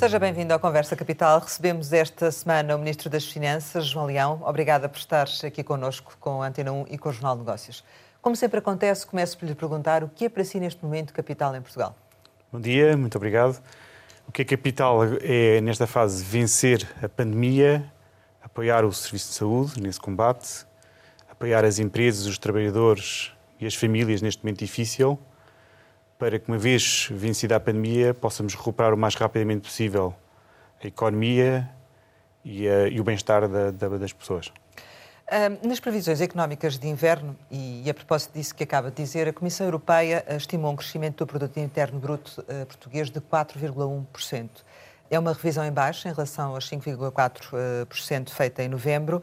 Seja 0.00 0.18
bem-vindo 0.18 0.54
à 0.54 0.58
Conversa 0.58 0.96
Capital. 0.96 1.40
Recebemos 1.40 1.92
esta 1.92 2.32
semana 2.32 2.74
o 2.74 2.78
Ministro 2.78 3.10
das 3.10 3.26
Finanças, 3.26 3.84
João 3.84 4.06
Leão. 4.06 4.40
Obrigada 4.46 4.88
por 4.88 4.96
estar 4.96 5.28
aqui 5.44 5.62
connosco 5.62 6.16
com 6.18 6.42
a 6.42 6.46
Antena 6.46 6.72
1 6.72 6.86
e 6.88 6.96
com 6.96 7.10
o 7.10 7.12
Jornal 7.12 7.34
de 7.34 7.40
Negócios. 7.40 7.84
Como 8.22 8.34
sempre 8.34 8.60
acontece, 8.60 9.06
começo 9.06 9.36
por 9.36 9.44
lhe 9.44 9.54
perguntar 9.54 10.02
o 10.02 10.08
que 10.08 10.24
é 10.24 10.28
para 10.30 10.42
si 10.42 10.58
neste 10.58 10.82
momento 10.82 11.12
capital 11.12 11.54
em 11.54 11.60
Portugal? 11.60 11.94
Bom 12.50 12.58
dia, 12.58 12.96
muito 12.96 13.14
obrigado. 13.16 13.62
O 14.26 14.32
que 14.32 14.40
é 14.40 14.44
capital 14.46 15.00
é, 15.20 15.60
nesta 15.60 15.86
fase, 15.86 16.24
vencer 16.24 16.88
a 17.02 17.08
pandemia, 17.08 17.84
apoiar 18.42 18.86
o 18.86 18.92
Serviço 18.94 19.28
de 19.28 19.34
Saúde 19.34 19.82
nesse 19.82 20.00
combate, 20.00 20.64
apoiar 21.30 21.62
as 21.62 21.78
empresas, 21.78 22.24
os 22.24 22.38
trabalhadores 22.38 23.32
e 23.60 23.66
as 23.66 23.74
famílias 23.74 24.22
neste 24.22 24.42
momento 24.42 24.60
difícil, 24.60 25.18
para 26.20 26.38
que, 26.38 26.48
uma 26.48 26.58
vez 26.58 27.08
vencida 27.10 27.56
a 27.56 27.60
pandemia, 27.60 28.12
possamos 28.12 28.54
recuperar 28.54 28.92
o 28.92 28.96
mais 28.96 29.14
rapidamente 29.14 29.62
possível 29.62 30.14
a 30.84 30.86
economia 30.86 31.66
e, 32.44 32.68
a, 32.68 32.88
e 32.88 33.00
o 33.00 33.04
bem-estar 33.04 33.48
da, 33.48 33.70
da, 33.70 33.88
das 33.88 34.12
pessoas. 34.12 34.52
Nas 35.62 35.78
previsões 35.78 36.20
económicas 36.20 36.76
de 36.76 36.88
inverno, 36.88 37.36
e 37.50 37.88
a 37.88 37.94
propósito 37.94 38.34
disso 38.34 38.54
que 38.54 38.64
acaba 38.64 38.90
de 38.90 38.96
dizer, 38.96 39.28
a 39.28 39.32
Comissão 39.32 39.64
Europeia 39.64 40.24
eh, 40.26 40.36
estimou 40.36 40.72
um 40.72 40.76
crescimento 40.76 41.18
do 41.18 41.26
produto 41.26 41.56
interno 41.58 42.00
bruto 42.00 42.44
eh, 42.48 42.64
português 42.64 43.10
de 43.10 43.20
4,1%. 43.20 44.48
É 45.08 45.18
uma 45.18 45.32
revisão 45.32 45.64
em 45.64 45.70
baixo 45.70 46.08
em 46.08 46.12
relação 46.12 46.54
aos 46.54 46.68
5,4% 46.68 48.28
feita 48.30 48.64
em 48.64 48.68
novembro 48.68 49.22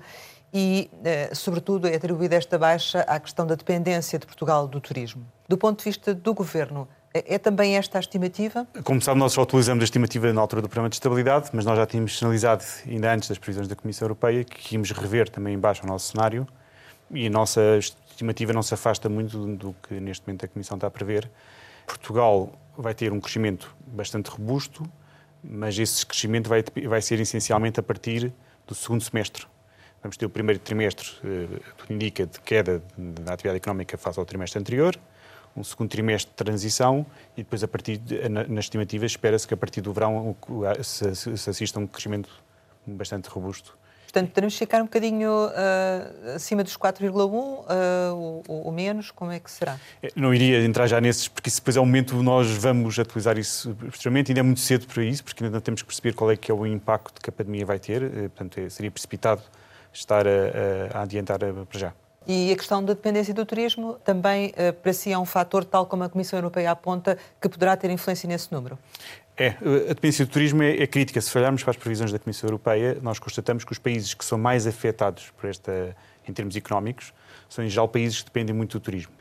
e, 0.53 0.89
sobretudo, 1.33 1.87
é 1.87 1.95
atribuída 1.95 2.35
esta 2.35 2.57
baixa 2.57 3.01
à 3.01 3.19
questão 3.19 3.45
da 3.45 3.55
dependência 3.55 4.17
de 4.17 4.25
Portugal 4.25 4.67
do 4.67 4.79
turismo. 4.79 5.25
Do 5.47 5.57
ponto 5.57 5.79
de 5.79 5.85
vista 5.85 6.13
do 6.13 6.33
Governo, 6.33 6.89
é, 7.13 7.35
é 7.35 7.37
também 7.37 7.77
esta 7.77 7.97
a 7.97 8.01
estimativa? 8.01 8.67
Como 8.83 9.01
sabe, 9.01 9.17
nós 9.17 9.31
só 9.31 9.43
utilizamos 9.43 9.81
a 9.81 9.85
estimativa 9.85 10.31
na 10.33 10.41
altura 10.41 10.61
do 10.61 10.67
Programa 10.67 10.89
de 10.89 10.95
Estabilidade, 10.95 11.49
mas 11.53 11.63
nós 11.63 11.77
já 11.77 11.85
tínhamos 11.85 12.17
sinalizado, 12.17 12.65
ainda 12.85 13.13
antes 13.13 13.29
das 13.29 13.37
previsões 13.37 13.67
da 13.67 13.75
Comissão 13.75 14.05
Europeia, 14.05 14.43
que 14.43 14.75
íamos 14.75 14.91
rever 14.91 15.29
também 15.29 15.53
em 15.53 15.59
baixo 15.59 15.83
o 15.85 15.87
nosso 15.87 16.11
cenário 16.11 16.45
e 17.09 17.27
a 17.27 17.29
nossa 17.29 17.61
estimativa 17.77 18.51
não 18.51 18.61
se 18.61 18.73
afasta 18.73 19.07
muito 19.07 19.55
do 19.55 19.73
que 19.87 19.93
neste 20.01 20.27
momento 20.27 20.43
a 20.43 20.47
Comissão 20.49 20.75
está 20.75 20.87
a 20.87 20.91
prever. 20.91 21.29
Portugal 21.85 22.51
vai 22.77 22.93
ter 22.93 23.13
um 23.13 23.19
crescimento 23.21 23.73
bastante 23.87 24.29
robusto, 24.29 24.83
mas 25.41 25.79
esse 25.79 26.05
crescimento 26.05 26.49
vai, 26.49 26.61
vai 26.85 27.01
ser 27.01 27.21
essencialmente 27.21 27.79
a 27.79 27.83
partir 27.83 28.33
do 28.67 28.75
segundo 28.75 29.01
semestre. 29.01 29.45
Vamos 30.03 30.17
ter 30.17 30.25
o 30.25 30.29
primeiro 30.29 30.59
trimestre, 30.59 31.07
eh, 31.23 31.59
tudo 31.77 31.93
indica, 31.93 32.25
de 32.25 32.39
queda 32.41 32.83
da 32.97 33.33
atividade 33.33 33.57
económica 33.57 33.97
face 33.97 34.19
ao 34.19 34.25
trimestre 34.25 34.59
anterior, 34.59 34.99
um 35.57 35.63
segundo 35.63 35.89
trimestre 35.89 36.29
de 36.29 36.35
transição 36.35 37.05
e 37.35 37.43
depois, 37.43 37.63
a 37.63 37.67
partir 37.67 37.97
de, 37.97 38.29
na, 38.29 38.43
nas 38.43 38.65
estimativas, 38.65 39.11
espera-se 39.11 39.47
que 39.47 39.53
a 39.53 39.57
partir 39.57 39.81
do 39.81 39.91
verão 39.91 40.35
se, 40.83 41.15
se 41.15 41.49
assista 41.49 41.79
a 41.79 41.83
um 41.83 41.87
crescimento 41.87 42.29
bastante 42.85 43.27
robusto. 43.27 43.77
Portanto, 44.03 44.31
teremos 44.31 44.53
que 44.53 44.59
ficar 44.59 44.81
um 44.81 44.85
bocadinho 44.85 45.29
uh, 45.29 46.35
acima 46.35 46.63
dos 46.63 46.77
4,1 46.77 47.11
uh, 47.13 48.43
ou, 48.47 48.71
menos, 48.71 49.11
como 49.11 49.31
é 49.31 49.39
que 49.39 49.51
será? 49.51 49.77
É, 50.01 50.09
não 50.15 50.33
iria 50.33 50.63
entrar 50.63 50.87
já 50.87 51.01
nesses, 51.01 51.27
porque 51.27 51.49
isso 51.49 51.59
depois 51.59 51.75
é 51.75 51.81
o 51.81 51.85
momento 51.85 52.15
nós 52.23 52.49
vamos 52.49 52.97
utilizar 52.97 53.37
isso 53.37 53.75
posteriormente, 53.75 54.31
ainda 54.31 54.39
é 54.39 54.43
muito 54.43 54.61
cedo 54.61 54.87
para 54.87 55.03
isso, 55.03 55.23
porque 55.25 55.43
ainda 55.43 55.59
temos 55.59 55.81
que 55.81 55.87
perceber 55.87 56.13
qual 56.13 56.31
é 56.31 56.37
que 56.37 56.49
é 56.49 56.53
o 56.53 56.65
impacto 56.65 57.21
que 57.21 57.29
a 57.29 57.33
pandemia 57.33 57.65
vai 57.65 57.79
ter, 57.79 58.01
uh, 58.01 58.09
portanto 58.29 58.59
é, 58.59 58.69
seria 58.69 58.89
precipitado 58.89 59.41
estar 59.91 60.25
a, 60.25 60.31
a, 60.95 60.99
a 60.99 61.01
adiantar 61.03 61.39
para 61.39 61.79
já. 61.79 61.93
E 62.27 62.51
a 62.51 62.55
questão 62.57 62.83
da 62.83 62.93
dependência 62.93 63.33
do 63.33 63.45
turismo 63.45 63.93
também 64.03 64.49
uh, 64.49 64.73
para 64.73 64.91
si 64.91 65.13
é 65.13 65.17
um 65.17 65.25
fator, 65.25 65.63
tal 65.63 65.85
como 65.85 66.03
a 66.03 66.09
Comissão 66.09 66.37
Europeia 66.37 66.71
aponta, 66.71 67.17
que 67.39 67.47
poderá 67.47 67.77
ter 67.77 67.89
influência 67.89 68.27
nesse 68.27 68.51
número? 68.51 68.77
É, 69.37 69.49
a 69.49 69.93
dependência 69.93 70.25
do 70.25 70.31
turismo 70.31 70.61
é, 70.61 70.81
é, 70.81 70.87
crítica. 70.87 71.21
Se 71.21 71.37
olharmos 71.37 71.63
para 71.63 71.71
as 71.71 71.77
previsões 71.77 72.11
da 72.11 72.19
Comissão 72.19 72.47
Europeia, 72.47 72.97
nós 73.01 73.17
constatamos 73.17 73.63
que 73.63 73.71
os 73.71 73.77
países 73.77 74.13
que 74.13 74.25
são 74.25 74.37
mais 74.37 74.67
afetados 74.67 75.31
por 75.37 75.49
esta, 75.49 75.95
em 76.27 76.33
termos 76.33 76.55
económicos 76.55 77.13
são, 77.47 77.63
em 77.63 77.69
geral, 77.69 77.87
países 77.87 78.19
que 78.19 78.25
dependem 78.25 78.53
muito 78.53 78.77
do 78.77 78.83
turismo. 78.83 79.13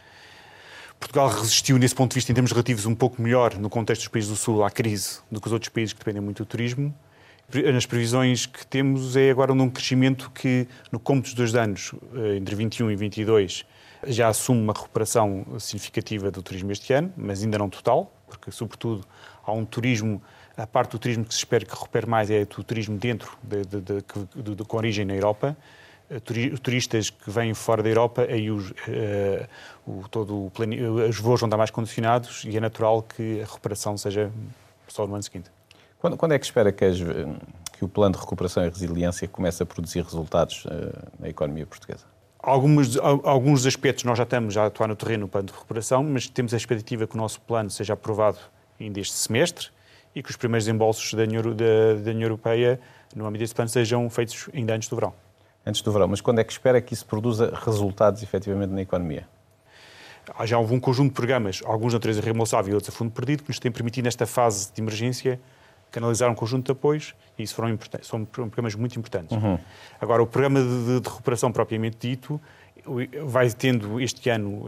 Portugal 0.99 1.29
resistiu, 1.29 1.79
nesse 1.79 1.95
ponto 1.95 2.11
de 2.11 2.15
vista, 2.17 2.33
em 2.33 2.35
termos 2.35 2.51
relativos, 2.51 2.87
um 2.87 2.95
pouco 2.95 3.23
melhor 3.23 3.55
no 3.55 3.71
contexto 3.71 4.01
dos 4.01 4.09
países 4.09 4.31
do 4.31 4.37
Sul 4.37 4.65
à 4.65 4.71
crise 4.71 5.21
do 5.31 5.41
que 5.41 5.47
os 5.47 5.53
outros 5.53 5.69
países 5.69 5.93
que 5.93 5.99
dependem 6.01 6.23
muito 6.23 6.43
do 6.43 6.47
turismo. 6.47 6.93
Nas 7.73 7.87
previsões 7.87 8.45
que 8.45 8.67
temos 8.67 9.17
é 9.17 9.31
agora 9.31 9.53
um 9.53 9.71
crescimento 9.71 10.31
que, 10.33 10.67
no 10.91 10.99
cômputo 10.99 11.37
dos 11.37 11.55
anos, 11.55 11.93
eh, 12.15 12.37
entre 12.37 12.57
21 12.57 12.91
e 12.91 12.97
22, 12.97 13.65
já 14.09 14.29
assume 14.29 14.61
uma 14.61 14.73
recuperação 14.73 15.47
significativa 15.59 16.29
do 16.31 16.43
turismo 16.43 16.73
este 16.73 16.93
ano, 16.93 17.13
mas 17.17 17.45
ainda 17.45 17.57
não 17.57 17.71
total, 17.71 18.13
porque, 18.27 18.51
sobretudo, 18.51 19.07
há 19.45 19.53
um 19.53 19.65
turismo, 19.65 20.21
a 20.57 20.67
parte 20.67 20.91
do 20.93 20.99
turismo 20.99 21.25
que 21.25 21.33
se 21.33 21.39
espera 21.39 21.65
que 21.65 21.71
recupere 21.71 22.07
mais 22.09 22.31
é 22.31 22.43
o 22.43 22.65
turismo 22.65 22.99
dentro, 22.99 23.39
de, 23.41 23.65
de, 23.65 23.81
de, 23.81 24.55
de 24.57 24.65
com 24.65 24.77
origem 24.77 25.05
na 25.05 25.15
Europa. 25.15 25.57
Eh, 26.11 26.21
turistas 26.61 27.11
que 27.11 27.31
vêm 27.31 27.55
fora 27.55 27.81
da 27.81 27.89
Europa, 27.89 28.27
aí 28.29 28.51
os, 28.51 28.71
uh, 28.71 28.75
o, 29.87 30.09
todo 30.09 30.47
o 30.47 30.51
plano, 30.51 30.75
os 31.09 31.19
voos 31.19 31.41
vão 31.41 31.47
estar 31.47 31.57
mais 31.57 31.71
condicionados 31.71 32.45
e 32.45 32.57
é 32.57 32.61
natural 32.61 33.03
que 33.03 33.41
a 33.41 33.45
recuperação 33.45 33.97
seja 33.97 34.33
só 34.89 35.07
no 35.07 35.15
ano 35.15 35.23
seguinte. 35.23 35.56
Quando, 35.99 36.17
quando 36.17 36.33
é 36.33 36.39
que 36.39 36.45
espera 36.45 36.71
que, 36.71 36.85
as, 36.85 36.99
que, 36.99 37.85
o 37.85 37.89
plano 37.89 38.15
de 38.15 38.21
recuperação 38.21 38.65
e 38.65 38.69
resiliência 38.69 39.27
comece 39.27 39.63
a 39.63 39.67
produzir 39.67 40.03
resultados 40.03 40.65
uh, 40.67 40.71
na 41.19 41.29
economia 41.29 41.67
portuguesa? 41.67 42.05
Alguns, 42.39 42.97
alguns 42.97 43.67
aspectos 43.67 44.05
nós 44.05 44.19
já 44.19 44.25
estamos 44.25 44.57
a 44.57 44.67
atuar 44.67 44.87
no 44.87 44.95
terreno 44.95 45.23
no 45.23 45.29
plano 45.29 45.49
de 45.49 45.53
recuperação, 45.53 46.05
mas 46.05 46.29
temos 46.29 46.55
a 46.55 46.57
expectativa 46.57 47.07
que 47.07 47.15
o 47.15 47.19
nosso 47.19 47.41
plano 47.41 47.71
seja 47.71 47.95
aprovado 47.95 48.39
ainda 48.79 49.01
este 49.01 49.15
semestre 49.15 49.69
e 50.15 50.23
que 50.23 50.31
os 50.31 50.37
primeiros 50.37 50.69
embolsos 50.69 51.13
da 51.15 51.25
União, 51.25 51.43
da, 51.43 51.95
da 52.05 52.11
União 52.11 52.23
Europeia 52.23 52.79
no 53.15 53.27
âmbito 53.27 53.43
desse 53.43 53.55
plano 53.55 53.69
sejam 53.69 54.09
feitos 54.09 54.49
ainda 54.55 54.75
antes 54.75 54.89
do 54.89 54.95
verão. 54.95 55.13
Antes 55.65 55.83
do 55.83 55.91
verão, 55.91 56.07
mas 56.07 56.21
quando 56.21 56.39
é 56.39 56.45
que 56.45 56.53
espera 56.53 56.81
que 56.81 56.95
isso 56.95 57.05
produza 57.05 57.53
resultados 57.65 58.23
efetivamente 58.23 58.71
na 58.71 58.83
economia? 58.83 59.27
Há 60.39 60.47
já 60.47 60.59
um 60.59 60.79
conjunto 60.79 61.09
de 61.09 61.15
programas, 61.15 61.61
alguns 61.65 61.91
de 61.91 61.97
natureza 61.97 62.21
reembolsável 62.21 62.73
e 62.73 62.75
outros 62.75 62.95
a 62.95 62.97
fundo 62.97 63.11
perdido, 63.11 63.43
que 63.43 63.49
nos 63.49 63.59
têm 63.59 63.73
permitido, 63.73 64.05
nesta 64.05 64.27
fase 64.27 64.73
de 64.73 64.81
emergência, 64.81 65.41
canalizar 65.97 66.31
um 66.31 66.35
conjunto 66.35 66.67
de 66.67 66.73
apoios 66.73 67.15
e 67.39 67.43
isso 67.43 67.55
foram 67.55 67.79
são 68.03 68.23
programas 68.27 68.75
muito 68.75 68.99
importantes. 68.99 69.35
Uhum. 69.35 69.59
Agora, 69.99 70.23
o 70.23 70.27
programa 70.27 70.61
de, 70.61 71.01
de, 71.01 71.09
recuperação 71.09 71.51
propriamente 71.51 71.97
dito 71.99 72.39
vai 73.25 73.51
tendo 73.51 73.99
este 73.99 74.29
ano 74.29 74.67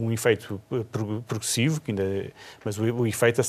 um 0.00 0.10
efeito 0.10 0.58
progressivo, 1.26 1.80
ainda, 1.86 2.02
mas 2.64 2.78
o, 2.78 2.82
o 2.82 3.06
efeito, 3.06 3.40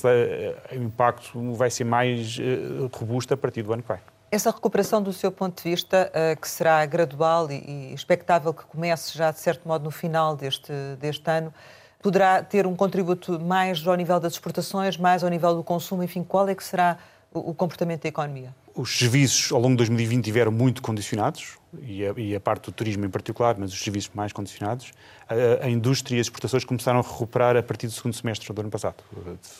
o 0.71 0.75
impacto 0.75 1.53
vai 1.53 1.69
ser 1.69 1.85
mais 1.85 2.37
uh, 2.37 2.89
robusto 2.93 3.33
a 3.33 3.37
partir 3.37 3.63
do 3.63 3.71
ano 3.71 3.81
que 3.81 3.87
vai. 3.87 3.99
Essa 4.29 4.51
recuperação, 4.51 5.01
do 5.01 5.13
seu 5.13 5.31
ponto 5.31 5.63
de 5.63 5.69
vista, 5.69 6.11
uh, 6.11 6.39
que 6.39 6.47
será 6.47 6.85
gradual 6.85 7.49
e, 7.49 7.55
e 7.55 7.93
expectável 7.93 8.53
que 8.53 8.65
comece 8.65 9.17
já, 9.17 9.31
de 9.31 9.39
certo 9.39 9.67
modo, 9.67 9.85
no 9.85 9.91
final 9.91 10.35
deste, 10.35 10.73
deste 10.99 11.29
ano, 11.31 11.53
poderá 12.01 12.43
ter 12.43 12.67
um 12.67 12.75
contributo 12.75 13.39
mais 13.39 13.87
ao 13.87 13.95
nível 13.95 14.19
das 14.19 14.33
exportações, 14.33 14.97
mais 14.97 15.23
ao 15.23 15.29
nível 15.29 15.55
do 15.55 15.63
consumo, 15.63 16.03
enfim, 16.03 16.21
qual 16.21 16.47
é 16.49 16.53
que 16.53 16.63
será 16.63 16.97
o 17.33 17.53
comportamento 17.53 18.03
da 18.03 18.09
economia? 18.09 18.55
Os 18.75 18.97
serviços 18.97 19.51
ao 19.51 19.59
longo 19.59 19.73
de 19.73 19.77
2020 19.77 20.23
tiveram 20.23 20.51
muito 20.51 20.81
condicionados, 20.81 21.57
e 21.81 22.05
a, 22.05 22.13
e 22.17 22.35
a, 22.35 22.39
parte 22.39 22.65
do 22.65 22.71
turismo 22.71 23.05
em 23.05 23.09
particular, 23.09 23.55
mas 23.57 23.73
os 23.73 23.79
serviços 23.79 24.11
mais 24.13 24.31
condicionados. 24.31 24.91
A, 25.27 25.65
a, 25.65 25.69
indústria 25.69 26.17
e 26.17 26.19
as 26.19 26.27
exportações 26.27 26.63
começaram 26.63 26.99
a 26.99 27.01
recuperar 27.01 27.57
a 27.57 27.63
partir 27.63 27.87
do 27.87 27.93
segundo 27.93 28.13
semestre 28.13 28.51
do 28.51 28.61
ano 28.61 28.69
passado. 28.69 29.03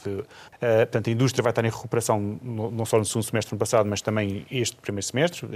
Portanto, 0.04 1.08
a 1.08 1.12
indústria 1.12 1.42
vai 1.42 1.52
estar 1.52 1.66
em 1.66 1.70
recuperação 1.70 2.20
não 2.44 2.86
só 2.86 2.98
no 2.98 3.06
segundo 3.06 3.24
semestre 3.24 3.52
do 3.52 3.54
ano 3.54 3.60
passado, 3.60 3.90
mas 3.90 4.02
também 4.02 4.46
este 4.52 4.76
primeiro 4.78 5.06
semestre. 5.06 5.48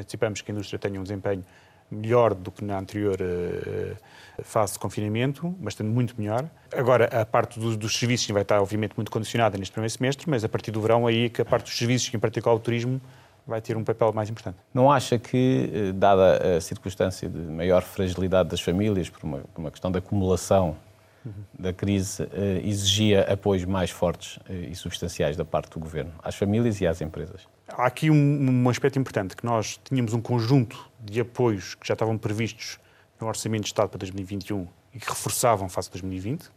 Anticipamos 0.00 0.40
que 0.40 0.50
a 0.50 0.54
indústria 0.54 0.78
tenha 0.78 0.98
um 0.98 1.02
desempenho 1.02 1.44
melhor 1.92 2.34
do 2.34 2.50
que 2.50 2.64
na 2.64 2.78
anterior 2.78 3.18
uh, 3.20 3.96
fase 4.42 4.74
de 4.74 4.78
confinamento, 4.78 5.48
bastante 5.58 5.90
muito 5.90 6.14
melhor. 6.18 6.48
Agora, 6.74 7.04
a 7.06 7.24
parte 7.24 7.60
dos, 7.60 7.76
dos, 7.76 7.96
serviços 7.96 8.28
vai 8.30 8.42
estar, 8.42 8.60
obviamente, 8.60 8.94
muito 8.96 9.10
condicionada 9.10 9.58
neste 9.58 9.72
primeiro 9.72 9.92
semestre, 9.92 10.28
mas 10.28 10.42
a 10.42 10.48
partir 10.48 10.70
do 10.70 10.80
verão 10.80 11.06
aí 11.06 11.26
é 11.26 11.28
que 11.28 11.42
a 11.42 11.44
parte 11.44 11.64
dos 11.64 11.76
serviços, 11.76 12.12
em 12.12 12.18
particular 12.18 12.54
o 12.54 12.58
turismo, 12.58 13.00
vai 13.46 13.60
ter 13.60 13.76
um 13.76 13.84
papel 13.84 14.12
mais 14.12 14.30
importante. 14.30 14.56
Não 14.72 14.90
acha 14.90 15.18
que, 15.18 15.70
eh, 15.72 15.92
dada 15.92 16.56
a 16.56 16.60
circunstância 16.60 17.28
de 17.28 17.38
maior 17.38 17.82
fragilidade 17.82 18.48
das 18.48 18.60
famílias, 18.60 19.10
por 19.10 19.22
uma, 19.24 19.38
por 19.38 19.60
uma 19.60 19.70
questão 19.70 19.90
de 19.90 19.98
acumulação 19.98 20.76
da 21.58 21.72
crise, 21.72 22.22
eh, 22.32 22.60
exigia 22.64 23.22
apoios 23.22 23.64
mais 23.64 23.90
fortes 23.90 24.38
e 24.48 24.74
substanciais 24.74 25.36
da 25.36 25.44
parte 25.44 25.70
do 25.70 25.80
Governo 25.80 26.12
às 26.22 26.34
famílias 26.34 26.80
e 26.80 26.86
às 26.86 27.00
empresas? 27.00 27.46
Há 27.74 27.86
aqui 27.86 28.10
um, 28.10 28.50
um 28.50 28.68
aspecto 28.68 28.98
importante, 28.98 29.34
que 29.34 29.46
nós 29.46 29.80
tínhamos 29.84 30.12
um 30.12 30.20
conjunto 30.20 30.90
de 31.00 31.20
apoios 31.20 31.74
que 31.74 31.86
já 31.86 31.94
estavam 31.94 32.18
previstos 32.18 32.78
no 33.18 33.26
Orçamento 33.26 33.62
de 33.62 33.68
Estado 33.68 33.88
para 33.88 33.98
2021 33.98 34.68
e 34.94 34.98
que 34.98 35.08
reforçavam 35.08 35.68
face 35.70 35.88
a 35.88 35.92
2020. 35.92 36.50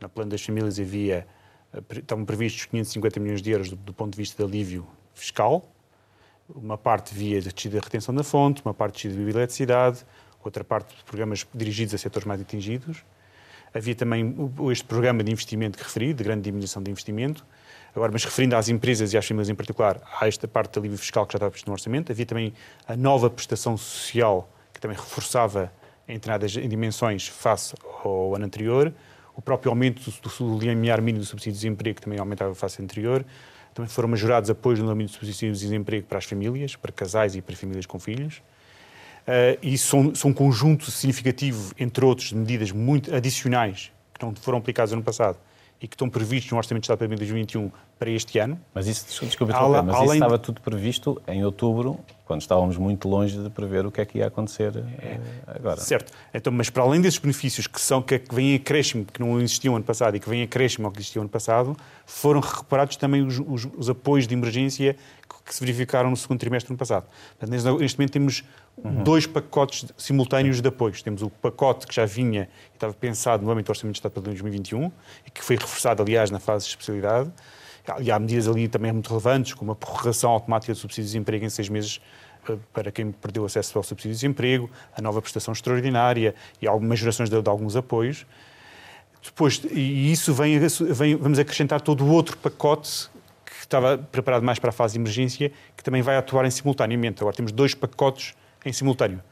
No 0.00 0.08
plano 0.08 0.30
das 0.30 0.42
famílias 0.42 0.80
havia, 0.80 1.26
eh, 1.72 1.98
estavam 1.98 2.24
previstos 2.24 2.64
550 2.66 3.20
milhões 3.20 3.42
de 3.42 3.50
euros 3.50 3.70
do, 3.70 3.76
do 3.76 3.94
ponto 3.94 4.10
de 4.10 4.18
vista 4.18 4.36
de 4.36 4.50
alívio 4.50 4.84
fiscal, 5.14 5.64
uma 6.48 6.76
parte 6.76 7.14
via 7.14 7.40
descida 7.40 7.78
da 7.78 7.84
retenção 7.84 8.12
da 8.12 8.24
fonte, 8.24 8.60
uma 8.64 8.74
parte 8.74 8.94
descida 8.94 9.14
de 9.14 9.30
eletricidade, 9.30 10.04
outra 10.42 10.64
parte 10.64 10.96
de 10.96 11.04
programas 11.04 11.46
dirigidos 11.54 11.94
a 11.94 11.98
setores 11.98 12.26
mais 12.26 12.40
atingidos. 12.40 13.04
Havia 13.72 13.94
também 13.94 14.34
este 14.70 14.84
programa 14.84 15.22
de 15.22 15.30
investimento 15.30 15.78
que 15.78 15.84
referi, 15.84 16.12
de 16.12 16.24
grande 16.24 16.42
diminuição 16.42 16.82
de 16.82 16.90
investimento. 16.90 17.46
Agora, 17.94 18.10
mas 18.10 18.24
referindo 18.24 18.56
às 18.56 18.68
empresas 18.68 19.12
e 19.12 19.16
às 19.16 19.24
famílias 19.24 19.48
em 19.48 19.54
particular, 19.54 20.00
há 20.20 20.26
esta 20.26 20.48
parte 20.48 20.74
da 20.74 20.80
alívio 20.80 20.98
fiscal 20.98 21.24
que 21.24 21.32
já 21.32 21.36
estava 21.36 21.50
previsto 21.50 21.68
no 21.68 21.74
orçamento. 21.74 22.10
Havia 22.10 22.26
também 22.26 22.52
a 22.88 22.96
nova 22.96 23.30
prestação 23.30 23.76
social, 23.76 24.50
que 24.72 24.80
também 24.80 24.96
reforçava 24.96 25.72
em 26.08 26.18
dimensões 26.68 27.28
face 27.28 27.74
ao 28.04 28.34
ano 28.34 28.46
anterior. 28.46 28.92
O 29.36 29.40
próprio 29.40 29.70
aumento 29.70 30.10
do, 30.10 30.28
do 30.28 30.58
limiar 30.58 31.00
mínimo 31.00 31.22
do 31.22 31.26
subsídio 31.26 31.52
de 31.52 31.58
desemprego, 31.58 31.96
que 31.96 32.02
também 32.02 32.18
aumentava 32.18 32.52
face 32.54 32.80
ao 32.80 32.84
anterior. 32.84 33.24
Também 33.72 33.88
foram 33.88 34.08
majorados 34.08 34.50
apoios 34.50 34.80
no 34.80 34.90
âmbito 34.90 35.12
do 35.12 35.14
subsídio 35.14 35.52
de 35.52 35.60
desemprego 35.60 36.06
para 36.06 36.18
as 36.18 36.24
famílias, 36.24 36.74
para 36.74 36.90
casais 36.90 37.36
e 37.36 37.42
para 37.42 37.54
famílias 37.54 37.86
com 37.86 38.00
filhos. 38.00 38.42
Uh, 39.26 39.56
e 39.62 39.78
são, 39.78 40.14
são 40.14 40.32
um 40.32 40.34
conjunto 40.34 40.90
significativo, 40.90 41.72
entre 41.78 42.04
outros, 42.04 42.28
de 42.28 42.36
medidas 42.36 42.72
muito 42.72 43.14
adicionais 43.14 43.92
que 44.18 44.24
não 44.24 44.34
foram 44.34 44.58
aplicadas 44.58 44.90
no 44.90 44.96
ano 44.96 45.04
passado 45.04 45.38
e 45.80 45.88
que 45.88 45.94
estão 45.94 46.08
previstos 46.08 46.50
no 46.52 46.58
Orçamento 46.58 46.82
de 46.82 46.86
Estado 46.86 46.98
para 46.98 47.08
2021 47.16 47.70
para 48.04 48.10
este 48.10 48.38
ano. 48.38 48.60
Mas 48.74 48.86
isso, 48.86 49.06
desculpe, 49.06 49.28
desculpe 49.28 49.52
mas 49.82 50.02
isso 50.02 50.12
estava 50.12 50.38
tudo 50.38 50.60
previsto 50.60 51.20
em 51.26 51.42
outubro, 51.42 51.98
quando 52.26 52.42
estávamos 52.42 52.76
muito 52.76 53.08
longe 53.08 53.42
de 53.42 53.48
prever 53.48 53.86
o 53.86 53.90
que 53.90 54.00
é 54.00 54.04
que 54.04 54.18
ia 54.18 54.26
acontecer 54.26 54.76
é, 54.76 55.18
agora. 55.46 55.80
Certo. 55.80 56.12
Então, 56.32 56.52
mas 56.52 56.68
para 56.68 56.82
além 56.82 57.00
desses 57.00 57.18
benefícios 57.18 57.66
que 57.66 57.80
são 57.80 58.02
que 58.02 58.20
vêm 58.30 58.54
acréscimo, 58.56 59.06
que 59.06 59.20
não 59.20 59.38
existiam 59.38 59.74
ano 59.74 59.84
passado 59.84 60.16
e 60.16 60.20
que 60.20 60.28
vêm 60.28 60.42
acréscimo 60.42 60.86
ao 60.86 60.92
que 60.92 60.98
existia 60.98 61.20
ano 61.20 61.30
passado, 61.30 61.74
foram 62.04 62.40
recuperados 62.40 62.96
também 62.96 63.26
os, 63.26 63.38
os, 63.38 63.66
os 63.76 63.88
apoios 63.88 64.26
de 64.26 64.34
emergência 64.34 64.96
que 65.46 65.54
se 65.54 65.60
verificaram 65.60 66.10
no 66.10 66.16
segundo 66.16 66.38
trimestre 66.38 66.68
do 66.68 66.72
ano 66.72 66.78
passado. 66.78 67.06
Portanto, 67.38 67.78
neste 67.78 67.98
momento 67.98 68.12
temos 68.12 68.44
uhum. 68.82 69.02
dois 69.02 69.26
pacotes 69.26 69.86
simultâneos 69.96 70.60
de 70.60 70.68
apoios. 70.68 71.02
Temos 71.02 71.22
o 71.22 71.30
pacote 71.30 71.86
que 71.86 71.94
já 71.94 72.04
vinha 72.04 72.48
e 72.72 72.76
estava 72.76 72.92
pensado 72.92 73.44
no 73.44 73.50
âmbito 73.50 73.66
do 73.66 73.70
Orçamento 73.70 73.94
de 73.94 73.98
Estado 73.98 74.12
para 74.12 74.22
2021 74.22 74.90
e 75.26 75.30
que 75.30 75.42
foi 75.42 75.56
reforçado, 75.56 76.02
aliás, 76.02 76.30
na 76.30 76.38
fase 76.38 76.64
de 76.64 76.70
especialidade. 76.70 77.30
E 78.00 78.10
há 78.10 78.18
medidas 78.18 78.48
ali 78.48 78.66
também 78.66 78.92
muito 78.92 79.08
relevantes, 79.08 79.52
como 79.52 79.72
a 79.72 79.74
prorrogação 79.74 80.30
automática 80.30 80.72
do 80.72 80.78
subsídio 80.78 81.04
de 81.04 81.08
desemprego 81.10 81.44
em 81.44 81.50
seis 81.50 81.68
meses 81.68 82.00
eh, 82.48 82.56
para 82.72 82.90
quem 82.90 83.12
perdeu 83.12 83.44
acesso 83.44 83.76
ao 83.76 83.84
subsídio 83.84 84.12
de 84.12 84.16
desemprego, 84.16 84.70
a 84.96 85.02
nova 85.02 85.20
prestação 85.20 85.52
extraordinária 85.52 86.34
e 86.62 86.66
algumas 86.66 86.98
gerações 86.98 87.28
de, 87.28 87.40
de 87.40 87.48
alguns 87.48 87.76
apoios. 87.76 88.26
Depois, 89.22 89.62
e 89.70 90.12
isso 90.12 90.32
vem, 90.34 90.58
vem, 90.58 91.16
vamos 91.16 91.38
acrescentar 91.38 91.80
todo 91.80 92.04
o 92.04 92.10
outro 92.10 92.36
pacote 92.36 93.08
que 93.44 93.52
estava 93.60 93.96
preparado 93.96 94.42
mais 94.42 94.58
para 94.58 94.70
a 94.70 94.72
fase 94.72 94.94
de 94.94 95.00
emergência, 95.00 95.50
que 95.76 95.82
também 95.82 96.02
vai 96.02 96.16
atuar 96.16 96.44
em 96.44 96.50
simultaneamente. 96.50 97.22
Agora 97.22 97.34
temos 97.34 97.52
dois 97.52 97.74
pacotes 97.74 98.34
em 98.64 98.72
simultâneo. 98.72 99.22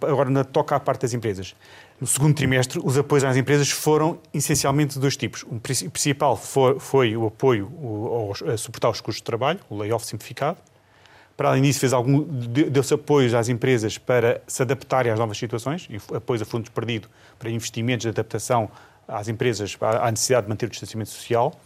Agora, 0.00 0.30
na 0.30 0.44
toca 0.44 0.76
à 0.76 0.80
parte 0.80 1.02
das 1.02 1.14
empresas. 1.14 1.54
No 1.98 2.06
segundo 2.06 2.34
trimestre, 2.34 2.78
os 2.82 2.98
apoios 2.98 3.24
às 3.24 3.36
empresas 3.36 3.70
foram 3.70 4.18
essencialmente 4.32 4.94
de 4.94 5.00
dois 5.00 5.16
tipos. 5.16 5.44
O 5.44 5.58
principal 5.58 6.36
foi, 6.36 6.78
foi 6.78 7.16
o 7.16 7.26
apoio 7.26 7.72
a 8.52 8.56
suportar 8.58 8.90
os 8.90 9.00
custos 9.00 9.16
de 9.16 9.24
trabalho, 9.24 9.60
o 9.70 9.78
layoff 9.78 10.04
simplificado. 10.04 10.58
Para 11.36 11.50
além 11.50 11.62
disso, 11.62 11.80
fez 11.80 11.94
algum, 11.94 12.22
deu-se 12.22 12.92
apoios 12.92 13.32
às 13.32 13.48
empresas 13.48 13.96
para 13.96 14.42
se 14.46 14.62
adaptarem 14.62 15.10
às 15.10 15.18
novas 15.18 15.38
situações, 15.38 15.88
apoios 16.14 16.42
a 16.42 16.44
fundos 16.44 16.68
perdidos 16.68 17.08
para 17.38 17.50
investimentos 17.50 18.02
de 18.02 18.08
adaptação 18.08 18.70
às 19.08 19.28
empresas 19.28 19.76
à 19.80 20.10
necessidade 20.10 20.44
de 20.44 20.50
manter 20.50 20.66
o 20.66 20.70
distanciamento 20.70 21.10
social. 21.10 21.58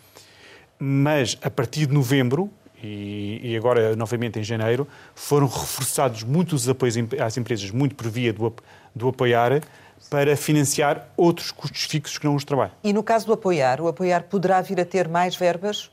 Mas, 0.79 1.37
a 1.43 1.51
partir 1.51 1.87
de 1.87 1.93
novembro, 1.93 2.51
e, 2.83 3.41
e, 3.43 3.57
agora 3.57 3.95
novamente 3.95 4.39
em 4.39 4.43
janeiro, 4.43 4.89
foram 5.15 5.47
reforçados 5.47 6.23
muitos 6.23 6.69
apoios 6.69 6.97
às 7.21 7.37
empresas, 7.37 7.71
muito 7.71 7.95
por 7.95 8.09
via 8.09 8.33
do, 8.33 8.55
do 8.95 9.09
apoiar, 9.09 9.61
para 10.09 10.37
financiar 10.37 11.09
outros 11.17 11.51
custos 11.51 11.85
fixos 11.85 12.19
que 12.19 12.27
não 12.27 12.35
os 12.35 12.45
trabalho. 12.45 12.73
E 12.83 12.93
no 12.93 13.03
caso 13.03 13.27
do 13.27 13.33
apoiar, 13.33 13.81
o 13.81 13.89
apoiar 13.89 14.25
poderá 14.25 14.61
vir 14.61 14.81
a 14.81 14.85
ter 14.85 15.09
mais 15.09 15.37
verbas? 15.37 15.91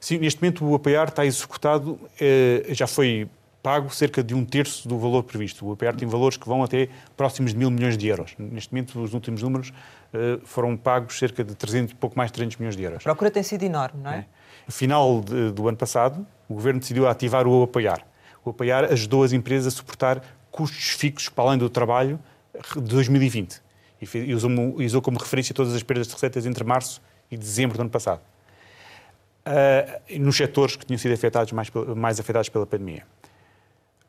Sim, 0.00 0.18
neste 0.18 0.40
momento 0.40 0.64
o 0.64 0.74
apoiar 0.74 1.08
está 1.08 1.24
executado, 1.24 1.98
eh, 2.20 2.66
já 2.70 2.86
foi 2.86 3.28
pago 3.62 3.94
cerca 3.94 4.22
de 4.22 4.34
um 4.34 4.44
terço 4.44 4.88
do 4.88 4.98
valor 4.98 5.24
previsto. 5.24 5.66
O 5.66 5.72
apoiar 5.72 5.94
tem 5.94 6.06
valores 6.06 6.36
que 6.36 6.48
vão 6.48 6.62
até 6.62 6.88
próximos 7.16 7.52
de 7.52 7.58
mil 7.58 7.70
milhões 7.70 7.98
de 7.98 8.06
euros. 8.06 8.34
Neste 8.38 8.72
momento, 8.72 9.00
os 9.02 9.12
últimos 9.12 9.42
números 9.42 9.72
eh, 10.12 10.38
foram 10.44 10.76
pagos 10.76 11.18
cerca 11.18 11.42
de 11.44 11.54
300, 11.54 11.94
pouco 11.94 12.16
mais 12.16 12.30
de 12.30 12.34
300 12.34 12.56
milhões 12.58 12.76
de 12.76 12.82
euros. 12.82 13.00
A 13.00 13.04
procura 13.04 13.30
tem 13.30 13.42
sido 13.42 13.62
enorme, 13.62 14.00
não 14.02 14.10
é? 14.10 14.18
é. 14.18 14.24
No 14.66 14.72
final 14.72 15.20
de, 15.20 15.50
do 15.50 15.68
ano 15.68 15.76
passado, 15.76 16.26
o 16.48 16.54
Governo 16.54 16.80
decidiu 16.80 17.08
ativar 17.08 17.46
o 17.46 17.62
apoiar. 17.62 18.06
O 18.44 18.50
apoiar 18.50 18.84
ajudou 18.92 19.24
as 19.24 19.32
empresas 19.32 19.74
a 19.74 19.76
suportar 19.76 20.22
custos 20.50 20.90
fixos 20.90 21.28
para 21.28 21.44
além 21.44 21.58
do 21.58 21.68
trabalho 21.68 22.18
de 22.74 22.80
2020 22.80 23.60
e 24.00 24.34
usou, 24.34 24.50
usou 24.76 25.02
como 25.02 25.18
referência 25.18 25.54
todas 25.54 25.74
as 25.74 25.82
perdas 25.82 26.06
de 26.06 26.14
receitas 26.14 26.46
entre 26.46 26.64
março 26.64 27.00
e 27.30 27.36
dezembro 27.36 27.76
do 27.76 27.80
ano 27.80 27.90
passado, 27.90 28.20
uh, 29.46 30.18
nos 30.18 30.36
setores 30.36 30.76
que 30.76 30.86
tinham 30.86 30.98
sido 30.98 31.12
afetados 31.12 31.52
mais, 31.52 31.70
mais 31.96 32.20
afetados 32.20 32.48
pela 32.48 32.66
pandemia. 32.66 33.04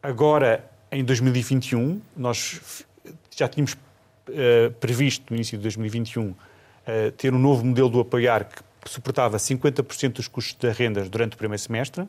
Agora, 0.01 0.69
em 0.91 1.03
2021, 1.03 2.01
nós 2.15 2.85
já 3.35 3.47
tínhamos 3.47 3.73
uh, 3.73 4.71
previsto, 4.79 5.25
no 5.29 5.35
início 5.35 5.57
de 5.57 5.63
2021, 5.63 6.29
uh, 6.29 6.35
ter 7.17 7.33
um 7.33 7.39
novo 7.39 7.65
modelo 7.65 7.89
do 7.89 7.99
apoiar 7.99 8.45
que 8.45 8.89
suportava 8.89 9.37
50% 9.37 10.13
dos 10.13 10.27
custos 10.27 10.55
da 10.55 10.71
renda 10.71 11.03
durante 11.03 11.33
o 11.33 11.37
primeiro 11.37 11.61
semestre, 11.61 12.07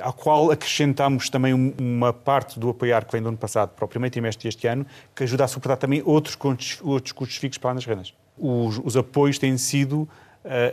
ao 0.00 0.12
qual 0.12 0.50
acrescentamos 0.50 1.30
também 1.30 1.52
uma 1.52 2.12
parte 2.12 2.58
do 2.58 2.68
apoiar 2.68 3.04
que 3.04 3.12
vem 3.12 3.22
do 3.22 3.28
ano 3.28 3.38
passado 3.38 3.70
para 3.70 3.84
o 3.84 3.88
primeiro 3.88 4.12
trimestre 4.12 4.48
deste 4.48 4.66
ano, 4.66 4.86
que 5.14 5.24
ajuda 5.24 5.44
a 5.44 5.48
suportar 5.48 5.76
também 5.76 6.02
outros 6.04 6.34
custos, 6.34 6.80
outros 6.82 7.12
custos 7.12 7.36
fixos 7.36 7.58
para 7.58 7.78
as 7.78 7.84
rendas. 7.84 8.14
Os, 8.36 8.80
os 8.84 8.96
apoios 8.96 9.38
têm 9.38 9.56
sido 9.56 10.02
uh, 10.02 10.08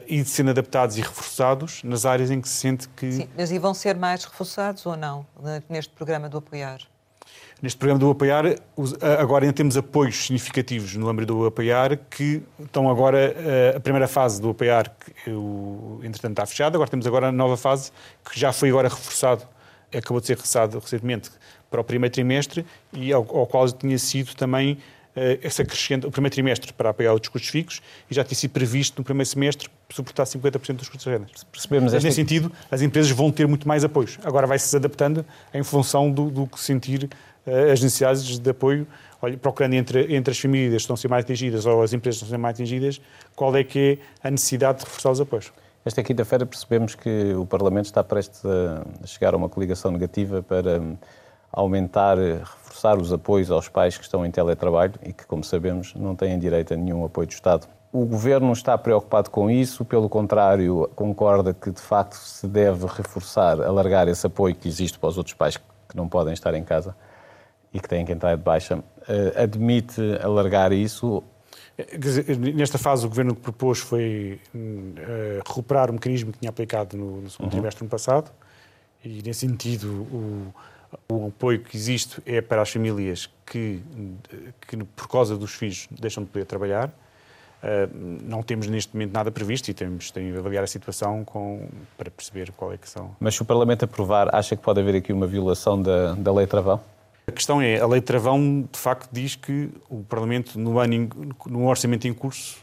e 0.07 0.23
sendo 0.25 0.49
adaptados 0.49 0.97
e 0.97 1.01
reforçados 1.01 1.83
nas 1.83 2.05
áreas 2.05 2.31
em 2.31 2.41
que 2.41 2.49
se 2.49 2.55
sente 2.55 2.89
que... 2.89 3.11
Sim, 3.11 3.29
mas 3.37 3.51
e 3.51 3.59
vão 3.59 3.73
ser 3.73 3.95
mais 3.95 4.25
reforçados 4.25 4.85
ou 4.85 4.97
não 4.97 5.25
neste 5.69 5.93
programa 5.93 6.27
do 6.27 6.37
apoiar? 6.37 6.79
Neste 7.61 7.77
programa 7.77 7.99
do 7.99 8.09
Apoiar, 8.09 8.55
agora 9.19 9.45
ainda 9.45 9.53
temos 9.53 9.77
apoios 9.77 10.15
significativos 10.15 10.95
no 10.95 11.07
âmbito 11.07 11.33
do 11.33 11.45
Apoiar 11.45 11.95
que 12.09 12.41
estão 12.59 12.89
agora, 12.89 13.35
a 13.75 13.79
primeira 13.79 14.07
fase 14.07 14.41
do 14.41 14.49
Apoiar, 14.49 14.89
que, 14.89 15.29
entretanto, 16.03 16.31
está 16.31 16.45
fechada, 16.47 16.75
agora 16.75 16.89
temos 16.89 17.05
agora 17.05 17.27
a 17.27 17.31
nova 17.31 17.55
fase 17.55 17.91
que 18.27 18.39
já 18.39 18.51
foi 18.51 18.69
agora 18.69 18.89
reforçado, 18.89 19.47
acabou 19.95 20.19
de 20.19 20.25
ser 20.25 20.37
reforçado 20.37 20.79
recentemente 20.79 21.29
para 21.69 21.79
o 21.79 21.83
primeiro 21.83 22.11
trimestre 22.11 22.65
e 22.93 23.13
ao, 23.13 23.21
ao 23.37 23.45
qual 23.45 23.71
tinha 23.71 23.99
sido 23.99 24.33
também 24.33 24.79
essa 25.41 25.63
crescente, 25.65 26.07
o 26.07 26.11
primeiro 26.11 26.33
trimestre 26.33 26.71
para 26.71 26.89
apoiar 26.89 27.13
os 27.13 27.27
custos 27.27 27.49
fixos 27.49 27.81
e 28.09 28.15
já 28.15 28.23
tinha 28.23 28.37
sido 28.37 28.51
previsto 28.51 28.97
no 28.97 29.03
primeiro 29.03 29.29
semestre 29.29 29.69
suportar 29.89 30.23
50% 30.23 30.75
dos 30.75 30.87
custos 30.87 31.03
de 31.03 31.09
renda. 31.09 31.27
Percebemos 31.51 31.93
Mas, 31.93 32.03
nesse 32.03 32.15
sentido, 32.15 32.51
as 32.69 32.81
empresas 32.81 33.11
vão 33.11 33.29
ter 33.29 33.45
muito 33.45 33.67
mais 33.67 33.83
apoios. 33.83 34.17
Agora 34.23 34.47
vai-se 34.47 34.73
adaptando 34.73 35.25
em 35.53 35.63
função 35.63 36.09
do, 36.09 36.29
do 36.29 36.47
que 36.47 36.59
sentir 36.59 37.03
eh, 37.03 37.07
as 37.45 37.81
necessidades 37.81 38.37
de 38.37 38.49
apoio, 38.49 38.87
olha, 39.21 39.37
procurando 39.37 39.73
entre, 39.73 40.15
entre 40.15 40.31
as 40.31 40.39
famílias 40.39 40.73
que 40.73 40.77
estão 40.77 40.93
a 40.93 40.97
ser 40.97 41.07
mais 41.07 41.23
atingidas 41.23 41.65
ou 41.65 41.81
as 41.81 41.93
empresas 41.93 42.19
que 42.19 42.25
estão 42.25 42.35
a 42.35 42.37
ser 42.37 42.41
mais 42.41 42.55
atingidas, 42.55 43.01
qual 43.35 43.55
é 43.55 43.63
que 43.63 43.99
é 44.23 44.27
a 44.27 44.31
necessidade 44.31 44.79
de 44.79 44.85
reforçar 44.85 45.11
os 45.11 45.21
apoios. 45.21 45.51
Esta 45.83 46.03
quinta-feira 46.03 46.45
percebemos 46.45 46.93
que 46.93 47.33
o 47.33 47.45
Parlamento 47.45 47.85
está 47.85 48.03
prestes 48.03 48.43
a 48.45 49.07
chegar 49.07 49.33
a 49.33 49.37
uma 49.37 49.49
coligação 49.49 49.89
negativa 49.89 50.43
para 50.43 50.79
hum, 50.79 50.95
aumentar, 51.51 52.17
reforçar 52.17 52.99
os 52.99 53.11
apoios 53.11 53.49
aos 53.49 53.67
pais 53.67 53.97
que 53.97 54.03
estão 54.03 54.23
em 54.23 54.29
teletrabalho 54.29 54.93
e 55.03 55.11
que, 55.11 55.25
como 55.25 55.43
sabemos, 55.43 55.95
não 55.95 56.15
têm 56.15 56.37
direito 56.37 56.75
a 56.75 56.77
nenhum 56.77 57.03
apoio 57.03 57.27
do 57.27 57.31
Estado. 57.31 57.67
O 57.91 58.05
Governo 58.05 58.53
está 58.53 58.77
preocupado 58.77 59.31
com 59.31 59.49
isso, 59.49 59.83
pelo 59.83 60.07
contrário, 60.07 60.89
concorda 60.95 61.53
que, 61.53 61.71
de 61.71 61.81
facto, 61.81 62.13
se 62.13 62.47
deve 62.47 62.85
reforçar, 62.85 63.59
alargar 63.59 64.07
esse 64.07 64.25
apoio 64.25 64.55
que 64.55 64.67
existe 64.67 64.99
para 64.99 65.09
os 65.09 65.17
outros 65.17 65.33
pais 65.33 65.57
que 65.57 65.97
não 65.97 66.07
podem 66.07 66.33
estar 66.33 66.53
em 66.53 66.63
casa 66.63 66.95
e 67.73 67.79
que 67.79 67.87
têm 67.87 68.05
que 68.05 68.11
entrar 68.11 68.35
de 68.35 68.43
baixa, 68.43 68.83
eh, 69.07 69.43
admite 69.43 70.01
alargar 70.21 70.71
isso? 70.71 71.23
Nesta 72.55 72.77
fase, 72.77 73.05
o 73.05 73.09
governo 73.09 73.33
que 73.33 73.41
propôs 73.41 73.79
foi 73.79 74.39
uh, 74.53 75.41
recuperar 75.47 75.89
o 75.89 75.93
mecanismo 75.93 76.31
que 76.31 76.39
tinha 76.39 76.49
aplicado 76.49 76.97
no, 76.97 77.29
segundo 77.29 77.45
uhum. 77.45 77.49
trimestre 77.49 77.79
do 77.79 77.83
ano 77.83 77.89
passado, 77.89 78.31
e 79.03 79.21
nesse 79.23 79.47
sentido, 79.47 79.87
o, 79.87 80.53
o 81.09 81.27
apoio 81.27 81.59
que 81.61 81.75
existe 81.75 82.21
é 82.25 82.41
para 82.41 82.61
as 82.61 82.69
famílias 82.69 83.29
que, 83.45 83.81
que, 84.67 84.77
por 84.77 85.07
causa 85.07 85.35
dos 85.37 85.53
filhos, 85.53 85.87
deixam 85.89 86.23
de 86.23 86.29
poder 86.29 86.45
trabalhar. 86.45 86.89
Uh, 87.63 88.19
não 88.23 88.43
temos 88.43 88.67
neste 88.67 88.93
momento 88.93 89.13
nada 89.13 89.31
previsto 89.31 89.69
e 89.69 89.73
temos, 89.73 90.11
temos 90.11 90.33
de 90.33 90.37
avaliar 90.37 90.63
a 90.63 90.67
situação 90.67 91.23
com, 91.23 91.67
para 91.97 92.11
perceber 92.11 92.51
qual 92.51 92.73
é 92.73 92.77
que 92.77 92.89
são. 92.89 93.15
Mas 93.19 93.35
se 93.35 93.41
o 93.41 93.45
Parlamento 93.45 93.85
aprovar, 93.85 94.33
acha 94.35 94.55
que 94.55 94.61
pode 94.61 94.79
haver 94.79 94.95
aqui 94.95 95.13
uma 95.13 95.27
violação 95.27 95.81
da, 95.81 96.13
da 96.13 96.33
lei 96.33 96.45
Travão? 96.45 96.81
A 97.31 97.33
questão 97.33 97.61
é, 97.61 97.79
a 97.79 97.87
lei 97.87 98.01
de 98.01 98.05
travão, 98.05 98.67
de 98.69 98.77
facto, 98.77 99.09
diz 99.09 99.35
que 99.35 99.69
o 99.89 100.03
Parlamento, 100.03 100.59
no, 100.59 100.77
ano, 100.77 101.09
no 101.45 101.65
orçamento 101.65 102.05
em 102.05 102.13
curso, 102.13 102.57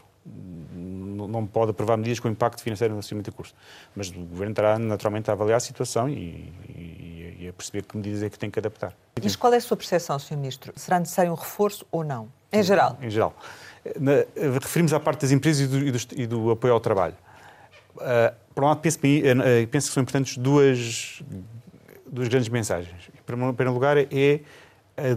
não 0.75 1.43
pode 1.47 1.71
aprovar 1.71 1.97
medidas 1.97 2.19
com 2.19 2.27
impacto 2.27 2.61
financeiro 2.61 2.93
no 2.93 2.99
orçamento 2.99 3.27
em 3.31 3.33
curso. 3.33 3.55
Mas 3.95 4.09
o 4.09 4.19
Governo 4.19 4.51
estará 4.51 4.77
naturalmente 4.77 5.27
a 5.31 5.33
avaliar 5.33 5.57
a 5.57 5.59
situação 5.59 6.07
e, 6.07 6.53
e, 6.69 7.37
e, 7.39 7.47
a 7.49 7.53
perceber 7.53 7.83
que 7.83 7.97
medidas 7.97 8.21
é 8.21 8.29
que 8.29 8.37
tem 8.37 8.51
que 8.51 8.59
adaptar. 8.59 8.93
Mas 9.23 9.35
qual 9.35 9.51
é 9.51 9.57
a 9.57 9.61
sua 9.61 9.75
percepção, 9.75 10.19
Sr. 10.19 10.37
Ministro? 10.37 10.71
Será 10.75 10.99
necessário 10.99 11.31
um 11.31 11.35
reforço 11.35 11.83
ou 11.91 12.03
não? 12.03 12.31
Em 12.53 12.61
geral? 12.61 12.95
Em 13.01 13.09
geral. 13.09 13.35
Na, 13.99 14.11
referimos 14.59 14.93
à 14.93 14.99
parte 14.99 15.21
das 15.21 15.31
empresas 15.31 15.65
e 15.65 15.67
do, 15.67 15.79
e 15.79 15.91
do, 15.91 15.99
e 16.15 16.27
do 16.27 16.51
apoio 16.51 16.73
ao 16.73 16.79
trabalho. 16.79 17.15
Uh, 17.95 18.35
por 18.53 18.63
um 18.63 18.67
lado, 18.67 18.81
penso, 18.81 18.99
uh, 18.99 19.67
penso, 19.67 19.87
que 19.87 19.93
são 19.95 20.03
importantes 20.03 20.37
duas, 20.37 21.23
duas 22.11 22.27
grandes 22.27 22.49
mensagens. 22.49 23.09
Em 23.13 23.23
primeiro 23.23 23.73
lugar, 23.73 23.97
é 23.97 24.41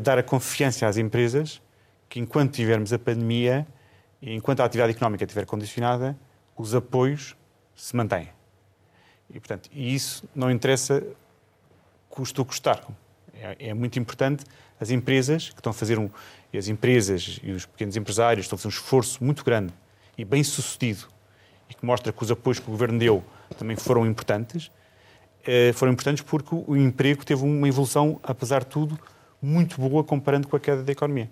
dar 0.01 0.19
a 0.19 0.23
confiança 0.23 0.87
às 0.87 0.97
empresas 0.97 1.61
que, 2.09 2.21
enquanto 2.21 2.53
tivermos 2.53 2.93
a 2.93 2.99
pandemia 2.99 3.67
e 4.21 4.35
enquanto 4.35 4.61
a 4.61 4.65
atividade 4.65 4.93
económica 4.93 5.25
estiver 5.25 5.47
condicionada, 5.47 6.17
os 6.57 6.75
apoios 6.75 7.37
se 7.75 7.97
mantêm. 7.97 8.29
E, 9.31 9.41
portanto, 9.41 9.71
isso 9.73 10.29
não 10.35 10.51
interessa 10.51 11.03
custo 12.09 12.45
custar. 12.45 12.87
É, 13.35 13.69
é, 13.71 13.75
muito 13.75 13.99
importante 13.99 14.45
as 14.79 14.91
empresas 14.91 15.49
que 15.49 15.59
estão 15.59 15.71
a 15.71 15.73
fazer 15.73 15.99
um, 15.99 16.11
as 16.57 16.69
empresas 16.69 17.41
e 17.43 17.51
os 17.51 17.65
pequenos 17.65 17.97
empresários 17.97 18.45
estão 18.45 18.57
a 18.57 18.59
fazer 18.59 18.69
um 18.69 18.79
esforço 18.79 19.25
muito 19.25 19.43
grande 19.43 19.73
e 20.19 20.25
bem 20.25 20.45
sucedido 20.45 21.09
e 21.71 21.75
que 21.75 21.85
mostra 21.85 22.13
que 22.13 22.23
os 22.23 22.31
apoios 22.31 22.59
que 22.59 22.69
o 22.69 22.71
governo 22.71 22.99
deu 22.99 23.25
também 23.57 23.77
foram 23.77 24.07
importantes. 24.07 24.71
Eh, 25.45 25.73
foram 25.75 25.93
importantes 25.93 26.23
porque 26.23 26.55
o 26.55 26.77
emprego 26.77 27.25
teve 27.25 27.45
uma 27.45 27.69
evolução, 27.69 28.21
apesar 28.23 28.61
de 28.61 28.67
tudo, 28.67 28.99
muito 29.41 29.81
boa 29.81 30.05
comparando 30.05 30.47
com 30.47 30.57
a 30.57 30.61
queda 30.61 30.83
da 30.83 30.93
economia. 30.93 31.29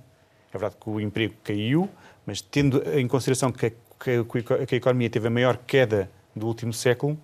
É 0.52 0.59
verdade 0.59 0.76
que 0.81 0.90
o 0.90 1.00
emprego 1.00 1.35
caiu, 1.45 1.88
mas 2.26 2.40
tendo 2.40 2.83
em 2.99 3.07
consideração 3.07 3.52
que 3.52 3.67
a, 3.67 3.71
que 4.00 4.75
a 4.75 4.76
economia 4.76 5.09
teve 5.09 5.29
a 5.29 5.31
maior 5.31 5.57
queda 5.57 6.11
do 6.35 6.47
último 6.47 6.73
século, 6.73 7.17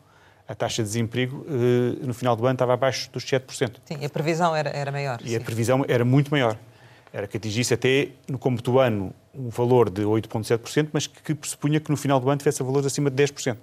a 0.48 0.54
taxa 0.54 0.82
de 0.82 0.88
desemprego 0.88 1.44
eh, 1.48 2.06
no 2.06 2.14
final 2.14 2.36
do 2.36 2.46
ano 2.46 2.54
estava 2.54 2.74
abaixo 2.74 3.10
dos 3.10 3.24
7%. 3.24 3.76
Sim, 3.84 4.04
a 4.04 4.08
previsão 4.08 4.54
era, 4.54 4.70
era 4.70 4.92
maior. 4.92 5.18
E 5.24 5.30
sim. 5.30 5.36
a 5.36 5.40
previsão 5.40 5.84
era 5.88 6.04
muito 6.04 6.30
maior. 6.30 6.56
Era 7.12 7.26
que 7.26 7.36
atingisse 7.36 7.74
até, 7.74 8.10
no 8.28 8.38
cômputo 8.38 8.72
do 8.72 8.78
ano, 8.78 9.12
um 9.34 9.48
valor 9.48 9.90
de 9.90 10.02
8,7%, 10.02 10.90
mas 10.92 11.06
que 11.06 11.34
pressupunha 11.34 11.80
que 11.80 11.90
no 11.90 11.96
final 11.96 12.20
do 12.20 12.28
ano 12.28 12.38
tivesse 12.38 12.62
valores 12.62 12.86
acima 12.86 13.10
de 13.10 13.22
10%. 13.22 13.56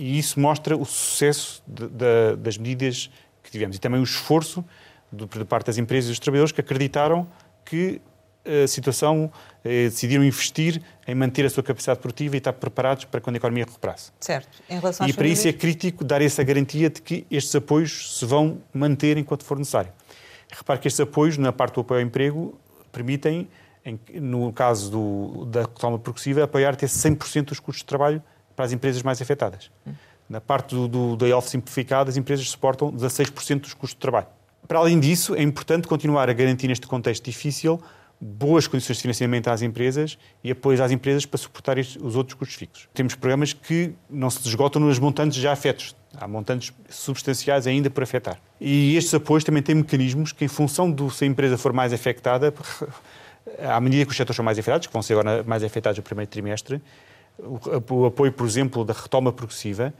E 0.00 0.18
isso 0.18 0.40
mostra 0.40 0.74
o 0.74 0.86
sucesso 0.86 1.62
de, 1.66 1.86
de, 1.86 2.36
das 2.38 2.56
medidas 2.56 3.10
que 3.42 3.50
tivemos 3.50 3.76
e 3.76 3.78
também 3.78 4.00
o 4.00 4.02
esforço 4.02 4.64
de, 5.12 5.26
de 5.26 5.44
parte 5.44 5.66
das 5.66 5.76
empresas 5.76 6.08
e 6.08 6.12
dos 6.12 6.18
trabalhadores 6.18 6.52
que 6.52 6.60
acreditaram 6.62 7.28
que 7.66 8.00
a 8.42 8.66
situação, 8.66 9.30
eh, 9.62 9.90
decidiram 9.90 10.24
investir 10.24 10.80
em 11.06 11.14
manter 11.14 11.44
a 11.44 11.50
sua 11.50 11.62
capacidade 11.62 12.00
produtiva 12.00 12.34
e 12.34 12.38
estar 12.38 12.54
preparados 12.54 13.04
para 13.04 13.20
quando 13.20 13.36
a 13.36 13.38
economia 13.38 13.66
recuperasse. 13.66 14.10
Certo. 14.18 14.48
Em 14.70 14.78
relação 14.78 15.06
e 15.06 15.12
para 15.12 15.18
famílias... 15.18 15.40
isso 15.40 15.48
é 15.48 15.52
crítico 15.52 16.02
dar 16.02 16.22
essa 16.22 16.42
garantia 16.42 16.88
de 16.88 17.02
que 17.02 17.26
estes 17.30 17.54
apoios 17.54 18.18
se 18.18 18.24
vão 18.24 18.62
manter 18.72 19.18
enquanto 19.18 19.44
for 19.44 19.58
necessário. 19.58 19.92
Repare 20.50 20.80
que 20.80 20.88
estes 20.88 21.00
apoios, 21.00 21.36
na 21.36 21.52
parte 21.52 21.74
do 21.74 21.82
apoio 21.82 22.00
ao 22.00 22.06
emprego, 22.06 22.58
permitem, 22.90 23.46
em, 23.84 24.00
no 24.14 24.50
caso 24.50 24.90
do, 24.90 25.44
da 25.44 25.60
retoma 25.60 25.98
progressiva, 25.98 26.42
apoiar 26.42 26.72
até 26.72 26.86
100% 26.86 27.44
dos 27.44 27.60
custos 27.60 27.82
de 27.82 27.84
trabalho 27.84 28.22
para 28.60 28.66
as 28.66 28.72
empresas 28.72 29.02
mais 29.02 29.22
afetadas. 29.22 29.70
Na 30.28 30.38
parte 30.38 30.74
do, 30.74 30.86
do, 30.86 31.16
da 31.16 31.34
off 31.34 31.48
simplificado, 31.48 32.10
as 32.10 32.18
empresas 32.18 32.46
suportam 32.50 32.92
16% 32.92 33.60
dos 33.60 33.72
custos 33.72 33.94
de 33.94 34.00
trabalho. 34.00 34.26
Para 34.68 34.80
além 34.80 35.00
disso, 35.00 35.34
é 35.34 35.42
importante 35.42 35.88
continuar 35.88 36.28
a 36.28 36.32
garantir 36.34 36.68
neste 36.68 36.86
contexto 36.86 37.24
difícil 37.24 37.80
boas 38.20 38.66
condições 38.66 38.96
de 38.96 39.02
financiamento 39.02 39.48
às 39.48 39.62
empresas 39.62 40.18
e 40.44 40.50
apoios 40.50 40.78
às 40.78 40.92
empresas 40.92 41.24
para 41.24 41.38
suportar 41.38 41.78
os 41.78 42.16
outros 42.16 42.34
custos 42.34 42.58
fixos. 42.58 42.86
Temos 42.92 43.14
programas 43.14 43.54
que 43.54 43.94
não 44.10 44.28
se 44.28 44.46
esgotam 44.46 44.82
nos 44.82 44.98
montantes 44.98 45.38
já 45.38 45.52
afetos. 45.52 45.96
Há 46.14 46.28
montantes 46.28 46.70
substanciais 46.90 47.66
ainda 47.66 47.88
por 47.88 48.02
afetar. 48.02 48.38
E 48.60 48.94
estes 48.94 49.14
apoios 49.14 49.42
também 49.42 49.62
têm 49.62 49.74
mecanismos 49.74 50.32
que, 50.32 50.44
em 50.44 50.48
função 50.48 50.92
de 50.92 51.10
se 51.14 51.24
a 51.24 51.26
empresa 51.26 51.56
for 51.56 51.72
mais 51.72 51.94
afetada, 51.94 52.52
à 53.58 53.80
medida 53.80 54.04
que 54.04 54.10
os 54.10 54.16
setores 54.18 54.36
são 54.36 54.44
mais 54.44 54.58
afetados, 54.58 54.86
que 54.86 54.92
vão 54.92 55.00
ser 55.00 55.14
agora 55.14 55.42
mais 55.44 55.64
afetados 55.64 55.96
no 55.96 56.02
primeiro 56.02 56.30
trimestre, 56.30 56.82
o 57.90 58.06
apoio, 58.06 58.32
por 58.32 58.46
exemplo, 58.46 58.84
da 58.84 58.92
retoma 58.92 59.32
progressiva, 59.32 59.92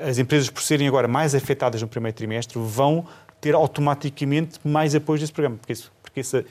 as 0.00 0.18
empresas, 0.18 0.50
por 0.50 0.62
serem 0.62 0.88
agora 0.88 1.06
mais 1.06 1.34
afetadas 1.34 1.80
no 1.80 1.88
primeiro 1.88 2.16
trimestre, 2.16 2.58
vão 2.58 3.06
ter 3.40 3.54
automaticamente 3.54 4.58
mais 4.64 4.94
apoios 4.94 5.20
desse 5.20 5.32
programa. 5.32 5.56
Porque 5.58 5.72
isso 5.72 5.92
porque 6.16 6.20
essa, 6.20 6.44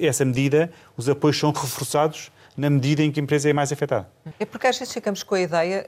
essa 0.00 0.24
medida, 0.24 0.70
os 0.96 1.08
apoios 1.08 1.38
são 1.38 1.52
reforçados 1.52 2.32
na 2.56 2.70
medida 2.70 3.02
em 3.02 3.10
que 3.10 3.20
a 3.20 3.22
empresa 3.22 3.48
é 3.48 3.52
mais 3.52 3.72
afetada. 3.72 4.08
É 4.38 4.44
porque 4.44 4.66
às 4.66 4.78
vezes 4.78 4.92
ficamos 4.92 5.22
com 5.22 5.34
a 5.34 5.40
ideia, 5.40 5.86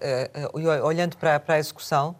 uh, 0.52 0.86
olhando 0.86 1.16
para, 1.16 1.40
para 1.40 1.54
a 1.54 1.58
execução, 1.58 2.14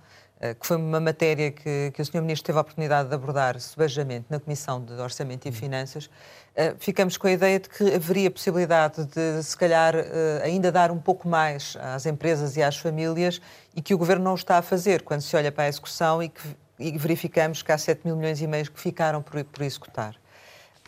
que 0.53 0.67
foi 0.67 0.77
uma 0.77 1.01
matéria 1.01 1.51
que, 1.51 1.93
que 1.95 2.03
o 2.03 2.05
Sr. 2.05 2.21
Ministro 2.21 2.47
teve 2.47 2.59
a 2.59 2.61
oportunidade 2.61 3.09
de 3.09 3.15
abordar 3.15 3.59
subejamente 3.61 4.27
na 4.29 4.39
Comissão 4.39 4.85
de 4.85 4.93
Orçamento 4.95 5.49
e 5.49 5.53
Finanças, 5.53 6.07
uh, 6.07 6.77
ficamos 6.79 7.17
com 7.17 7.27
a 7.27 7.31
ideia 7.31 7.59
de 7.61 7.69
que 7.69 7.95
haveria 7.95 8.31
possibilidade 8.31 9.05
de, 9.07 9.43
se 9.43 9.57
calhar, 9.57 9.95
ainda 10.43 10.71
dar 10.71 10.91
um 10.91 10.99
pouco 10.99 11.29
mais 11.29 11.77
às 11.81 12.05
empresas 12.05 12.57
e 12.57 12.63
às 12.63 12.77
famílias 12.77 13.41
e 13.75 13.81
que 13.81 13.95
o 13.95 13.99
Governo 13.99 14.25
não 14.25 14.35
está 14.35 14.59
a 14.59 14.63
fazer 14.63 15.03
quando 15.03 15.21
se 15.23 15.35
olha 15.37 15.51
para 15.51 15.65
a 15.65 15.69
execução 15.69 16.23
e 16.23 16.29
que 16.29 16.43
e 16.79 16.97
verificamos 16.99 17.63
que 17.63 17.71
há 17.73 17.79
7 17.79 18.03
mil 18.05 18.17
milhões 18.17 18.41
e 18.41 18.47
meio 18.47 18.71
que 18.71 18.81
ficaram 18.81 19.23
por, 19.23 19.43
por 19.45 19.63
executar. 19.63 20.15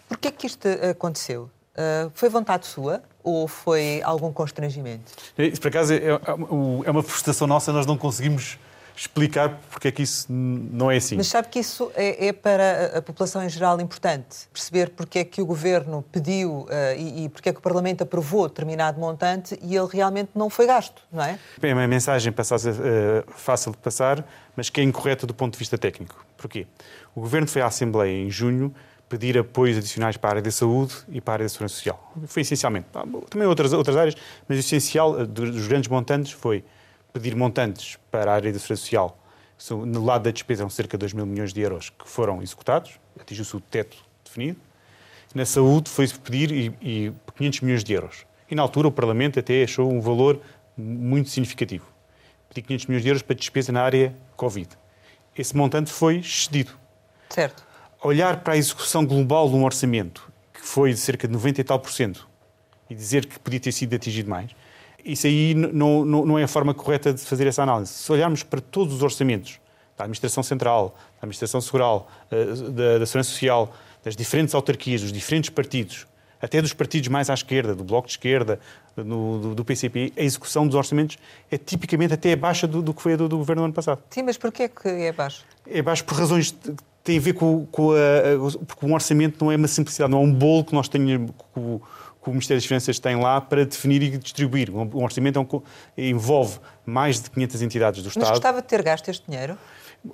Porquê 0.08 0.30
que 0.30 0.46
isto 0.46 0.66
aconteceu? 0.90 1.50
Uh, 1.74 2.10
foi 2.14 2.28
vontade 2.28 2.66
sua 2.66 3.02
ou 3.22 3.46
foi 3.46 4.00
algum 4.02 4.32
constrangimento? 4.32 5.12
Isso, 5.36 5.60
por 5.60 5.68
acaso, 5.68 5.92
é, 5.92 5.96
é, 5.96 6.10
é 6.86 6.90
uma 6.90 7.02
frustração 7.02 7.46
nossa, 7.46 7.72
nós 7.72 7.84
não 7.84 7.98
conseguimos 7.98 8.58
explicar 8.96 9.60
porque 9.70 9.88
é 9.88 9.92
que 9.92 10.02
isso 10.02 10.26
não 10.30 10.90
é 10.90 10.96
assim. 10.96 11.16
Mas 11.16 11.26
sabe 11.26 11.48
que 11.48 11.58
isso 11.58 11.92
é, 11.94 12.28
é 12.28 12.32
para 12.32 12.98
a 12.98 13.02
população 13.02 13.44
em 13.44 13.48
geral 13.48 13.80
importante, 13.80 14.48
perceber 14.52 14.90
porque 14.90 15.18
é 15.18 15.24
que 15.24 15.42
o 15.42 15.46
Governo 15.46 16.04
pediu 16.10 16.60
uh, 16.60 16.68
e, 16.96 17.24
e 17.24 17.28
porque 17.28 17.50
é 17.50 17.52
que 17.52 17.58
o 17.58 17.62
Parlamento 17.62 18.02
aprovou 18.02 18.48
determinado 18.48 18.98
montante 18.98 19.58
e 19.62 19.76
ele 19.76 19.88
realmente 19.92 20.30
não 20.34 20.48
foi 20.48 20.66
gasto, 20.66 21.02
não 21.12 21.22
é? 21.22 21.38
É 21.60 21.74
uma 21.74 21.86
mensagem 21.86 22.32
passada, 22.32 22.70
uh, 22.70 23.32
fácil 23.32 23.72
de 23.72 23.78
passar, 23.78 24.26
mas 24.56 24.70
que 24.70 24.80
é 24.80 24.84
incorreta 24.84 25.26
do 25.26 25.34
ponto 25.34 25.52
de 25.52 25.58
vista 25.58 25.76
técnico. 25.76 26.24
Porquê? 26.36 26.66
O 27.14 27.20
Governo 27.20 27.46
foi 27.46 27.62
à 27.62 27.66
Assembleia 27.66 28.12
em 28.12 28.30
junho 28.30 28.74
pedir 29.08 29.38
apoios 29.38 29.76
adicionais 29.76 30.16
para 30.16 30.30
a 30.30 30.32
área 30.32 30.42
da 30.42 30.50
saúde 30.50 30.94
e 31.08 31.20
para 31.20 31.32
a 31.32 31.34
área 31.34 31.44
da 31.44 31.48
segurança 31.48 31.74
social. 31.74 32.12
Foi 32.26 32.42
essencialmente. 32.42 32.86
Também 33.30 33.46
outras, 33.46 33.72
outras 33.72 33.96
áreas, 33.96 34.16
mas 34.48 34.58
o 34.58 34.60
essencial 34.60 35.20
eh, 35.20 35.24
dos 35.24 35.68
grandes 35.68 35.88
montantes 35.88 36.32
foi 36.32 36.64
pedir 37.20 37.36
montantes 37.36 37.98
para 38.10 38.30
a 38.30 38.34
área 38.34 38.52
da 38.52 38.58
segurança 38.58 38.82
social. 38.82 39.18
No 39.70 40.04
lado 40.04 40.24
da 40.24 40.30
despesa 40.30 40.62
são 40.62 40.70
cerca 40.70 40.96
de 40.96 41.00
2 41.00 41.12
mil 41.14 41.26
milhões 41.26 41.52
de 41.52 41.60
euros 41.60 41.90
que 41.90 42.08
foram 42.08 42.42
executados, 42.42 43.00
atingiu-se 43.18 43.56
o 43.56 43.60
teto 43.60 43.96
definido. 44.24 44.60
Na 45.34 45.46
saúde 45.46 45.90
foi-se 45.90 46.18
pedir 46.18 46.52
e, 46.52 46.74
e 46.80 47.12
500 47.36 47.60
milhões 47.60 47.84
de 47.84 47.92
euros. 47.92 48.26
E 48.50 48.54
na 48.54 48.62
altura 48.62 48.88
o 48.88 48.92
Parlamento 48.92 49.38
até 49.38 49.62
achou 49.62 49.90
um 49.90 50.00
valor 50.00 50.40
muito 50.76 51.30
significativo. 51.30 51.86
Pedir 52.48 52.62
500 52.62 52.86
milhões 52.86 53.02
de 53.02 53.08
euros 53.08 53.22
para 53.22 53.34
despesa 53.34 53.72
na 53.72 53.82
área 53.82 54.14
Covid. 54.36 54.68
Esse 55.36 55.56
montante 55.56 55.90
foi 55.90 56.18
excedido. 56.18 56.72
Certo 57.30 57.66
olhar 58.02 58.40
para 58.40 58.54
a 58.54 58.56
execução 58.56 59.04
global 59.04 59.48
de 59.48 59.54
um 59.54 59.64
orçamento, 59.64 60.30
que 60.52 60.60
foi 60.60 60.92
de 60.92 60.98
cerca 60.98 61.26
de 61.26 61.32
90 61.32 61.60
e 61.60 61.64
tal 61.64 61.78
por 61.78 61.90
cento, 61.90 62.28
e 62.88 62.94
dizer 62.94 63.26
que 63.26 63.38
podia 63.38 63.60
ter 63.60 63.72
sido 63.72 63.94
atingido 63.94 64.30
mais, 64.30 64.50
isso 65.06 65.26
aí 65.26 65.54
não, 65.54 66.04
não, 66.04 66.26
não 66.26 66.38
é 66.38 66.44
a 66.44 66.48
forma 66.48 66.74
correta 66.74 67.12
de 67.12 67.20
fazer 67.20 67.46
essa 67.46 67.62
análise. 67.62 67.92
Se 67.92 68.10
olharmos 68.10 68.42
para 68.42 68.60
todos 68.60 68.94
os 68.94 69.02
orçamentos, 69.02 69.60
da 69.96 70.04
Administração 70.04 70.42
Central, 70.42 70.94
da 71.14 71.18
Administração 71.20 71.60
Segural, 71.60 72.10
eh, 72.30 72.44
da, 72.44 72.98
da 72.98 73.06
Segurança 73.06 73.30
Social, 73.30 73.74
das 74.04 74.14
diferentes 74.14 74.54
autarquias, 74.54 75.00
dos 75.00 75.12
diferentes 75.12 75.48
partidos, 75.50 76.06
até 76.40 76.60
dos 76.60 76.74
partidos 76.74 77.08
mais 77.08 77.30
à 77.30 77.34
esquerda, 77.34 77.74
do 77.74 77.82
Bloco 77.82 78.06
de 78.06 78.12
Esquerda, 78.12 78.60
no, 78.94 79.38
do, 79.38 79.54
do, 79.54 79.64
PCP, 79.64 80.12
a 80.16 80.22
execução 80.22 80.66
dos 80.66 80.74
orçamentos 80.74 81.18
é 81.50 81.56
tipicamente 81.56 82.12
até 82.12 82.32
abaixo 82.32 82.66
do, 82.66 82.82
do 82.82 82.92
que 82.92 83.00
foi 83.00 83.14
a 83.14 83.16
do, 83.16 83.28
do 83.28 83.38
governo 83.38 83.62
no 83.62 83.66
ano 83.66 83.74
passado. 83.74 84.02
Sim, 84.10 84.22
mas 84.22 84.36
porquê 84.36 84.68
que 84.68 84.88
é 84.88 85.12
baixo? 85.12 85.44
É 85.66 85.80
baixo 85.82 86.04
por 86.04 86.18
razões 86.18 86.54
tem 87.06 87.18
a 87.18 87.20
ver 87.20 87.34
com, 87.34 87.64
com 87.66 87.92
a, 87.92 88.64
porque 88.66 88.84
um 88.84 88.92
orçamento 88.92 89.42
não 89.44 89.52
é 89.52 89.56
uma 89.56 89.68
simplicidade, 89.68 90.10
não 90.10 90.18
é 90.18 90.24
um 90.24 90.32
bolo 90.32 90.64
que 90.64 90.74
nós 90.74 90.88
tenhamos, 90.88 91.30
que 91.54 91.80
que 92.26 92.30
o 92.30 92.32
Ministério 92.32 92.60
das 92.60 92.66
Finanças 92.66 92.98
tem 92.98 93.16
lá 93.16 93.40
para 93.40 93.64
definir 93.64 94.02
e 94.02 94.18
distribuir. 94.18 94.68
Um, 94.70 95.02
orçamento 95.02 95.38
é 95.38 95.42
um, 95.42 95.62
envolve 95.96 96.58
mais 96.84 97.20
de 97.20 97.30
500 97.30 97.62
entidades 97.62 98.02
do 98.02 98.08
Estado. 98.08 98.24
Mas 98.24 98.30
gostava 98.30 98.60
de 98.60 98.66
ter 98.66 98.82
gasto 98.82 99.08
este 99.08 99.24
dinheiro? 99.28 99.56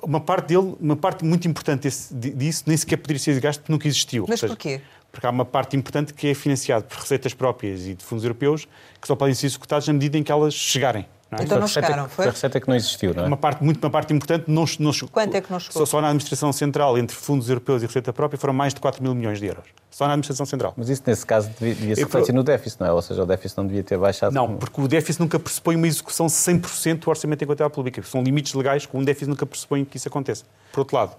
Uma 0.02 0.20
parte 0.20 0.48
dele, 0.48 0.76
uma 0.78 0.96
parte 0.96 1.24
muito 1.24 1.48
importante 1.48 1.82
desse, 1.82 2.14
disso, 2.14 2.64
nem 2.66 2.76
sequer 2.76 2.98
poderia 2.98 3.18
ser 3.18 3.38
gasto 3.40 3.60
porque 3.60 3.72
nunca 3.72 3.88
existiu. 3.88 4.26
Mas 4.28 4.40
seja, 4.40 4.52
porquê? 4.52 4.80
Porque 5.10 5.26
há 5.26 5.30
uma 5.30 5.44
parte 5.44 5.76
importante 5.76 6.12
que 6.12 6.28
é 6.28 6.34
financiada 6.34 6.84
por 6.84 6.98
receitas 6.98 7.34
próprias 7.34 7.86
e 7.86 7.94
de 7.94 8.04
fundos 8.04 8.24
europeus 8.24 8.68
que 9.00 9.06
só 9.06 9.16
podem 9.16 9.34
ser 9.34 9.46
executadas 9.46 9.86
na 9.86 9.94
medida 9.94 10.18
em 10.18 10.22
que 10.22 10.30
elas 10.30 10.54
chegarem. 10.54 11.06
É? 11.38 11.44
Então 11.44 11.58
não 11.58 11.66
chegaram, 11.66 12.08
foi? 12.08 12.26
A 12.26 12.30
receita 12.30 12.60
que 12.60 12.68
não 12.68 12.74
existiu, 12.74 13.14
não 13.14 13.24
é? 13.24 13.26
Uma 13.26 13.36
parte, 13.36 13.64
muito, 13.64 13.82
uma 13.82 13.90
parte 13.90 14.12
importante 14.12 14.44
não, 14.46 14.64
não 14.78 14.92
chegou. 14.92 15.08
Quanto 15.10 15.34
é 15.34 15.40
que 15.40 15.50
não 15.50 15.58
chegou? 15.58 15.86
Só, 15.86 15.86
só 15.86 16.00
na 16.00 16.08
administração 16.08 16.52
central, 16.52 16.98
entre 16.98 17.16
fundos 17.16 17.48
europeus 17.48 17.82
e 17.82 17.86
receita 17.86 18.12
própria, 18.12 18.38
foram 18.38 18.52
mais 18.52 18.74
de 18.74 18.80
4 18.80 19.02
mil 19.02 19.14
milhões 19.14 19.38
de 19.38 19.46
euros. 19.46 19.64
Só 19.90 20.06
na 20.06 20.12
administração 20.12 20.44
central. 20.44 20.74
Mas 20.76 20.90
isso, 20.90 21.02
nesse 21.06 21.24
caso, 21.24 21.50
devia 21.58 21.94
ser 21.94 22.02
refletir 22.02 22.34
no 22.34 22.42
déficit, 22.42 22.80
não 22.80 22.86
é? 22.86 22.92
Ou 22.92 23.00
seja, 23.00 23.22
o 23.22 23.26
déficit 23.26 23.56
não 23.56 23.66
devia 23.66 23.82
ter 23.82 23.98
baixado. 23.98 24.34
Não, 24.34 24.56
porque 24.56 24.80
o 24.80 24.86
déficit 24.86 25.20
nunca 25.20 25.38
pressupõe 25.38 25.76
uma 25.76 25.86
execução 25.86 26.26
100% 26.26 26.98
do 27.00 27.10
orçamento 27.10 27.42
em 27.42 27.46
contabilidade 27.46 27.74
pública. 27.74 28.02
São 28.02 28.22
limites 28.22 28.52
legais 28.52 28.84
que 28.84 28.96
um 28.96 29.02
déficit 29.02 29.30
nunca 29.30 29.46
pressupõe 29.46 29.84
que 29.84 29.96
isso 29.96 30.08
aconteça. 30.08 30.44
Por 30.70 30.80
outro 30.80 30.96
lado, 30.96 31.16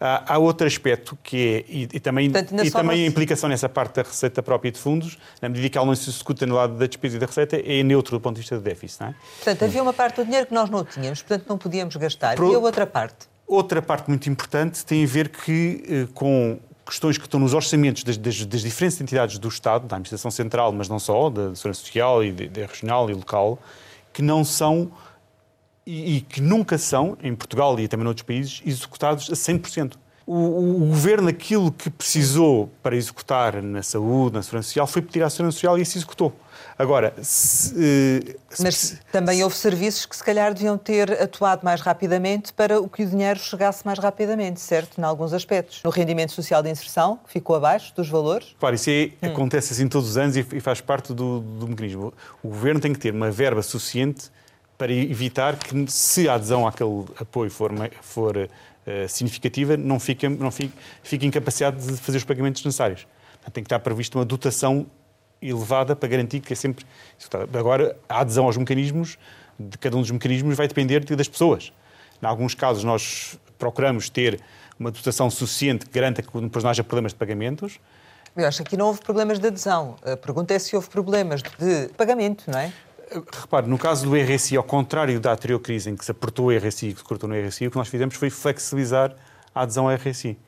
Há, 0.00 0.38
outro 0.38 0.66
aspecto 0.66 1.16
que 1.22 1.36
é, 1.36 1.72
e, 1.72 1.88
e 1.94 2.00
também, 2.00 2.30
Portanto, 2.30 2.64
e 2.64 2.70
também 2.70 3.04
a 3.04 3.06
implicação 3.06 3.48
nessa 3.48 3.68
parte 3.68 3.94
da 3.94 4.02
receita 4.02 4.42
própria 4.42 4.70
de 4.70 4.78
fundos, 4.78 5.16
na 5.40 5.48
medida 5.48 5.68
que 5.68 5.78
ela 5.78 5.86
não 5.86 5.94
se 5.94 6.10
executa 6.10 6.44
no 6.44 6.56
lado 6.56 6.74
da 6.74 6.86
despesa 6.86 7.16
e 7.16 7.18
da 7.18 7.26
receita, 7.26 7.56
é 7.56 7.82
neutro 7.82 8.16
do 8.16 8.20
ponto 8.20 8.34
de 8.34 8.40
vista 8.40 8.56
do 8.56 8.62
déficit. 8.62 9.00
Não 9.00 9.08
é? 9.08 9.14
Portanto, 9.36 9.64
havia 9.64 9.82
uma 9.82 9.92
parte 9.92 10.16
do 10.16 10.24
dinheiro 10.24 10.46
que 10.46 10.54
nós 10.54 10.68
não 10.68 10.84
tínhamos, 10.84 11.22
portanto 11.22 11.48
não 11.48 11.56
podíamos 11.56 11.94
gastar. 11.96 12.34
Pro... 12.34 12.50
E 12.50 12.54
a 12.54 12.58
outra 12.58 12.86
parte? 12.86 13.26
Outra 13.46 13.80
parte 13.80 14.08
muito 14.08 14.28
importante 14.28 14.84
tem 14.84 15.04
a 15.04 15.06
ver 15.06 15.28
que, 15.28 15.84
eh, 15.88 16.08
com 16.12 16.58
questões 16.84 17.16
que 17.16 17.24
estão 17.24 17.38
nos 17.38 17.54
orçamentos 17.54 18.02
das, 18.02 18.16
das, 18.16 18.44
das, 18.44 18.62
diferentes 18.62 19.00
entidades 19.00 19.38
do 19.38 19.48
Estado, 19.48 19.86
da 19.86 19.96
Administração 19.96 20.30
Central, 20.30 20.72
mas 20.72 20.88
não 20.88 20.98
só, 20.98 21.30
da 21.30 21.54
Segurança 21.54 21.80
Social 21.80 22.24
e 22.24 22.32
da 22.32 22.66
regional 22.66 23.08
e 23.10 23.14
local, 23.14 23.58
que 24.12 24.22
não 24.22 24.44
são 24.44 24.90
e, 25.86 26.16
e, 26.16 26.20
que 26.20 26.40
nunca 26.40 26.78
são, 26.78 27.16
em 27.22 27.34
Portugal 27.34 27.78
e 27.78 27.86
também 27.88 28.04
noutros 28.04 28.24
países, 28.24 28.62
executados 28.64 29.30
a 29.30 29.34
100%. 29.34 29.94
O, 30.26 30.34
o, 30.34 30.76
o, 30.76 30.86
governo, 30.86 31.28
aquilo 31.28 31.70
que 31.70 31.90
precisou 31.90 32.70
para 32.82 32.96
executar 32.96 33.62
na 33.62 33.82
saúde, 33.82 34.36
na 34.36 34.42
segurança 34.42 34.68
social, 34.68 34.86
foi 34.86 35.02
pedir 35.02 35.22
à 35.22 35.28
segurança 35.28 35.56
social 35.56 35.78
e 35.78 35.84
se 35.84 35.98
executou. 35.98 36.34
Agora, 36.78 37.14
se, 37.22 37.74
eh, 37.76 38.36
se, 38.48 38.62
Mas 38.62 38.98
também 39.12 39.44
houve 39.44 39.54
serviços 39.54 40.06
que 40.06 40.16
se 40.16 40.24
calhar 40.24 40.52
deviam 40.52 40.76
ter 40.76 41.22
atuado 41.22 41.62
mais 41.62 41.80
rapidamente 41.80 42.52
para 42.52 42.76
que 42.88 43.04
o 43.04 43.06
dinheiro 43.06 43.38
chegasse 43.38 43.84
mais 43.84 43.98
rapidamente, 43.98 44.60
certo? 44.60 44.98
Em 44.98 45.04
alguns 45.04 45.32
aspectos. 45.32 45.82
No 45.84 45.90
rendimento 45.90 46.32
social 46.32 46.62
de 46.62 46.70
inserção, 46.70 47.18
que 47.24 47.32
ficou 47.32 47.54
abaixo 47.54 47.94
dos 47.94 48.08
valores. 48.08 48.56
Claro, 48.58 48.74
isso 48.74 48.90
é, 48.90 49.10
hum. 49.22 49.28
acontece 49.28 49.72
assim 49.72 49.86
todos 49.86 50.10
os 50.10 50.16
anos 50.16 50.36
e, 50.36 50.46
e 50.54 50.60
faz 50.60 50.80
parte 50.80 51.12
do, 51.12 51.40
do 51.40 51.68
mecanismo. 51.68 52.12
O 52.42 52.48
governo 52.48 52.80
tem 52.80 52.92
que 52.92 52.98
ter 52.98 53.12
uma 53.12 53.30
verba 53.30 53.62
suficiente 53.62 54.30
para 54.76 54.92
evitar 54.92 55.56
que, 55.56 55.90
se 55.90 56.28
a 56.28 56.34
adesão 56.34 56.66
àquele 56.66 57.04
apoio 57.18 57.50
for, 57.50 57.70
for 58.00 58.36
uh, 58.36 59.08
significativa, 59.08 59.76
não 59.76 60.00
fique, 60.00 60.28
não 60.28 60.50
fique, 60.50 60.72
fique 61.02 61.28
de 61.28 61.96
fazer 61.96 62.18
os 62.18 62.24
pagamentos 62.24 62.64
necessários. 62.64 63.06
Portanto, 63.34 63.54
tem 63.54 63.62
que 63.62 63.66
estar 63.66 63.78
prevista 63.78 64.18
uma 64.18 64.24
dotação 64.24 64.86
elevada 65.40 65.94
para 65.94 66.08
garantir 66.08 66.40
que 66.40 66.52
é 66.52 66.56
sempre. 66.56 66.84
Agora, 67.56 67.96
a 68.08 68.20
adesão 68.20 68.46
aos 68.46 68.56
mecanismos, 68.56 69.18
de 69.58 69.78
cada 69.78 69.96
um 69.96 70.00
dos 70.00 70.10
mecanismos, 70.10 70.56
vai 70.56 70.66
depender 70.66 71.04
das 71.04 71.28
pessoas. 71.28 71.72
Em 72.22 72.26
alguns 72.26 72.54
casos, 72.54 72.82
nós 72.84 73.38
procuramos 73.58 74.08
ter 74.08 74.40
uma 74.78 74.90
dotação 74.90 75.30
suficiente 75.30 75.86
que 75.86 75.92
garanta 75.92 76.22
que 76.22 76.40
depois 76.40 76.64
não 76.64 76.70
haja 76.70 76.82
problemas 76.82 77.12
de 77.12 77.18
pagamentos. 77.18 77.78
Eu 78.36 78.48
acho 78.48 78.62
que 78.62 78.68
aqui 78.68 78.76
não 78.76 78.86
houve 78.86 79.00
problemas 79.00 79.38
de 79.38 79.46
adesão. 79.46 79.94
A 80.02 80.16
pergunta 80.16 80.52
é 80.54 80.58
se 80.58 80.74
houve 80.74 80.88
problemas 80.88 81.42
de 81.42 81.88
pagamento, 81.96 82.50
não 82.50 82.58
é? 82.58 82.72
Repare, 83.10 83.66
no 83.66 83.78
caso 83.78 84.08
do 84.08 84.16
RSI, 84.16 84.56
ao 84.56 84.62
contrário 84.62 85.18
da 85.20 85.32
anterior 85.32 85.58
crise 85.60 85.90
em 85.90 85.96
que 85.96 86.04
se 86.04 86.10
apertou 86.10 86.46
o 86.46 86.56
RSI 86.56 86.88
e 86.88 86.92
que 86.92 86.98
se 86.98 87.04
cortou 87.04 87.28
no 87.28 87.34
RSI, 87.34 87.66
o 87.66 87.70
que 87.70 87.76
nós 87.76 87.88
fizemos 87.88 88.14
foi 88.14 88.30
flexibilizar 88.30 89.14
a 89.54 89.62
adesão 89.62 89.88
ao 89.88 89.94
RSI. 89.94 90.38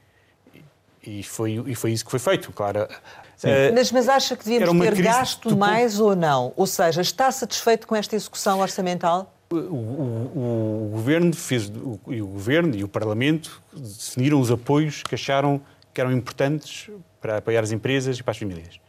E 1.02 1.22
foi, 1.22 1.62
e 1.66 1.74
foi 1.74 1.92
isso 1.92 2.04
que 2.04 2.10
foi 2.10 2.18
feito. 2.18 2.50
Claro, 2.52 2.82
uh, 2.82 3.74
mas, 3.74 3.92
mas 3.92 4.08
acha 4.08 4.36
que 4.36 4.44
devíamos 4.44 4.86
ter 4.86 5.02
gasto 5.02 5.56
mais 5.56 6.00
ou 6.00 6.16
não? 6.16 6.52
Ou 6.56 6.66
seja, 6.66 7.00
está 7.00 7.30
satisfeito 7.30 7.86
com 7.86 7.94
esta 7.94 8.16
execução 8.16 8.60
orçamental? 8.60 9.32
O, 9.48 9.56
o, 9.56 10.88
o, 10.88 10.90
governo 10.92 11.32
fez 11.32 11.68
o, 11.68 12.00
o 12.04 12.26
governo 12.26 12.74
e 12.74 12.82
o 12.82 12.88
Parlamento 12.88 13.62
definiram 13.72 14.40
os 14.40 14.50
apoios 14.50 15.04
que 15.04 15.14
acharam 15.14 15.60
que 15.94 16.00
eram 16.00 16.10
importantes 16.10 16.90
para 17.20 17.38
apoiar 17.38 17.62
as 17.62 17.70
empresas 17.70 18.18
e 18.18 18.22
para 18.24 18.32
as 18.32 18.38
famílias 18.38 18.80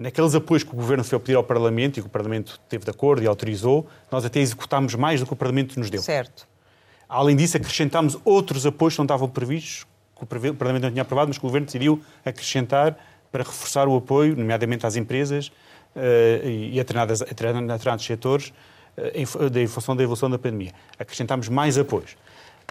naqueles 0.00 0.34
apoios 0.34 0.64
que 0.64 0.72
o 0.72 0.76
Governo 0.76 1.04
foi 1.04 1.18
pedir 1.18 1.36
ao 1.36 1.44
Parlamento 1.44 1.98
e 1.98 2.00
que 2.00 2.06
o 2.06 2.10
Parlamento 2.10 2.58
teve 2.70 2.84
de 2.84 2.90
acordo 2.90 3.22
e 3.22 3.26
autorizou, 3.26 3.86
nós 4.10 4.24
até 4.24 4.40
executámos 4.40 4.94
mais 4.94 5.20
do 5.20 5.26
que 5.26 5.32
o 5.34 5.36
Parlamento 5.36 5.78
nos 5.78 5.90
deu. 5.90 6.00
Certo. 6.00 6.48
Além 7.06 7.36
disso, 7.36 7.58
acrescentámos 7.58 8.16
outros 8.24 8.64
apoios 8.64 8.94
que 8.94 8.98
não 8.98 9.04
estavam 9.04 9.28
previstos, 9.28 9.86
que 10.16 10.24
o 10.24 10.26
Parlamento 10.26 10.84
não 10.84 10.90
tinha 10.90 11.02
aprovado, 11.02 11.28
mas 11.28 11.36
que 11.36 11.44
o 11.44 11.48
Governo 11.48 11.66
decidiu 11.66 12.00
acrescentar 12.24 12.96
para 13.30 13.42
reforçar 13.42 13.86
o 13.88 13.96
apoio, 13.96 14.34
nomeadamente 14.36 14.86
às 14.86 14.96
empresas 14.96 15.48
uh, 15.48 16.48
e 16.48 16.80
a 16.80 16.82
determinados, 16.82 17.20
a 17.20 17.24
determinados 17.26 18.04
setores, 18.06 18.48
uh, 18.48 19.02
em, 19.14 19.62
em 19.62 19.66
função 19.66 19.94
da 19.94 20.02
evolução 20.02 20.30
da 20.30 20.38
pandemia. 20.38 20.72
Acrescentámos 20.98 21.48
mais 21.50 21.76
apoios 21.76 22.16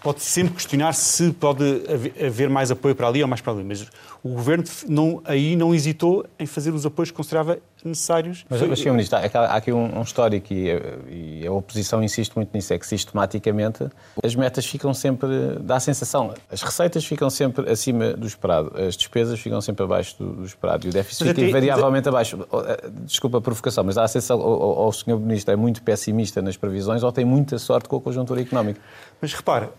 pode 0.01 0.21
sempre 0.21 0.53
questionar 0.53 0.93
se 0.93 1.31
pode 1.31 1.83
haver 2.25 2.49
mais 2.49 2.71
apoio 2.71 2.95
para 2.95 3.07
ali 3.07 3.21
ou 3.21 3.27
mais 3.27 3.41
para 3.41 3.53
ali, 3.53 3.63
mas 3.63 3.88
o 4.23 4.29
Governo 4.29 4.63
não, 4.88 5.21
aí 5.25 5.55
não 5.55 5.73
hesitou 5.73 6.25
em 6.38 6.45
fazer 6.45 6.73
os 6.73 6.85
apoios 6.85 7.12
que 7.12 7.17
considerava 7.17 7.59
necessários. 7.83 8.45
Mas, 8.49 8.62
mas 8.62 8.79
Sr. 8.79 8.91
Ministro, 8.91 9.17
há 9.17 9.55
aqui 9.55 9.71
um, 9.71 9.99
um 9.99 10.01
histórico 10.01 10.53
e, 10.53 11.41
e, 11.41 11.47
a 11.47 11.51
oposição 11.51 12.03
insiste 12.03 12.35
muito 12.35 12.49
nisso, 12.53 12.73
é 12.73 12.77
que 12.77 12.85
sistematicamente 12.85 13.88
as 14.21 14.35
metas 14.35 14.65
ficam 14.65 14.93
sempre, 14.93 15.57
dá 15.62 15.77
a 15.77 15.79
sensação, 15.79 16.33
as 16.51 16.62
receitas 16.62 17.05
ficam 17.05 17.29
sempre 17.29 17.69
acima 17.69 18.13
do 18.13 18.27
esperado, 18.27 18.71
as 18.75 18.97
despesas 18.97 19.39
ficam 19.39 19.62
sempre 19.62 19.83
abaixo 19.83 20.17
do, 20.17 20.33
do 20.33 20.45
esperado 20.45 20.85
e 20.85 20.89
o 20.89 20.93
déficit 20.93 21.23
mas 21.23 21.29
fica 21.29 21.41
até, 21.41 21.49
invariavelmente 21.49 22.05
mas... 22.05 22.07
abaixo. 22.07 22.47
Eh, 22.67 22.89
desculpa 23.03 23.38
a 23.38 23.41
provocação, 23.41 23.83
mas 23.83 23.95
dá 23.95 24.03
a 24.03 24.07
sensação, 24.07 24.39
ou, 24.39 24.59
ou 24.59 24.88
o 24.88 24.91
Sr. 24.91 25.17
Ministro 25.17 25.53
é 25.53 25.55
muito 25.55 25.81
pessimista 25.81 26.41
nas 26.41 26.57
previsões 26.57 27.03
ou 27.03 27.12
tem 27.12 27.23
muita 27.23 27.57
sorte 27.57 27.88
com 27.88 27.97
a 27.97 28.01
conjuntura 28.01 28.41
económica. 28.41 28.81
Mas 29.21 29.33
repare, 29.33 29.69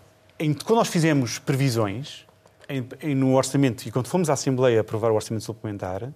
em, 0.41 0.53
quando 0.53 0.79
nós 0.79 0.87
fizemos 0.87 1.39
previsões 1.39 2.25
em, 2.67 2.85
em, 3.01 3.15
no 3.15 3.35
orçamento 3.35 3.85
e 3.87 3.91
quando 3.91 4.07
fomos 4.07 4.29
à 4.29 4.33
Assembleia 4.33 4.81
aprovar 4.81 5.11
o 5.11 5.15
orçamento 5.15 5.43
suplementar, 5.43 6.11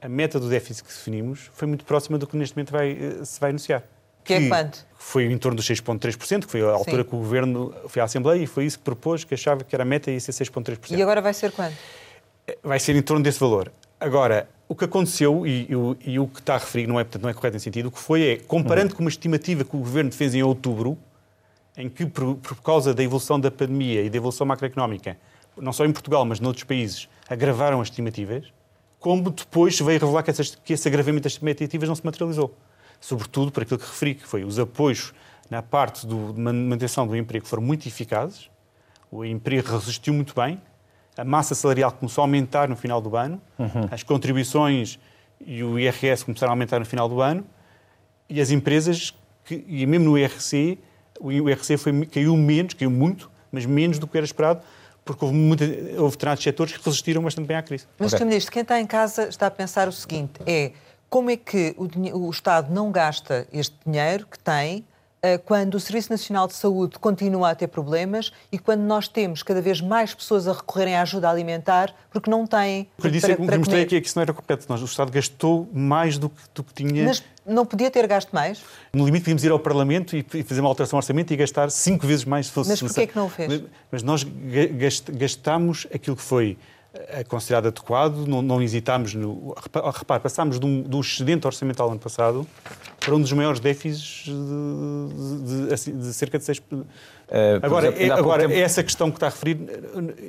a 0.00 0.08
meta 0.08 0.38
do 0.38 0.48
déficit 0.48 0.84
que 0.84 0.92
definimos 0.92 1.50
foi 1.52 1.66
muito 1.66 1.84
próxima 1.84 2.18
do 2.18 2.26
que 2.26 2.36
neste 2.36 2.56
momento 2.56 2.72
vai, 2.72 2.92
eh, 2.92 3.24
se 3.24 3.40
vai 3.40 3.50
anunciar. 3.50 3.82
Que, 4.22 4.38
que 4.38 4.44
é 4.44 4.48
quanto? 4.48 4.86
Foi 4.96 5.24
em 5.24 5.38
torno 5.38 5.56
dos 5.56 5.66
6,3%, 5.66 6.44
que 6.44 6.50
foi 6.50 6.62
a 6.62 6.70
altura 6.70 7.02
Sim. 7.02 7.08
que 7.08 7.14
o 7.14 7.18
Governo 7.18 7.74
foi 7.88 8.02
à 8.02 8.04
Assembleia 8.04 8.42
e 8.42 8.46
foi 8.46 8.66
isso 8.66 8.78
que 8.78 8.84
propôs, 8.84 9.24
que 9.24 9.34
achava 9.34 9.64
que 9.64 9.74
era 9.74 9.82
a 9.82 9.86
meta 9.86 10.10
ia 10.10 10.20
ser 10.20 10.32
6,3%. 10.32 10.96
E 10.96 11.02
agora 11.02 11.20
vai 11.22 11.34
ser 11.34 11.52
quanto? 11.52 11.76
Eh, 12.46 12.58
vai 12.62 12.78
ser 12.78 12.96
em 12.96 13.02
torno 13.02 13.22
desse 13.22 13.40
valor. 13.40 13.72
Agora, 13.98 14.48
o 14.68 14.74
que 14.74 14.84
aconteceu, 14.84 15.46
e, 15.46 15.68
e, 16.04 16.12
e 16.12 16.18
o 16.18 16.26
que 16.26 16.40
está 16.40 16.54
a 16.54 16.58
referir 16.58 16.86
não 16.86 16.98
é, 16.98 17.04
portanto, 17.04 17.22
não 17.22 17.30
é 17.30 17.34
correto 17.34 17.56
em 17.56 17.60
sentido, 17.60 17.86
o 17.86 17.90
que 17.90 17.98
foi 17.98 18.22
é, 18.22 18.36
comparando 18.36 18.90
uhum. 18.90 18.96
com 18.96 19.02
uma 19.02 19.10
estimativa 19.10 19.64
que 19.64 19.76
o 19.76 19.80
Governo 19.80 20.12
fez 20.12 20.34
em 20.34 20.42
outubro, 20.42 20.96
em 21.80 21.88
que, 21.88 22.06
por, 22.06 22.36
por 22.36 22.62
causa 22.62 22.92
da 22.94 23.02
evolução 23.02 23.38
da 23.40 23.50
pandemia 23.50 24.02
e 24.02 24.10
da 24.10 24.16
evolução 24.16 24.46
macroeconómica, 24.46 25.16
não 25.56 25.72
só 25.72 25.84
em 25.84 25.92
Portugal, 25.92 26.24
mas 26.24 26.40
noutros 26.40 26.64
países, 26.64 27.08
agravaram 27.28 27.80
as 27.80 27.88
estimativas, 27.88 28.52
como 28.98 29.30
depois 29.30 29.78
veio 29.80 29.98
revelar 29.98 30.22
que, 30.22 30.30
essas, 30.30 30.54
que 30.54 30.72
esse 30.72 30.86
agravamento 30.86 31.24
das 31.24 31.32
estimativas 31.32 31.88
não 31.88 31.94
se 31.94 32.04
materializou. 32.04 32.54
Sobretudo 33.00 33.50
por 33.50 33.62
aquilo 33.62 33.78
que 33.78 33.86
referi, 33.86 34.14
que 34.14 34.26
foi 34.26 34.44
os 34.44 34.58
apoios 34.58 35.14
na 35.48 35.62
parte 35.62 36.06
do, 36.06 36.32
de 36.32 36.40
manutenção 36.40 37.06
do 37.06 37.16
emprego 37.16 37.46
foram 37.46 37.62
muito 37.62 37.88
eficazes, 37.88 38.50
o 39.10 39.24
emprego 39.24 39.68
resistiu 39.72 40.14
muito 40.14 40.34
bem, 40.34 40.60
a 41.16 41.24
massa 41.24 41.54
salarial 41.54 41.90
começou 41.92 42.22
a 42.22 42.24
aumentar 42.24 42.68
no 42.68 42.76
final 42.76 43.00
do 43.00 43.16
ano, 43.16 43.40
uhum. 43.58 43.88
as 43.90 44.02
contribuições 44.02 44.98
e 45.40 45.64
o 45.64 45.78
IRS 45.78 46.24
começaram 46.24 46.52
a 46.52 46.54
aumentar 46.54 46.78
no 46.78 46.84
final 46.84 47.08
do 47.08 47.20
ano, 47.20 47.44
e 48.28 48.40
as 48.40 48.50
empresas, 48.50 49.14
que, 49.44 49.64
e 49.66 49.84
mesmo 49.86 50.10
no 50.10 50.18
IRC, 50.18 50.78
o 51.20 51.30
IRC 51.30 51.76
foi, 51.76 52.06
caiu 52.06 52.36
menos, 52.36 52.74
caiu 52.74 52.90
muito, 52.90 53.30
mas 53.52 53.66
menos 53.66 53.98
do 53.98 54.06
que 54.06 54.16
era 54.16 54.24
esperado, 54.24 54.60
porque 55.04 55.24
houve, 55.24 55.36
muita, 55.36 55.64
houve 55.64 56.12
determinados 56.16 56.42
setores 56.42 56.76
que 56.76 56.84
resistiram 56.84 57.22
bastante 57.22 57.46
bem 57.46 57.56
à 57.56 57.62
crise. 57.62 57.86
Mas, 57.98 58.12
okay. 58.12 58.26
Ministro, 58.26 58.52
quem 58.52 58.62
está 58.62 58.80
em 58.80 58.86
casa 58.86 59.28
está 59.28 59.46
a 59.46 59.50
pensar 59.50 59.88
o 59.88 59.92
seguinte, 59.92 60.40
é 60.46 60.72
como 61.08 61.30
é 61.30 61.36
que 61.36 61.74
o, 61.76 62.26
o 62.26 62.30
Estado 62.30 62.72
não 62.72 62.90
gasta 62.90 63.46
este 63.52 63.76
dinheiro 63.84 64.26
que 64.26 64.38
tem 64.38 64.84
quando 65.44 65.74
o 65.74 65.80
Serviço 65.80 66.10
Nacional 66.10 66.46
de 66.46 66.54
Saúde 66.54 66.98
continua 66.98 67.50
a 67.50 67.54
ter 67.54 67.68
problemas 67.68 68.32
e 68.50 68.58
quando 68.58 68.80
nós 68.80 69.06
temos 69.06 69.42
cada 69.42 69.60
vez 69.60 69.80
mais 69.80 70.14
pessoas 70.14 70.48
a 70.48 70.52
recorrerem 70.52 70.96
à 70.96 71.02
ajuda 71.02 71.28
alimentar 71.28 71.94
porque 72.10 72.30
não 72.30 72.46
têm. 72.46 72.88
O 72.98 73.02
que 73.02 73.06
eu 73.08 73.10
disse 73.10 73.26
para, 73.26 73.34
é 73.34 73.36
que 73.36 73.46
para 73.46 73.58
mostrei 73.58 73.82
aqui 73.82 73.96
é 73.96 74.00
que 74.00 74.06
isso 74.06 74.18
não 74.18 74.22
era 74.22 74.32
completo. 74.32 74.66
Nós, 74.68 74.80
o 74.80 74.84
Estado 74.84 75.12
gastou 75.12 75.68
mais 75.72 76.18
do 76.18 76.30
que, 76.30 76.42
do 76.54 76.64
que 76.64 76.72
tinha. 76.72 77.04
Mas 77.04 77.22
não 77.44 77.66
podia 77.66 77.90
ter 77.90 78.06
gasto 78.06 78.30
mais? 78.32 78.62
No 78.92 79.04
limite, 79.04 79.24
podíamos 79.24 79.44
ir 79.44 79.50
ao 79.50 79.58
Parlamento 79.58 80.16
e 80.16 80.22
fazer 80.42 80.60
uma 80.60 80.68
alteração 80.68 80.96
ao 80.96 81.00
orçamento 81.00 81.32
e 81.32 81.36
gastar 81.36 81.70
cinco 81.70 82.06
vezes 82.06 82.24
mais 82.24 82.46
se 82.46 82.52
fosse 82.52 82.70
Mas 82.70 82.80
porquê 82.80 83.00
é 83.02 83.06
que 83.06 83.16
não 83.16 83.26
o 83.26 83.28
fez? 83.28 83.62
Mas 83.90 84.02
nós 84.02 84.26
gastámos 85.12 85.86
aquilo 85.92 86.16
que 86.16 86.22
foi 86.22 86.56
é 86.92 87.22
considerado 87.22 87.68
adequado, 87.68 88.26
não, 88.26 88.42
não 88.42 88.60
hesitámos 88.60 89.14
no. 89.14 89.54
Repare, 89.94 90.20
passámos 90.20 90.58
de 90.58 90.66
um, 90.66 90.82
do 90.82 91.00
excedente 91.00 91.46
orçamental 91.46 91.88
ano 91.88 92.00
passado 92.00 92.46
para 92.98 93.14
um 93.14 93.20
dos 93.20 93.32
maiores 93.32 93.60
déficits 93.60 94.24
de, 94.24 95.44
de, 95.44 95.66
de, 95.66 95.74
assim, 95.74 96.12
cerca 96.12 96.38
de 96.38 96.44
6. 96.44 96.58
Uh, 96.58 96.84
agora, 97.62 97.88
exemplo, 97.88 98.02
é, 98.02 98.10
agora 98.10 98.48
tempo... 98.48 98.60
essa 98.60 98.82
questão 98.82 99.10
que 99.10 99.16
está 99.16 99.28
a 99.28 99.30
referir 99.30 99.58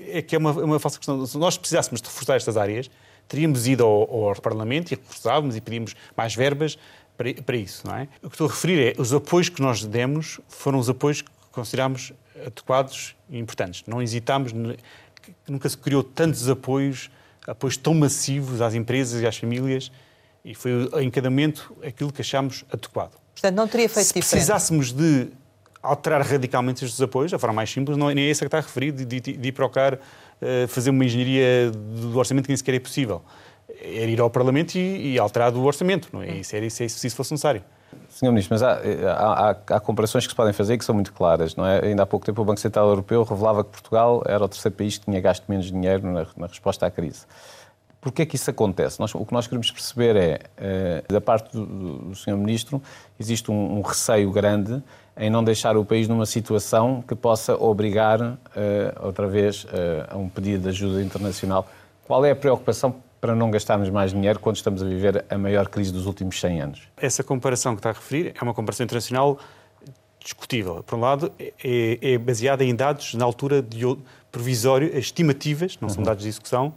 é 0.10 0.22
que 0.22 0.36
é 0.36 0.38
uma, 0.38 0.52
uma 0.52 0.80
falsa 0.80 1.00
questão. 1.00 1.26
Se 1.26 1.38
nós 1.38 1.58
precisássemos 1.58 2.00
de 2.00 2.08
reforçar 2.08 2.36
estas 2.36 2.56
áreas, 2.56 2.92
teríamos 3.28 3.68
ido 3.68 3.84
ao, 3.84 4.30
ao 4.30 4.42
Parlamento 4.42 4.92
e 4.92 4.96
reforçávamos 4.96 5.56
e 5.56 5.62
pedíamos 5.62 5.96
mais 6.16 6.36
verbas 6.36 6.78
para, 7.18 7.34
para 7.34 7.58
isso, 7.58 7.88
não 7.88 7.96
é? 7.96 8.08
O 8.22 8.30
que 8.30 8.36
estou 8.36 8.48
a 8.48 8.52
referir 8.52 8.96
é 8.96 9.02
os 9.02 9.12
apoios 9.14 9.50
que 9.50 9.62
nós 9.62 9.84
demos 9.84 10.40
foram 10.48 10.78
os 10.78 10.90
apoios 10.90 11.24
que 11.24 11.32
considerámos 11.52 12.14
adequados 12.46 13.16
e 13.30 13.38
importantes. 13.38 13.84
Não 13.88 14.02
hesitámos 14.02 14.52
nunca 15.48 15.68
se 15.70 15.78
criou 15.78 16.04
tantos 16.04 16.50
apoios, 16.50 17.10
apoios 17.48 17.78
tão 17.78 17.94
massivos 17.94 18.62
às 18.62 18.74
empresas 18.74 19.22
e 19.22 19.28
às 19.28 19.38
famílias, 19.38 19.92
e 20.44 20.56
foi 20.56 20.90
em 21.02 21.10
cada 21.10 21.30
momento 21.30 21.76
aquilo 21.86 22.12
que 22.12 22.22
achámos 22.22 22.66
adequado. 22.72 23.14
Portanto, 23.34 23.56
não 23.56 23.68
teria 23.68 23.90
feito 23.90 24.08
se 24.08 24.14
diferente. 24.14 24.26
Se 24.26 24.36
precisássemos 24.36 24.92
de 24.92 25.30
alterar 25.82 26.22
radicalmente 26.22 26.86
estes 26.86 27.02
apoios, 27.02 27.34
a 27.34 27.40
forma 27.40 27.56
mais 27.56 27.70
simples, 27.70 27.98
não 27.98 28.10
é 28.10 28.14
nem 28.14 28.26
é 28.26 28.30
essa 28.30 28.42
que 28.42 28.48
está 28.48 28.60
referido, 28.60 29.04
de, 29.06 29.20
de, 29.20 29.34
de 29.34 29.52
procurar 29.52 29.96
uh, 29.96 30.68
fazer 30.68 30.90
uma 30.90 31.04
engenharia 31.04 31.72
do 31.72 32.18
orçamento 32.18 32.46
que 32.46 32.50
nem 32.50 32.58
sequer 32.58 32.76
é 32.76 32.80
possível. 32.80 33.22
Era 33.82 34.12
ir 34.12 34.20
ao 34.20 34.30
Parlamento 34.30 34.76
e, 34.76 35.14
e 35.14 35.20
alterar 35.20 35.54
o 35.56 35.64
orçamento, 35.64 36.10
não 36.14 36.22
é? 36.22 36.38
Isso 36.38 36.56
era 36.56 36.66
isso, 36.66 36.88
se 36.88 37.08
isso 37.08 37.16
fosse 37.16 37.32
necessário. 37.32 37.64
Senhor 38.10 38.32
Ministro, 38.32 38.54
mas 38.56 38.64
há, 38.64 38.74
há, 38.74 39.50
há, 39.50 39.56
há, 39.76 39.80
comparações 39.80 40.26
que 40.26 40.32
se 40.32 40.36
podem 40.36 40.54
fazer 40.54 40.78
que 40.78 40.86
são 40.86 40.94
muito 40.94 41.14
claras, 41.14 41.56
não 41.56 41.66
é? 41.66 41.86
Ainda 41.86 42.04
há 42.04 42.06
pouco 42.06 42.26
tempo 42.26 42.42
o 42.42 42.46
Banco 42.46 42.60
Central 42.60 42.88
Europeu 42.90 43.24
revelava 43.24 43.64
que 43.64 43.72
Portugal 43.72 44.22
era 44.26 44.44
o 44.44 44.48
terceiro 44.48 44.76
país 44.76 44.98
que 44.98 45.06
tinha 45.06 45.20
gasto 45.20 45.46
menos 45.48 45.72
dinheiro 45.72 46.06
na, 46.12 46.26
na 46.38 46.48
resposta 46.48 46.86
à 46.86 46.92
crise. 46.92 47.26
Porquê 48.02 48.24
é 48.24 48.26
que 48.26 48.36
isso 48.36 48.50
acontece? 48.50 49.00
Nós, 49.00 49.14
o 49.14 49.24
que 49.24 49.32
nós 49.32 49.46
queremos 49.46 49.70
perceber 49.70 50.16
é, 50.16 50.40
eh, 50.58 51.04
da 51.08 51.22
parte 51.22 51.56
do, 51.56 51.66
do 52.00 52.16
Sr. 52.16 52.36
Ministro, 52.36 52.82
existe 53.20 53.52
um, 53.52 53.78
um, 53.78 53.82
receio 53.82 54.32
grande 54.32 54.82
em 55.16 55.30
não 55.30 55.44
deixar 55.44 55.78
o 55.78 55.86
país 55.86 56.08
numa 56.08 56.26
situação 56.26 57.04
que 57.08 57.14
possa 57.14 57.56
obrigar, 57.56 58.20
uh, 58.20 58.38
outra 59.02 59.28
vez, 59.28 59.66
uh, 59.66 59.68
a 60.10 60.18
um 60.18 60.28
pedido 60.28 60.64
de 60.64 60.70
ajuda 60.70 61.04
internacional. 61.04 61.68
Qual 62.08 62.26
é 62.26 62.32
a 62.32 62.36
preocupação 62.36 62.96
para 63.22 63.36
não 63.36 63.52
gastarmos 63.52 63.90
mais 63.90 64.12
dinheiro 64.12 64.40
quando 64.40 64.56
estamos 64.56 64.82
a 64.82 64.86
viver 64.86 65.24
a 65.30 65.38
maior 65.38 65.68
crise 65.70 65.94
dos 65.94 66.08
últimos 66.08 66.40
100 66.42 66.62
anos? 66.62 66.82
Essa 66.98 67.24
comparação 67.24 67.76
que 67.76 67.80
está 67.80 67.92
a 67.92 67.94
referir 67.94 68.34
é 68.36 68.44
uma 68.44 68.54
comparação 68.54 68.84
internacional 68.84 69.40
discutível. 70.20 70.84
Por 70.84 70.98
um 70.98 71.02
lado, 71.02 71.32
é, 71.40 71.54
é 72.02 72.18
baseada 72.18 72.64
em 72.64 72.76
dados 72.76 73.14
na 73.14 73.24
altura 73.24 73.62
de 73.62 73.82
provisório, 74.32 74.98
estimativas, 74.98 75.78
não 75.80 75.88
uhum. 75.88 75.94
são 75.94 76.04
dados 76.04 76.24
de 76.24 76.30
execução, 76.30 76.74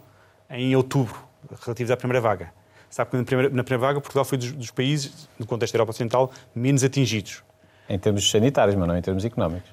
em 0.49 0.75
outubro, 0.75 1.17
relativos 1.63 1.91
à 1.91 1.97
primeira 1.97 2.21
vaga. 2.21 2.51
Sabe 2.89 3.11
que 3.11 3.17
na 3.17 3.23
primeira, 3.23 3.49
na 3.53 3.63
primeira 3.63 3.87
vaga 3.87 3.99
Portugal 3.99 4.23
foi 4.23 4.37
dos, 4.37 4.51
dos, 4.51 4.71
países, 4.71 5.27
no 5.37 5.45
contexto 5.45 5.73
da 5.73 5.77
Europa 5.77 5.91
Ocidental, 5.91 6.31
menos 6.53 6.83
atingidos. 6.83 7.43
Em 7.89 7.97
termos 7.97 8.29
sanitários, 8.29 8.75
mas 8.75 8.87
não 8.87 8.97
em 8.97 9.01
termos 9.01 9.25
económicos. 9.25 9.69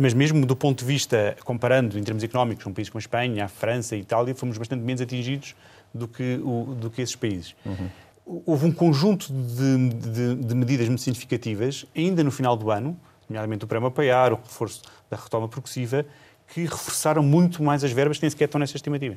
Mas 0.00 0.12
mesmo 0.12 0.44
do 0.44 0.54
ponto 0.54 0.80
de 0.80 0.84
vista, 0.84 1.36
comparando 1.44 1.98
em 1.98 2.02
termos 2.02 2.22
económicos, 2.22 2.66
um 2.66 2.74
país 2.74 2.90
como 2.90 2.98
a 2.98 3.00
Espanha, 3.00 3.44
a 3.46 3.48
França 3.48 3.94
e 3.96 3.98
a 3.98 4.02
Itália, 4.02 4.34
fomos 4.34 4.58
bastante 4.58 4.82
menos 4.82 5.00
atingidos 5.00 5.54
do 5.92 6.08
que, 6.08 6.40
o, 6.42 6.74
do 6.74 6.90
que 6.90 7.02
esses 7.02 7.16
países. 7.16 7.54
Uhum. 7.64 7.88
Houve 8.46 8.66
um 8.66 8.72
conjunto 8.72 9.32
de, 9.32 9.88
de, 9.88 10.34
de, 10.36 10.54
medidas 10.54 10.86
muito 10.88 11.02
significativas, 11.02 11.84
ainda 11.96 12.22
no 12.22 12.30
final 12.30 12.56
do 12.56 12.70
ano, 12.70 12.96
nomeadamente 13.28 13.64
o 13.64 13.68
Prémio 13.68 13.88
Apoiar, 13.88 14.32
o 14.32 14.36
reforço 14.36 14.82
da 15.10 15.16
retoma 15.16 15.48
progressiva, 15.48 16.06
que 16.52 16.62
reforçaram 16.62 17.22
muito 17.22 17.62
mais 17.62 17.82
as 17.82 17.92
verbas 17.92 18.18
que 18.18 18.24
nem 18.24 18.30
sequer 18.30 18.44
estão 18.44 18.58
nessa 18.58 18.76
estimativa. 18.76 19.16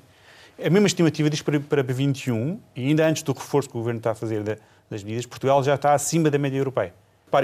A 0.63 0.69
mesma 0.69 0.87
estimativa 0.87 1.29
diz 1.29 1.41
para, 1.41 1.59
para 1.59 1.83
21, 1.83 2.59
e 2.75 2.87
ainda 2.87 3.07
antes 3.07 3.23
do 3.23 3.33
reforço 3.33 3.69
que 3.69 3.75
o 3.75 3.79
Governo 3.79 3.99
está 3.99 4.11
a 4.11 4.15
fazer 4.15 4.43
das 4.89 5.03
medidas, 5.03 5.25
Portugal 5.25 5.63
já 5.63 5.75
está 5.75 5.93
acima 5.93 6.29
da 6.29 6.37
média 6.37 6.57
europeia. 6.57 6.93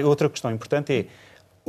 Outra 0.05 0.29
questão 0.29 0.51
importante 0.51 0.93
é 0.93 1.05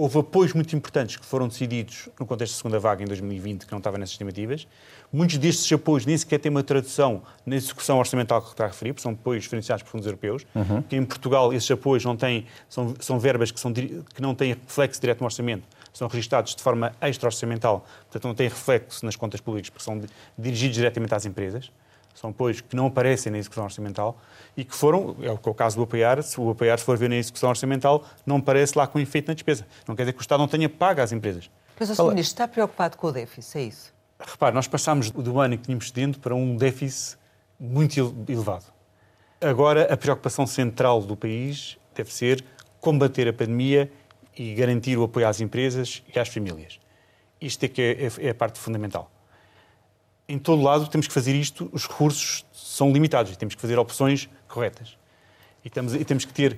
houve 0.00 0.18
apoios 0.18 0.54
muito 0.54 0.74
importantes 0.74 1.16
que 1.16 1.26
foram 1.26 1.46
decididos 1.46 2.08
no 2.18 2.24
contexto 2.24 2.54
da 2.54 2.56
segunda 2.56 2.80
vaga 2.80 3.02
em 3.02 3.06
2020, 3.06 3.66
que 3.66 3.70
não 3.70 3.78
estava 3.78 3.98
nessas 3.98 4.12
estimativas. 4.12 4.66
Muitos 5.12 5.36
destes 5.36 5.70
apoios 5.70 6.06
nem 6.06 6.16
sequer 6.16 6.38
têm 6.38 6.48
uma 6.48 6.62
tradução 6.62 7.22
na 7.44 7.56
execução 7.56 7.98
orçamental 7.98 8.40
que 8.40 8.48
está 8.48 8.64
a 8.64 8.68
referir, 8.68 8.94
porque 8.94 9.02
são 9.02 9.12
apoios 9.12 9.44
financiados 9.44 9.82
por 9.82 9.90
fundos 9.90 10.06
europeus, 10.06 10.46
uhum. 10.54 10.80
que 10.80 10.96
em 10.96 11.04
Portugal 11.04 11.52
esses 11.52 11.70
apoios 11.70 12.02
não 12.02 12.16
têm, 12.16 12.46
são, 12.66 12.94
são 12.98 13.18
verbas 13.18 13.50
que, 13.50 13.60
são, 13.60 13.74
que 13.74 14.22
não 14.22 14.34
têm 14.34 14.54
reflexo 14.54 14.98
direto 14.98 15.20
no 15.20 15.26
orçamento, 15.26 15.68
são 15.92 16.08
registados 16.08 16.54
de 16.54 16.62
forma 16.62 16.94
extra-orçamental, 17.02 17.84
portanto 18.04 18.24
não 18.24 18.34
têm 18.34 18.48
reflexo 18.48 19.04
nas 19.04 19.16
contas 19.16 19.42
públicas, 19.42 19.68
porque 19.68 19.84
são 19.84 20.00
dirigidos 20.38 20.76
diretamente 20.76 21.14
às 21.14 21.26
empresas 21.26 21.70
são 22.14 22.30
apoios 22.30 22.60
que 22.60 22.76
não 22.76 22.86
aparecem 22.86 23.32
na 23.32 23.38
execução 23.38 23.64
orçamental 23.64 24.18
e 24.56 24.64
que 24.64 24.74
foram, 24.74 25.16
é 25.22 25.30
o 25.30 25.34
é 25.34 25.54
caso 25.54 25.76
do 25.76 25.82
apoiar, 25.82 26.22
se 26.22 26.40
o 26.40 26.50
apoiar 26.50 26.78
for 26.78 26.96
ver 26.96 27.08
na 27.08 27.16
execução 27.16 27.48
orçamental, 27.48 28.04
não 28.26 28.36
aparece 28.36 28.76
lá 28.76 28.86
com 28.86 28.98
efeito 28.98 29.28
na 29.28 29.34
despesa. 29.34 29.66
Não 29.86 29.96
quer 29.96 30.02
dizer 30.02 30.12
que 30.12 30.18
o 30.18 30.22
Estado 30.22 30.40
não 30.40 30.48
tenha 30.48 30.68
pago 30.68 31.00
às 31.00 31.12
empresas. 31.12 31.50
Mas 31.78 31.90
o 31.90 31.94
Sr. 31.94 32.08
Ministro 32.08 32.34
está 32.34 32.48
preocupado 32.48 32.96
com 32.96 33.06
o 33.06 33.12
déficit, 33.12 33.58
é 33.58 33.62
isso? 33.62 33.94
Repare, 34.18 34.54
nós 34.54 34.68
passámos 34.68 35.10
do 35.10 35.40
ano 35.40 35.54
em 35.54 35.56
que 35.56 35.64
tínhamos 35.64 35.90
dentro 35.90 36.20
para 36.20 36.34
um 36.34 36.56
déficit 36.56 37.16
muito 37.58 38.14
elevado. 38.28 38.66
Agora, 39.40 39.90
a 39.90 39.96
preocupação 39.96 40.46
central 40.46 41.00
do 41.00 41.16
país 41.16 41.78
deve 41.94 42.12
ser 42.12 42.44
combater 42.80 43.28
a 43.28 43.32
pandemia 43.32 43.90
e 44.36 44.54
garantir 44.54 44.98
o 44.98 45.04
apoio 45.04 45.26
às 45.26 45.40
empresas 45.40 46.02
e 46.14 46.18
às 46.18 46.28
famílias. 46.28 46.78
Isto 47.40 47.64
é 47.64 47.68
que 47.68 47.80
é, 47.80 48.26
é 48.26 48.30
a 48.30 48.34
parte 48.34 48.58
fundamental 48.58 49.10
em 50.30 50.38
todo 50.38 50.62
lado 50.62 50.86
temos 50.86 51.08
que 51.08 51.12
fazer 51.12 51.34
isto, 51.34 51.68
os 51.72 51.88
recursos 51.88 52.44
são 52.52 52.92
limitados 52.92 53.32
e 53.32 53.36
temos 53.36 53.56
que 53.56 53.60
fazer 53.60 53.78
opções 53.78 54.28
corretas. 54.46 54.96
E, 55.64 55.68
estamos, 55.68 55.94
e 55.94 56.04
temos 56.04 56.24
que 56.24 56.32
ter, 56.32 56.56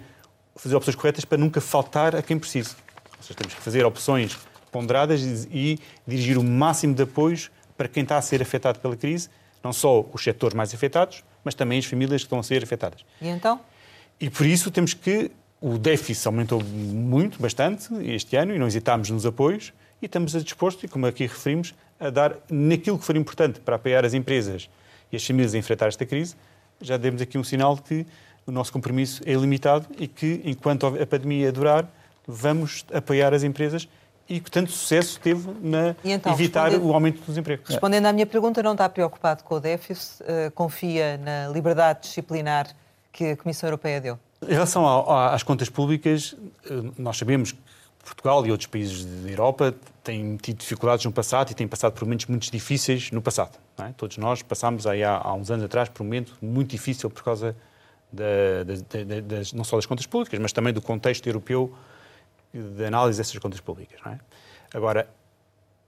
fazer 0.55 0.77
opções 0.77 0.95
corretas 0.95 1.25
para 1.25 1.39
nunca 1.39 1.61
faltar 1.61 2.15
a 2.15 2.23
quem 2.23 2.39
precisa. 2.39 2.77
Ou 3.17 3.23
seja, 3.23 3.35
temos 3.35 3.55
que 3.55 3.61
fazer 3.63 3.85
opções 3.87 4.39
ponderadas 4.71 5.23
e, 5.23 5.49
e 5.51 5.79
dirigir 6.07 6.37
o 6.37 6.45
máximo 6.45 6.95
de 6.95 7.03
apoios 7.03 7.51
para 7.77 7.89
quem 7.89 8.03
está 8.03 8.19
a 8.19 8.23
ser 8.23 8.43
afetado 8.43 8.79
pela 8.79 8.95
crise, 8.95 9.31
não 9.65 9.73
só 9.73 10.05
os 10.13 10.23
setores 10.23 10.55
mais 10.55 10.75
afetados, 10.75 11.25
mas 11.43 11.55
também 11.55 11.79
as 11.79 11.87
famílias 11.87 12.21
que 12.21 12.27
estão 12.27 12.39
a 12.39 12.43
ser 12.43 12.63
afetadas. 12.63 13.05
E 13.21 13.29
então? 13.29 13.59
E 14.21 14.29
por 14.29 14.47
isso 14.47 14.71
temos 14.71 14.95
que. 14.95 15.31
O 15.61 15.79
déficit 15.79 16.27
aumentou 16.27 16.61
muito, 16.61 17.41
bastante, 17.41 17.95
este 18.05 18.35
ano, 18.35 18.53
e 18.53 18.59
não 18.59 18.67
hesitámos 18.67 19.09
nos 19.11 19.25
apoios, 19.25 19.73
e 20.03 20.07
estamos 20.07 20.35
a 20.35 20.41
disposto, 20.41 20.85
e 20.85 20.89
como 20.89 21.07
aqui 21.07 21.25
referimos, 21.25 21.73
a 22.03 22.11
dar 22.11 22.37
naquilo 22.51 22.99
que 22.99 23.05
for 23.05 23.17
importante 23.17 23.61
para 23.61 23.77
apoiar 23.77 24.05
as 24.05 24.15
empresas 24.15 24.69
e 25.11 25.17
as 25.17 25.27
famílias 25.27 25.55
a 25.55 25.59
enfrentar 25.59 25.87
esta 25.87 26.05
crise, 26.05 26.35
já 26.81 26.97
demos 26.97 27.23
aqui 27.23 27.39
um 27.39 27.45
sinal 27.45 27.77
de 27.77 27.83
que 27.83 28.07
o 28.47 28.51
nosso 28.51 28.73
compromisso 28.73 29.23
é 29.25 29.35
limitado 29.35 29.87
e 29.97 30.09
que, 30.09 30.43
enquanto 30.45 30.87
a 30.87 31.07
pandemia 31.07 31.53
durar, 31.53 31.89
vamos 32.27 32.85
apoiar 32.93 33.33
as 33.33 33.43
empresas 33.45 33.89
e 34.29 34.41
que 34.41 34.51
tanto 34.51 34.71
sucesso 34.71 35.21
teve 35.21 35.49
na 35.61 35.95
então, 36.05 36.33
evitar 36.33 36.75
o 36.75 36.93
aumento 36.93 37.21
do 37.21 37.27
desemprego. 37.27 37.63
Respondendo 37.67 38.07
à 38.07 38.13
minha 38.13 38.27
pergunta, 38.27 38.63
não 38.63 38.73
está 38.73 38.89
preocupado 38.89 39.45
com 39.45 39.57
o 39.57 39.61
déficit, 39.61 40.23
uh, 40.23 40.51
confia 40.53 41.19
na 41.19 41.49
liberdade 41.49 42.01
disciplinar 42.03 42.69
que 43.13 43.33
a 43.33 43.37
Comissão 43.37 43.69
Europeia 43.69 44.01
deu? 44.01 44.19
Em 44.49 44.53
relação 44.53 45.09
às 45.09 45.43
contas 45.43 45.69
públicas, 45.69 46.35
eh, 46.69 46.83
nós 46.99 47.17
sabemos 47.17 47.53
que 47.53 47.59
Portugal 48.03 48.45
e 48.47 48.51
outros 48.51 48.67
países 48.67 49.05
da 49.05 49.31
Europa 49.31 49.75
têm 50.03 50.37
tido 50.37 50.59
dificuldades 50.59 51.05
no 51.05 51.13
passado 51.13 51.53
e 51.53 51.55
têm 51.55 51.69
passado 51.69 51.93
por 51.93 52.05
momentos 52.05 52.27
muito 52.27 52.51
difíceis 52.51 53.11
no 53.13 53.23
passado. 53.23 53.59
É? 53.79 53.93
Todos 53.97 54.19
nós 54.19 54.43
passámos 54.43 54.87
aí 54.87 55.05
há, 55.05 55.17
há, 55.17 55.33
uns 55.35 55.51
anos 55.51 55.65
atrás 55.65 55.89
por 55.89 56.03
um 56.03 56.07
momento 56.07 56.37
muito 56.43 56.71
difícil 56.71 57.09
por 57.09 57.23
causa 57.23 57.57
da, 58.13 58.65
da, 58.65 59.05
da, 59.05 59.21
das, 59.21 59.53
não 59.53 59.63
só 59.63 59.77
das 59.77 59.87
contas 59.87 60.07
públicas, 60.07 60.39
mas 60.41 60.53
também 60.53 60.73
do 60.73 60.83
contexto 60.83 61.27
europeu 61.27 61.73
de 62.53 62.85
análise 62.85 63.19
dessas 63.19 63.39
contas 63.39 63.61
públicas. 63.61 63.99
É? 64.07 64.19
Agora, 64.75 65.09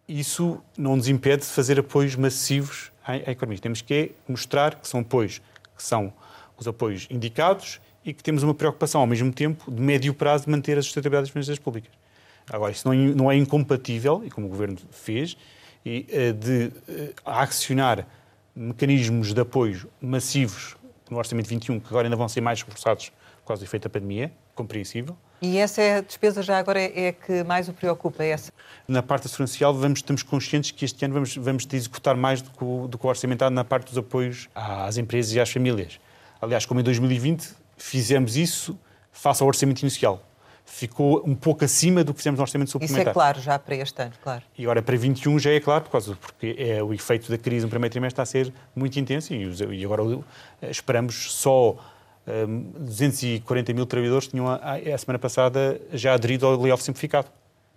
isso 0.08 0.62
não 0.78 0.96
nos 0.96 1.08
impede 1.08 1.42
de 1.42 1.48
fazer 1.48 1.80
apoios 1.80 2.14
massivos 2.14 2.92
à, 3.04 3.16
economia. 3.16 3.58
Temos 3.58 3.82
que 3.82 4.12
mostrar 4.28 4.76
que 4.76 4.86
são 4.86 5.00
apoios 5.00 5.42
que 5.76 5.82
são 5.82 6.12
os 6.56 6.68
apoios 6.68 7.08
indicados 7.10 7.80
e 8.04 8.12
que 8.12 8.22
temos 8.22 8.44
uma 8.44 8.54
preocupação, 8.54 9.00
ao 9.00 9.06
mesmo 9.06 9.32
tempo, 9.32 9.70
de 9.70 9.80
médio 9.80 10.14
prazo, 10.14 10.44
de 10.44 10.50
manter 10.50 10.78
a 10.78 10.82
sustentabilidade 10.82 11.24
das 11.24 11.32
finanças 11.32 11.58
públicas. 11.58 12.03
Agora, 12.50 12.72
isso 12.72 12.86
não 12.88 13.30
é 13.30 13.36
incompatível, 13.36 14.22
e 14.24 14.30
como 14.30 14.46
o 14.46 14.50
Governo 14.50 14.76
fez, 14.90 15.36
eh, 15.84 16.32
de 16.32 16.72
eh, 16.88 17.12
acionar 17.24 18.06
mecanismos 18.54 19.32
de 19.32 19.40
apoio 19.40 19.88
massivos 20.00 20.76
no 21.10 21.18
Orçamento 21.18 21.48
21, 21.48 21.80
que 21.80 21.88
agora 21.88 22.06
ainda 22.06 22.16
vão 22.16 22.28
ser 22.28 22.40
mais 22.40 22.62
reforçados 22.62 23.10
por 23.42 23.48
causa 23.48 23.62
do 23.62 23.66
efeito 23.66 23.84
da 23.84 23.90
pandemia, 23.90 24.32
compreensível. 24.54 25.16
E 25.42 25.58
essa 25.58 25.82
é 25.82 25.96
a 25.96 26.00
despesa 26.00 26.42
já 26.42 26.58
agora 26.58 26.80
é, 26.80 27.08
é 27.08 27.12
que 27.12 27.44
mais 27.44 27.68
o 27.68 27.72
preocupa, 27.72 28.24
é 28.24 28.28
essa? 28.28 28.52
Na 28.88 29.02
parte 29.02 29.28
social, 29.28 29.74
vamos, 29.74 29.98
estamos 29.98 30.22
conscientes 30.22 30.70
que 30.70 30.84
este 30.84 31.04
ano 31.04 31.14
vamos, 31.14 31.36
vamos 31.36 31.66
executar 31.70 32.16
mais 32.16 32.40
do 32.40 32.50
que, 32.50 32.64
o, 32.64 32.86
do 32.88 32.96
que 32.96 33.04
o 33.04 33.08
orçamentado 33.08 33.54
na 33.54 33.64
parte 33.64 33.88
dos 33.88 33.98
apoios 33.98 34.48
às 34.54 34.96
empresas 34.96 35.32
e 35.34 35.40
às 35.40 35.50
famílias. 35.50 36.00
Aliás, 36.40 36.64
como 36.64 36.80
em 36.80 36.82
2020 36.82 37.54
fizemos 37.76 38.36
isso 38.36 38.78
face 39.12 39.42
ao 39.42 39.48
orçamento 39.48 39.82
inicial 39.82 40.22
ficou 40.64 41.22
um 41.26 41.34
pouco 41.34 41.64
acima 41.64 42.02
do 42.02 42.12
que 42.12 42.18
fizemos 42.18 42.38
no 42.38 42.42
orçamento 42.42 42.70
suplementar. 42.70 43.00
Isso 43.02 43.10
é 43.10 43.12
claro 43.12 43.40
já 43.40 43.58
para 43.58 43.76
este 43.76 44.02
ano, 44.02 44.12
claro. 44.22 44.42
E 44.56 44.62
agora 44.64 44.82
para 44.82 44.96
21 44.96 45.38
já 45.38 45.50
é 45.52 45.60
claro, 45.60 45.84
por 45.84 45.90
causa, 45.90 46.16
porque 46.16 46.56
é, 46.58 46.82
o 46.82 46.92
efeito 46.92 47.30
da 47.30 47.38
crise 47.38 47.64
no 47.64 47.70
primeiro 47.70 47.92
trimestre 47.92 48.14
está 48.14 48.22
a 48.22 48.26
ser 48.26 48.52
muito 48.74 48.98
intenso 48.98 49.32
e, 49.34 49.44
e 49.72 49.84
agora 49.84 50.02
esperamos 50.62 51.32
só 51.32 51.76
um, 52.26 52.72
240 52.78 53.72
mil 53.74 53.86
trabalhadores 53.86 54.28
tinham 54.28 54.48
a, 54.48 54.56
a, 54.56 54.98
semana 54.98 55.18
passada 55.18 55.80
já 55.92 56.14
aderido 56.14 56.46
ao 56.46 56.60
layoff 56.60 56.82
simplificado. 56.82 57.28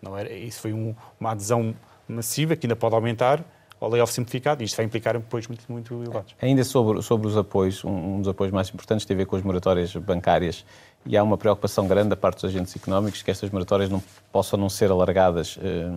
Não 0.01 0.17
era, 0.17 0.31
isso 0.31 0.61
foi 0.61 0.73
um, 0.73 0.95
uma 1.19 1.31
adesão 1.31 1.75
massiva 2.07 2.55
que 2.55 2.65
ainda 2.65 2.75
pode 2.75 2.95
aumentar 2.95 3.43
ao 3.79 3.89
layoff 3.89 4.13
simplificado 4.13 4.63
e 4.63 4.65
isto 4.65 4.75
vai 4.75 4.85
implicar 4.85 5.15
apoios 5.15 5.47
muito, 5.47 5.63
muito 5.69 5.93
elevados. 5.93 6.35
Ainda 6.41 6.63
sobre, 6.63 7.01
sobre 7.01 7.27
os 7.27 7.37
apoios, 7.37 7.83
um, 7.83 8.15
um 8.15 8.19
dos 8.19 8.29
apoios 8.29 8.51
mais 8.51 8.69
importantes 8.69 9.05
tem 9.05 9.15
a 9.15 9.17
ver 9.17 9.25
com 9.25 9.35
as 9.35 9.43
moratórias 9.43 9.93
bancárias 9.95 10.65
e 11.07 11.15
há 11.15 11.23
uma 11.23 11.37
preocupação 11.37 11.87
grande 11.87 12.09
da 12.09 12.17
parte 12.17 12.41
dos 12.41 12.45
agentes 12.45 12.75
económicos 12.75 13.21
que 13.21 13.31
estas 13.31 13.49
moratórias 13.49 13.89
não 13.89 14.03
possam 14.31 14.59
não 14.59 14.69
ser 14.69 14.91
alargadas 14.91 15.57
eh, 15.61 15.89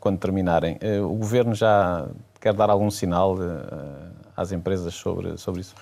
quando 0.00 0.18
terminarem. 0.18 0.76
Eh, 0.80 1.00
o 1.00 1.14
Governo 1.14 1.54
já 1.54 2.08
quer 2.40 2.52
dar 2.52 2.68
algum 2.68 2.90
sinal 2.90 3.36
eh, 3.40 4.08
às 4.36 4.50
empresas 4.50 4.94
sobre, 4.94 5.38
sobre 5.38 5.60
isso? 5.60 5.74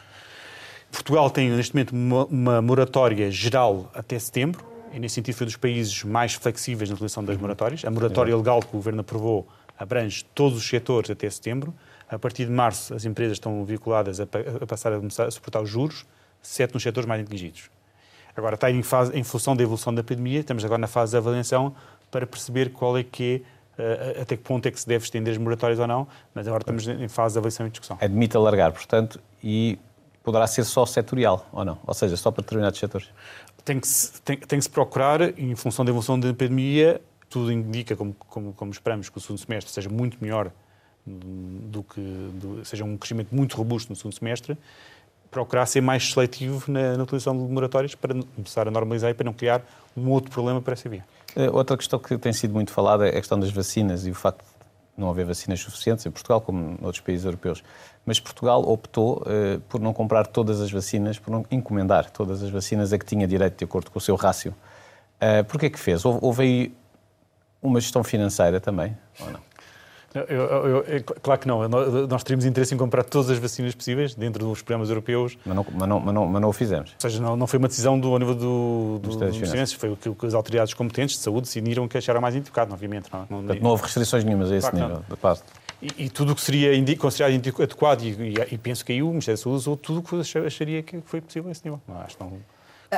Portugal 0.93 1.31
tem 1.31 1.51
neste 1.51 1.75
momento 1.75 1.93
uma, 1.93 2.25
uma 2.27 2.63
moratória 2.63 3.31
geral 3.31 3.91
até 3.95 4.19
setembro, 4.19 4.65
e 4.93 4.99
nesse 5.01 5.17
sentido 5.17 5.35
foi 5.35 5.47
dos 5.47 5.57
países 5.57 6.05
mais 6.05 6.35
flexíveis 6.35 6.89
na 6.89 6.95
utilização 6.95 7.25
das 7.25 7.37
moratórias. 7.37 7.85
A 7.85 7.91
moratória 7.91 8.37
legal 8.37 8.61
que 8.61 8.69
o 8.69 8.73
Governo 8.73 9.01
aprovou 9.01 9.49
abrange 9.77 10.25
todos 10.35 10.57
os 10.57 10.69
setores 10.69 11.11
até 11.11 11.29
setembro. 11.29 11.75
A 12.09 12.19
partir 12.19 12.45
de 12.45 12.53
março, 12.53 12.95
as 12.95 13.05
empresas 13.05 13.37
estão 13.37 13.65
vinculadas 13.65 14.21
a, 14.21 14.25
a 14.61 14.67
passar 14.67 14.93
a, 14.93 14.99
a 14.99 15.31
suportar 15.31 15.63
os 15.63 15.69
juros, 15.69 16.07
exceto 16.41 16.75
nos 16.75 16.83
setores 16.83 17.09
mais 17.09 17.21
inteligentes. 17.21 17.74
Agora, 18.37 18.55
está 18.55 18.71
em, 18.71 18.83
fase, 18.83 19.17
em 19.17 19.23
função 19.23 19.55
da 19.55 19.63
evolução 19.63 19.95
da 19.95 20.03
pandemia, 20.03 20.41
estamos 20.41 20.65
agora 20.65 20.81
na 20.81 20.87
fase 20.87 21.13
de 21.13 21.17
avaliação 21.17 21.75
para 22.11 22.27
perceber 22.27 22.71
qual 22.71 22.97
é 22.99 23.03
que 23.05 23.45
é, 23.77 24.21
até 24.23 24.37
que 24.37 24.43
ponto 24.43 24.67
é 24.67 24.71
que 24.71 24.81
se 24.81 24.87
deve 24.87 25.05
estender 25.05 25.33
as 25.33 25.39
moratórias 25.39 25.79
ou 25.79 25.87
não, 25.87 26.07
mas 26.33 26.47
agora 26.47 26.63
estamos 26.63 26.87
em 26.87 27.09
fase 27.09 27.35
de 27.35 27.39
avaliação 27.39 27.67
e 27.67 27.71
discussão. 27.71 27.99
Admite 28.01 28.37
alargar, 28.37 28.73
portanto, 28.73 29.21
e 29.43 29.79
poderá 30.23 30.47
ser 30.47 30.65
só 30.65 30.87
setorial, 30.87 31.47
ou 31.53 31.65
não? 31.65 31.79
Ou 31.87 31.95
seja, 31.95 32.17
só 32.17 32.31
para 32.31 32.43
determinados 32.43 32.79
setores? 32.79 33.09
Tem 33.65 33.81
que 33.81 33.89
se, 33.89 34.21
tem, 34.23 34.37
tem 34.37 34.59
que 34.59 34.65
se 34.65 34.71
procurar, 34.71 35.39
em 35.39 35.55
função 35.57 35.85
da 35.85 35.91
evolução 35.91 36.19
da 36.19 36.33
pandemia, 36.33 37.01
tudo 37.29 37.51
indica, 37.51 37.97
como, 37.97 38.15
como, 38.15 38.53
como 38.53 38.71
esperamos, 38.71 39.09
que 39.09 39.19
o 39.19 39.21
segundo 39.21 39.39
semestre 39.39 39.73
seja 39.73 39.89
muito 39.89 40.19
melhor 40.21 40.51
do 41.07 41.83
que 41.83 42.01
do, 42.01 42.65
seja 42.65 42.85
um 42.85 42.97
crescimento 42.97 43.35
muito 43.35 43.57
robusto 43.57 43.91
no 43.91 43.97
segundo 43.97 44.15
semestre, 44.15 44.57
procurar 45.35 45.67
ser 45.67 45.81
mais 45.81 46.13
seletivo 46.13 46.71
na, 46.71 46.97
na 46.97 47.03
utilização 47.03 47.37
de 47.37 47.53
moratórias 47.53 47.95
para 47.95 48.15
começar 48.37 48.69
a 48.69 48.71
normalizar 48.71 49.11
e 49.11 49.15
para 49.15 49.25
não 49.25 49.33
criar 49.33 49.63
um 49.97 50.09
outro 50.11 50.31
problema 50.31 50.63
para 50.63 50.75
essa 50.75 50.89
via. 50.89 51.05
Eh, 51.35 51.51
outra 51.51 51.77
questão 51.77 51.99
que 51.99 52.17
tem 52.17 52.33
sido 52.33 52.55
muito 52.55 52.71
falada 52.71 53.07
é 53.07 53.11
a 53.11 53.21
questão 53.21 53.39
das 53.39 53.51
vacinas 53.51 54.07
e 54.07 54.11
o 54.11 54.15
facto 54.15 54.39
de 54.39 54.55
não 54.97 55.11
haver 55.11 55.27
vacinas 55.27 55.59
suficientes 55.59 56.07
em 56.07 56.11
Portugal, 56.11 56.41
como 56.41 56.79
em 56.81 56.85
outros 56.85 57.01
países 57.01 57.25
europeus. 57.25 57.65
Mas 58.07 58.21
Portugal 58.21 58.63
optou 58.63 59.25
eh, 59.27 59.59
por 59.69 59.81
não 59.81 59.93
comprar 59.93 60.27
todas 60.29 60.61
as 60.61 60.71
vacinas, 60.71 61.19
por 61.19 61.33
não 61.33 61.45
encomendar 61.51 62.11
todas 62.11 62.41
as 62.41 62.51
vacinas 62.51 62.93
a 62.93 62.99
que 62.99 63.05
tinha 63.05 63.27
direito 63.27 63.59
de 63.59 63.65
acordo 63.65 63.91
com 63.91 63.99
o 63.99 64.03
seu 64.03 64.15
rácio. 64.15 64.55
Eh, 65.21 65.43
Por 65.43 65.59
que 65.59 65.67
é 65.67 65.71
que 65.71 65.81
fez? 65.81 66.05
Houve, 66.05 66.19
houve 66.23 66.43
aí 66.43 66.75
uma 67.61 67.81
gestão 67.81 68.05
financeira 68.05 68.61
também, 68.61 68.97
ou 69.21 69.31
não? 69.33 69.41
Eu, 70.15 70.23
eu, 70.23 70.83
eu, 70.85 71.05
claro 71.23 71.41
que 71.41 71.49
não. 71.49 71.69
Nós 72.09 72.23
teríamos 72.23 72.45
interesse 72.45 72.73
em 72.73 72.79
comprar 72.79 73.03
todas 73.03 73.31
as 73.31 73.39
vacinas 73.39 73.75
possíveis 73.75 74.15
dentro 74.15 74.47
dos 74.47 74.63
programas 74.63 74.89
europeus. 74.89 75.37
Mas 75.45 75.57
não, 75.57 75.67
mas 75.73 75.89
não, 75.89 76.01
mas 76.01 76.15
não, 76.15 76.27
mas 76.27 76.43
não 76.43 76.49
o 76.51 76.53
fizemos. 76.53 76.91
Ou 76.93 77.01
seja, 77.01 77.21
não, 77.21 77.37
não 77.37 77.47
foi 77.49 77.59
uma 77.59 77.67
decisão 77.69 77.99
do, 77.99 78.13
ao 78.13 78.19
nível 78.19 78.35
do, 78.35 79.01
do, 79.03 79.17
do 79.17 79.33
Finanças, 79.35 79.73
foi 79.73 79.91
o 79.91 79.97
que, 79.97 80.27
as 80.27 80.35
autoridades 80.35 80.73
competentes 80.73 81.17
de 81.17 81.23
saúde 81.23 81.43
decidiram 81.43 81.89
que 81.89 81.99
acharam 81.99 82.21
mais 82.21 82.37
indicado, 82.37 82.73
obviamente. 82.73 83.09
Não, 83.13 83.21
não, 83.29 83.39
Portanto, 83.39 83.63
não 83.63 83.71
houve 83.71 83.83
restrições 83.83 84.23
nenhumas 84.25 84.53
a 84.53 84.57
esse 84.57 84.71
Claro 84.71 84.87
nível, 84.89 85.05
de 85.11 85.17
parte. 85.17 85.43
E, 85.83 86.05
e 86.05 86.09
tudo 86.09 86.33
o 86.33 86.35
que 86.37 86.41
seria 86.41 86.75
indi- 86.75 86.97
considerado 86.97 87.35
adequado, 87.63 88.03
e, 88.03 88.11
e- 88.11 88.55
e 88.55 88.59
penso 88.59 88.85
que 88.85 88.93
aí 88.93 89.03
o 89.03 89.09
Ministério 89.11 89.37
da 89.37 89.43
Saúde 89.43 89.57
usou 89.59 89.77
tudo 89.77 89.99
o 89.99 90.03
que 90.03 90.21
acha- 90.21 90.41
acharia 90.47 90.83
que 90.83 91.01
foi 91.05 91.21
possível 91.21 91.49
a 91.49 91.53
esse 91.53 91.63
nível. 91.65 91.81
Não, 91.89 92.01
acho 92.01 92.17
que 92.17 92.23
não- 92.23 92.33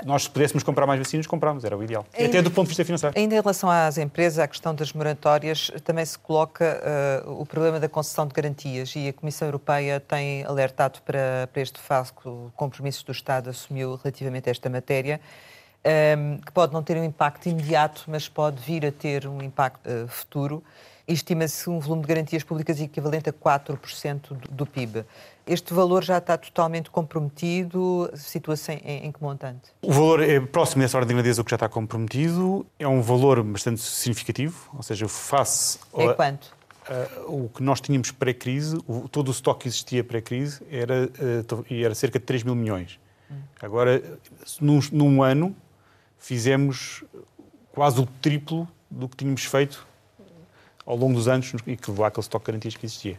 Nós, 0.05 0.25
se 0.25 0.31
pudéssemos 0.31 0.63
comprar 0.63 0.87
mais 0.87 0.99
vacinas, 0.99 1.27
comprávamos, 1.27 1.65
era 1.65 1.77
o 1.77 1.83
ideal. 1.83 2.05
Ainda- 2.13 2.29
até 2.29 2.43
do 2.43 2.51
ponto 2.51 2.65
de 2.67 2.69
vista 2.71 2.85
financeiro. 2.85 3.17
Ainda 3.19 3.35
em 3.35 3.41
relação 3.41 3.71
às 3.71 3.97
empresas, 3.99 4.39
à 4.39 4.49
questão 4.49 4.75
das 4.75 4.93
moratórias, 4.93 5.71
também 5.85 6.05
se 6.05 6.19
coloca 6.19 6.65
eh, 6.83 7.23
o 7.27 7.45
problema 7.47 7.79
da 7.81 7.89
concessão 7.89 8.27
de 8.27 8.35
garantias 8.35 8.95
e 8.97 9.09
a 9.09 9.13
Comissão 9.13 9.49
Europeia 9.49 10.01
tem 10.01 10.45
alertado 10.45 11.01
para, 11.03 11.49
para 11.53 11.63
este 11.63 11.79
fato 11.81 12.13
que 12.21 12.29
o 12.29 12.51
compromisso 12.57 13.05
do 13.07 13.13
Estado 13.13 13.51
assumiu 13.51 13.95
relativamente 13.97 14.49
a 14.49 14.51
esta 14.51 14.69
matéria, 14.69 15.21
ehm, 15.85 16.39
que 16.45 16.53
pode 16.53 16.73
não 16.73 16.83
ter 16.83 16.97
um 16.97 17.05
impacto 17.05 17.47
imediato, 17.49 18.05
mas 18.09 18.29
pode 18.29 18.61
vir 18.63 18.85
a 18.87 18.93
ter 18.93 19.27
um 19.27 19.41
impacto 19.43 19.81
eh, 19.89 20.07
futuro. 20.09 20.63
Estima-se 21.09 21.71
um 21.71 21.79
volume 21.79 22.03
de 22.03 22.09
garantias 22.09 22.43
públicas 22.43 22.81
equivalente 22.81 23.29
a 23.31 23.33
4% 23.33 24.21
do, 24.31 24.49
do 24.51 24.67
PIB. 24.67 25.05
Este 25.47 25.73
valor 25.73 26.03
já 26.03 26.19
está 26.19 26.37
totalmente 26.37 26.91
comprometido? 26.91 28.11
Situa-se 28.15 28.73
em, 28.73 29.07
em 29.07 29.13
que 29.13 29.23
montante? 29.23 29.71
O 29.83 29.93
valor 29.93 30.21
é 30.21 30.41
próximo 30.41 30.83
dessa 30.83 30.99
ordem 30.99 31.11
de 31.11 31.23
grandeza 31.23 31.41
do 31.41 31.45
que 31.45 31.51
já 31.51 31.55
está 31.57 31.69
comprometido. 31.69 32.67
É 32.77 32.89
um 32.89 33.01
valor 33.01 33.41
bastante 33.45 33.81
significativo, 33.81 34.69
ou 34.75 34.83
seja, 34.83 35.07
face 35.07 35.79
É 35.97 36.13
quanto? 36.13 36.57
O 37.29 37.49
que 37.49 37.63
nós 37.63 37.81
tínhamos 37.81 38.11
pré-crise, 38.11 38.77
todo 39.13 39.29
o 39.29 39.31
estoque 39.31 39.63
que 39.63 39.69
existia 39.69 40.03
pré-crise 40.03 40.61
era, 40.71 41.05
uh, 41.07 41.43
to- 41.45 41.67
e 41.71 41.85
era 41.85 41.95
cerca 41.95 42.19
de 42.19 42.25
3 42.25 42.43
mil 42.43 42.55
milhões. 42.55 42.99
Agora, 43.61 44.03
num, 44.61 44.81
num 44.93 45.23
ano, 45.23 45.55
fizemos 46.19 47.05
quase 47.73 48.01
o 48.01 48.07
triplo 48.07 48.69
do 48.91 49.09
que 49.09 49.17
tínhamos 49.17 49.45
feito 49.45 49.87
ao 50.87 50.97
longo 50.97 51.15
dos 51.15 51.27
anos 51.29 51.53
e 51.67 51.77
que 51.77 51.91
levou 51.91 52.07
àquele 52.07 52.23
estoque 52.23 52.45
de 52.47 52.53
garantias 52.53 52.77
que 52.77 52.87
existia. 52.87 53.19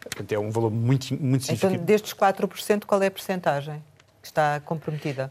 Portanto, 0.00 0.32
é 0.32 0.38
um 0.38 0.50
valor 0.50 0.70
muito, 0.70 1.10
muito 1.12 1.42
Então, 1.44 1.56
significativo. 1.56 1.84
destes 1.84 2.14
4%, 2.14 2.84
qual 2.86 3.02
é 3.02 3.06
a 3.06 3.10
percentagem 3.10 3.82
que 4.22 4.28
está 4.28 4.60
comprometida? 4.60 5.30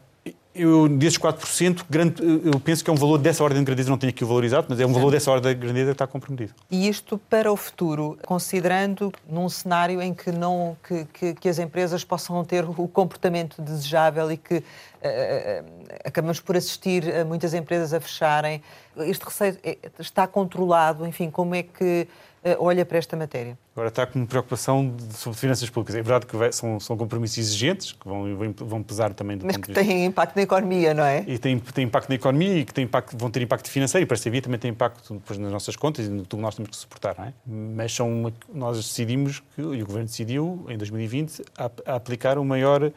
Eu, 0.52 0.88
desses 0.88 1.16
4%, 1.16 1.84
grande, 1.88 2.20
eu 2.44 2.58
penso 2.58 2.82
que 2.82 2.90
é 2.90 2.92
um 2.92 2.96
valor 2.96 3.18
dessa 3.18 3.44
ordem 3.44 3.60
de 3.60 3.64
grandeza, 3.64 3.88
não 3.88 3.96
tenho 3.96 4.10
aqui 4.10 4.24
o 4.24 4.26
valor 4.26 4.42
exato, 4.42 4.66
mas 4.68 4.80
é 4.80 4.86
um 4.86 4.92
valor 4.92 5.12
dessa 5.12 5.30
ordem 5.30 5.54
de 5.54 5.60
grandeza 5.60 5.86
que 5.86 5.92
está 5.92 6.08
comprometido. 6.08 6.52
E 6.68 6.88
isto 6.88 7.18
para 7.30 7.52
o 7.52 7.56
futuro, 7.56 8.18
considerando 8.26 9.12
num 9.28 9.48
cenário 9.48 10.02
em 10.02 10.12
que, 10.12 10.32
não, 10.32 10.76
que, 10.82 11.04
que, 11.04 11.34
que 11.34 11.48
as 11.48 11.60
empresas 11.60 12.02
possam 12.02 12.44
ter 12.44 12.64
o 12.64 12.88
comportamento 12.88 13.62
desejável 13.62 14.32
e 14.32 14.36
que 14.36 14.56
eh, 14.56 14.64
eh, 15.02 15.64
acabamos 16.04 16.40
por 16.40 16.56
assistir 16.56 17.04
a 17.14 17.24
muitas 17.24 17.54
empresas 17.54 17.94
a 17.94 18.00
fecharem, 18.00 18.60
este 18.98 19.24
receio 19.24 19.56
está 20.00 20.26
controlado, 20.26 21.06
enfim, 21.06 21.30
como 21.30 21.54
é 21.54 21.62
que 21.62 21.84
eh, 21.84 22.06
olha 22.58 22.84
para 22.86 22.98
esta 22.98 23.16
matéria? 23.16 23.58
Agora 23.74 23.88
está 23.88 24.06
com 24.06 24.24
preocupação 24.24 24.88
de, 24.96 25.14
sobre 25.14 25.38
finanças 25.38 25.68
públicas. 25.68 25.94
É 25.94 26.02
verdade 26.02 26.26
que 26.26 26.36
vai- 26.36 26.52
são, 26.52 26.80
são 26.80 26.96
compromissos 26.96 27.38
exigentes, 27.38 27.92
que 27.92 28.08
vão, 28.08 28.24
vão- 28.56 28.82
pesar 28.82 29.12
também 29.12 29.36
do 29.36 29.44
Mas 29.46 29.56
que 29.56 29.72
têm 29.72 30.04
impacto 30.06 30.36
na 30.36 30.42
economia, 30.42 30.94
não 30.94 31.04
é? 31.04 31.22
E 31.26 31.38
tem 31.38 31.60
impacto 31.84 32.08
na 32.08 32.14
economia 32.14 32.56
e 32.58 32.64
que 32.64 32.72
tem 32.72 32.84
impacto, 32.84 33.16
vão 33.16 33.30
ter 33.30 33.42
impacto 33.42 33.68
financeiro 33.70 34.04
e 34.04 34.06
para 34.06 34.14
esta 34.14 34.30
via 34.30 34.40
também 34.42 34.58
tem 34.58 34.70
impacto 34.70 35.12
depois 35.14 35.38
nas 35.38 35.52
nossas 35.52 35.76
contas 35.76 36.06
e 36.06 36.08
no 36.08 36.24
que 36.24 36.36
nós 36.36 36.54
temos 36.54 36.70
que 36.70 36.76
suportar. 36.76 37.14
Não 37.18 37.24
é? 37.26 37.32
Mas 37.46 37.94
são 37.94 38.10
uma- 38.10 38.32
nós 38.52 38.76
decidimos, 38.78 39.40
que, 39.54 39.60
e 39.60 39.82
o 39.82 39.86
Governo 39.86 40.06
decidiu, 40.06 40.64
em 40.68 40.78
2020, 40.78 41.42
a, 41.58 41.70
a 41.92 41.94
aplicar 41.96 42.38
o 42.38 42.44
maior 42.44 42.90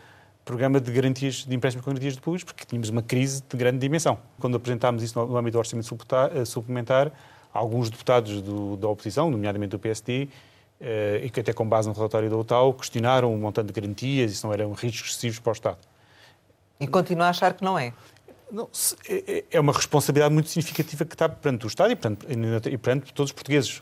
programa 0.45 0.79
de 0.81 0.91
garantias 0.91 1.45
de 1.45 1.55
empréstimos 1.55 1.85
com 1.85 1.91
garantias 1.91 2.15
de 2.15 2.21
públicos, 2.21 2.43
porque 2.43 2.65
tínhamos 2.65 2.89
uma 2.89 3.01
crise 3.01 3.41
de 3.49 3.55
grande 3.57 3.77
dimensão. 3.77 4.17
Quando 4.39 4.57
apresentámos 4.57 5.01
isso 5.03 5.17
no, 5.17 5.37
âmbito 5.37 5.53
do 5.55 5.59
orçamento 5.59 5.85
eh, 6.33 6.43
suplementar 6.45 7.11
alguns 7.53 7.89
deputados 7.89 8.41
do- 8.41 8.75
da 8.77 8.87
oposição, 8.87 9.29
nomeadamente 9.29 9.71
do 9.71 9.79
PSD, 9.79 10.27
eh, 10.81 11.21
e 11.23 11.29
que 11.29 11.39
até 11.39 11.53
com 11.53 11.67
base 11.67 11.87
no 11.87 11.93
relatório 11.93 12.29
da 12.29 12.35
OTAU, 12.37 12.73
questionaram 12.73 13.33
o 13.33 13.37
montante 13.37 13.71
de 13.71 13.79
garantias 13.79 14.31
e 14.31 14.35
se 14.35 14.43
não 14.43 14.51
eram 14.51 14.71
riscos 14.73 15.11
excessivos 15.11 15.39
para 15.39 15.51
o 15.51 15.53
Estado. 15.53 15.77
E 16.79 16.87
continua 16.87 17.27
a 17.27 17.29
achar 17.29 17.53
que 17.53 17.63
não 17.63 17.77
é. 17.77 17.93
Não, 18.51 18.69
é- 19.07 19.23
é 19.39 19.43
é 19.51 19.59
uma 19.59 19.71
responsabilidade 19.73 20.33
muito 20.33 20.49
significativa 20.49 21.05
que 21.05 21.15
está 21.15 21.29
perante 21.29 21.65
o 21.65 21.67
Estado 21.67 21.91
e 21.91 21.95
perante, 21.95 22.25
e 22.69 22.77
perante 22.77 23.13
todos 23.13 23.29
os 23.29 23.33
portugueses, 23.33 23.81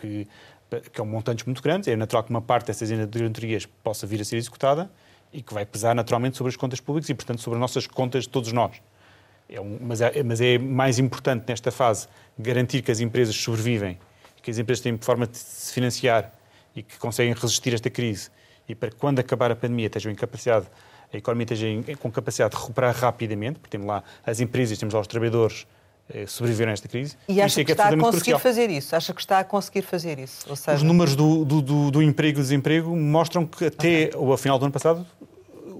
que, 0.00 0.26
que 0.70 0.96
são 0.96 1.06
montantes 1.06 1.44
muito 1.44 1.62
grandes. 1.62 1.88
É 1.88 1.96
natural 1.96 2.24
que 2.24 2.30
uma 2.30 2.40
parte 2.42 2.66
dessas 2.66 2.90
garantias 2.90 3.66
possa 3.82 4.06
vir 4.06 4.20
a 4.20 4.24
ser 4.24 4.36
executada 4.36 4.90
e 5.32 5.40
que 5.42 5.54
vai 5.54 5.64
pesar 5.64 5.94
naturalmente 5.94 6.36
sobre 6.36 6.50
as 6.50 6.56
contas 6.56 6.80
públicas 6.80 7.08
e, 7.08 7.14
portanto, 7.14 7.40
sobre 7.40 7.56
as 7.56 7.60
nossas 7.60 7.86
contas 7.86 8.24
de 8.24 8.30
todos 8.30 8.52
nós. 8.52 8.72
É 9.52 9.60
um- 9.60 9.78
mas, 9.80 10.00
é, 10.00 10.22
mas 10.22 10.40
é 10.40 10.58
mais 10.58 10.98
importante 10.98 11.44
nesta 11.48 11.70
fase 11.70 12.06
garantir 12.38 12.82
que 12.82 12.90
as 12.90 13.00
empresas 13.00 13.34
sobrevivem, 13.34 13.98
que 14.42 14.50
as 14.50 14.58
empresas 14.58 14.82
têm 14.82 14.96
forma 14.98 15.26
de 15.26 15.36
se 15.36 15.72
financiar 15.72 16.32
e 16.74 16.82
que 16.82 16.96
conseguem 16.98 17.34
resistir 17.34 17.72
a 17.72 17.74
esta 17.74 17.90
crise 17.90 18.30
e 18.68 18.74
para 18.74 18.90
que 18.90 18.96
quando 18.96 19.18
acabar 19.18 19.50
a 19.50 19.56
pandemia 19.56 19.86
estejam 19.86 20.12
em 20.12 20.14
capacidade, 20.14 20.66
a 21.12 21.16
economia 21.16 21.44
esteja 21.44 21.66
em- 21.66 21.82
com 21.96 22.10
capacidade 22.10 22.54
de 22.54 22.60
recuperar 22.60 22.94
rapidamente, 22.94 23.58
porque 23.58 23.70
temos 23.76 23.88
lá 23.88 24.04
as 24.24 24.38
empresas, 24.38 24.78
temos 24.78 24.94
lá 24.94 25.00
os 25.00 25.06
trabalhadores 25.08 25.66
eh, 26.12 26.26
sobreviveram 26.26 26.70
a 26.70 26.72
esta 26.72 26.88
crise. 26.88 27.16
E 27.28 27.40
acha 27.40 27.60
é 27.60 27.64
que, 27.64 27.70
está 27.70 27.84
a 27.88 27.96
conseguir 27.96 28.10
crucial. 28.10 28.38
fazer 28.40 28.68
isso? 28.70 28.96
Acha 28.96 29.14
que 29.14 29.20
está 29.20 29.38
a 29.38 29.44
conseguir 29.44 29.82
fazer 29.82 30.18
isso? 30.18 30.56
Seja, 30.56 30.76
Os 30.76 30.82
números 30.82 31.14
do, 31.14 31.44
do, 31.44 31.62
do- 31.62 31.90
do 31.92 32.02
emprego 32.02 32.40
e 32.40 32.42
desemprego 32.42 32.96
mostram 32.96 33.46
que 33.46 33.66
até 33.66 34.10
o 34.16 34.36
final 34.36 34.58
do 34.58 34.64
ano 34.64 34.72
passado 34.72 35.06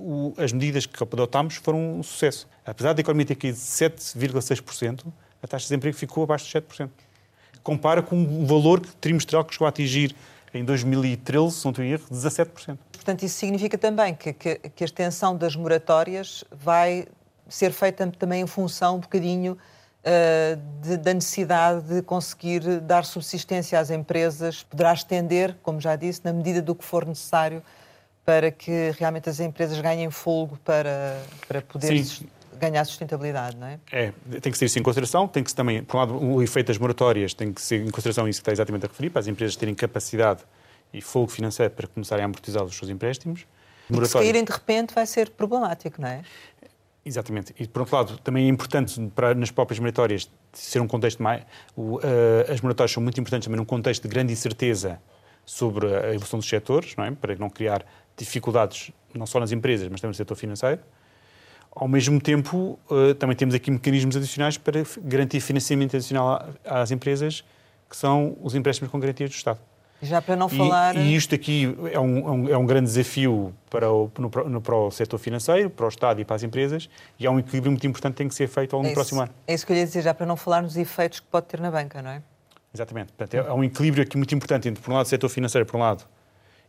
o- 0.01 0.35
as 0.39 0.53
medidas 0.53 0.87
que 0.87 1.03
adotámos 1.03 1.57
foram 1.57 1.99
um 1.99 2.03
sucesso. 2.03 2.49
Apesar 2.65 2.93
da 2.93 3.01
economia 3.01 3.27
ter 3.27 3.35
caído 3.37 3.57
7,6%, 3.59 5.13
a 5.43 5.47
taxa 5.47 5.63
de 5.65 5.69
desemprego 5.69 5.97
ficou 5.97 6.25
abaixo 6.25 6.45
de 6.47 6.51
7%. 6.53 6.91
Compara 7.63 8.03
com 8.03 8.17
um 8.17 8.47
valor 8.47 8.81
trimestral 9.01 9.45
que 9.45 9.53
chegou 9.55 9.67
a 9.67 9.69
atingir 9.69 10.15
em 10.53 10.65
2013, 10.65 11.55
se 11.55 11.65
não 11.65 11.71
estou 11.71 11.85
em 11.85 11.93
erro, 11.93 12.05
17%. 12.11 12.79
Portanto, 12.93 13.23
isso 13.25 13.37
significa 13.37 13.79
também 13.79 14.15
que, 14.15 14.33
que- 14.33 14.57
que 14.57 14.85
a 14.85 14.87
extensão 14.87 15.37
das 15.37 15.55
moratórias 15.55 16.45
vai 16.51 17.07
ser 17.49 17.73
feita 17.73 18.07
também 18.19 18.43
em 18.43 18.47
função 18.47 18.97
um 18.97 19.01
bocadinho 19.01 19.57
ah, 20.05 20.59
de- 20.83 20.97
da 20.97 21.13
necessidade 21.13 21.83
de 21.87 22.01
conseguir 22.03 22.81
dar 22.81 23.05
subsistência 23.05 23.79
às 23.79 23.91
empresas, 23.91 24.63
poderá 24.63 24.95
estender, 24.95 25.55
como 25.63 25.79
já 25.79 25.95
disse, 25.95 26.23
na 26.25 26.33
medida 26.33 26.63
do 26.63 26.75
que 26.75 26.83
for 26.85 27.05
necessário 27.07 27.63
para 28.31 28.53
que 28.53 28.93
realmente 28.97 29.29
as 29.29 29.41
empresas 29.41 29.81
ganhem 29.81 30.09
folgo 30.09 30.57
para, 30.65 31.21
para 31.49 31.61
poder 31.61 32.05
Sim. 32.05 32.29
ganhar 32.61 32.85
sustentabilidade, 32.85 33.57
não 33.57 33.67
é? 33.67 33.81
É, 33.91 34.13
tem 34.41 34.53
que 34.53 34.57
ser 34.57 34.67
isso 34.67 34.79
em 34.79 34.85
consideração, 34.85 35.27
tem 35.27 35.43
que 35.43 35.53
também, 35.53 35.83
por 35.83 35.97
um 35.97 35.99
lado, 35.99 36.15
o 36.15 36.41
efeito 36.41 36.69
das 36.69 36.79
moratórias 36.79 37.35
tem 37.35 37.53
que 37.53 37.61
ser 37.61 37.85
em 37.85 37.91
consideração 37.91 38.29
isso 38.29 38.39
que 38.39 38.43
está 38.43 38.53
exatamente 38.53 38.87
a 38.87 38.89
referir, 38.89 39.11
para 39.11 39.19
as 39.19 39.27
empresas 39.27 39.57
terem 39.57 39.75
capacidade 39.75 40.45
e 40.95 41.01
fogo 41.01 41.27
financeiro 41.27 41.75
para 41.75 41.89
começarem 41.89 42.23
a 42.23 42.27
amortizar 42.27 42.63
os 42.63 42.77
seus 42.77 42.89
empréstimos. 42.89 43.45
Que 43.89 44.07
se 44.07 44.13
caírem 44.13 44.45
de 44.45 44.53
repente 44.53 44.95
vai 44.95 45.07
ser 45.07 45.31
problemático, 45.31 46.01
não 46.01 46.09
é? 46.09 46.23
Exatamente. 47.05 47.53
E, 47.59 47.67
por 47.67 47.81
outro 47.81 47.97
lado, 47.97 48.19
também 48.19 48.47
é 48.47 48.49
importante 48.49 49.01
para, 49.13 49.35
nas 49.35 49.51
próprias 49.51 49.81
moratórias 49.81 50.31
ser 50.53 50.79
um 50.79 50.87
contexto 50.87 51.21
mais. 51.21 51.43
O, 51.75 51.97
uh, 51.97 52.01
as 52.49 52.61
moratórias 52.61 52.93
são 52.93 53.03
muito 53.03 53.19
importantes 53.21 53.47
também 53.47 53.59
num 53.59 53.65
contexto 53.65 54.05
de 54.05 54.09
grande 54.09 54.33
incerteza 54.33 55.01
sobre 55.51 55.93
a 55.93 56.11
evolução 56.11 56.39
dos 56.39 56.49
setores, 56.49 56.95
não 56.95 57.05
é? 57.05 57.11
para 57.11 57.35
não 57.35 57.51
criar 57.51 57.85
dificuldades 58.25 58.93
não 59.15 59.27
só 59.27 59.41
nas 59.41 59.53
empresas, 59.53 59.89
mas 59.89 60.01
também 60.01 60.11
no 60.11 60.15
setor 60.15 60.35
financeiro. 60.35 60.81
Ao 61.73 61.87
mesmo 61.87 62.21
tempo, 62.21 62.79
uh, 62.91 63.15
também 63.15 63.37
temos 63.37 63.55
aqui 63.55 63.71
mecanismos 63.71 64.17
adicionais 64.17 64.59
para 64.59 64.83
garantir 65.03 65.41
financiamento 65.41 65.97
adicional 65.97 66.49
às 66.65 66.91
empresas, 66.91 67.45
que 67.89 67.97
são 67.97 68.37
os 68.43 68.55
empréstimos 68.55 68.91
com 68.91 68.99
garantias 68.99 69.31
do 69.31 69.35
Estado. 69.35 69.59
Já 70.03 70.23
para 70.23 70.35
não 70.35 70.49
falar. 70.49 70.97
E, 70.97 71.01
e 71.01 71.17
isto 71.17 71.35
aqui 71.35 71.77
é 71.93 72.01
um, 72.01 72.49
é 72.49 72.57
um, 72.57 72.65
grande 72.65 72.87
desafio 72.87 73.55
para 73.69 73.93
o, 73.93 74.11
no, 74.19 74.31
no, 74.49 74.61
para 74.61 74.75
o 74.75 74.91
setor 74.91 75.19
financeiro, 75.19 75.69
para 75.69 75.85
o 75.85 75.89
Estado 75.89 76.21
e 76.21 76.25
para 76.25 76.37
as 76.37 76.43
empresas, 76.43 76.89
e 77.19 77.27
é 77.27 77.31
um 77.31 77.39
equilíbrio 77.39 77.71
muito 77.71 77.87
importante 77.87 78.15
que 78.15 78.19
tem 78.19 78.29
que 78.29 78.35
ser 78.35 78.49
feito 78.49 78.75
ao 78.75 78.81
longo 78.81 78.89
é 78.89 78.93
do 78.93 78.95
próximo 78.95 79.21
ano. 79.21 79.31
É 79.47 79.55
isso 79.55 79.67
que 79.67 79.73
eu 79.73 79.77
ia 79.77 79.85
dizer, 79.85 80.03
já 80.03 80.15
para 80.15 80.25
não 80.25 80.37
falar 80.37 80.63
nos 80.63 80.77
efeitos 80.77 81.21
que 81.21 81.27
pode 81.27 81.47
ter 81.47 81.61
na 81.61 81.71
banca, 81.71 82.01
não 82.01 82.11
é? 82.11 82.23
Exatamente. 82.73 83.13
Portanto, 83.13 83.35
é, 83.35 83.49
é 83.49 83.53
um 83.53 83.63
equilíbrio 83.63 84.03
aqui 84.03 84.17
muito 84.17 84.35
importante 84.35 84.69
entre, 84.69 84.83
por 84.83 84.91
um 84.91 84.95
lado, 84.95 85.05
o 85.05 85.09
setor 85.09 85.29
financeiro, 85.29 85.67
por 85.67 85.77
um 85.77 85.81
lado, 85.81 86.05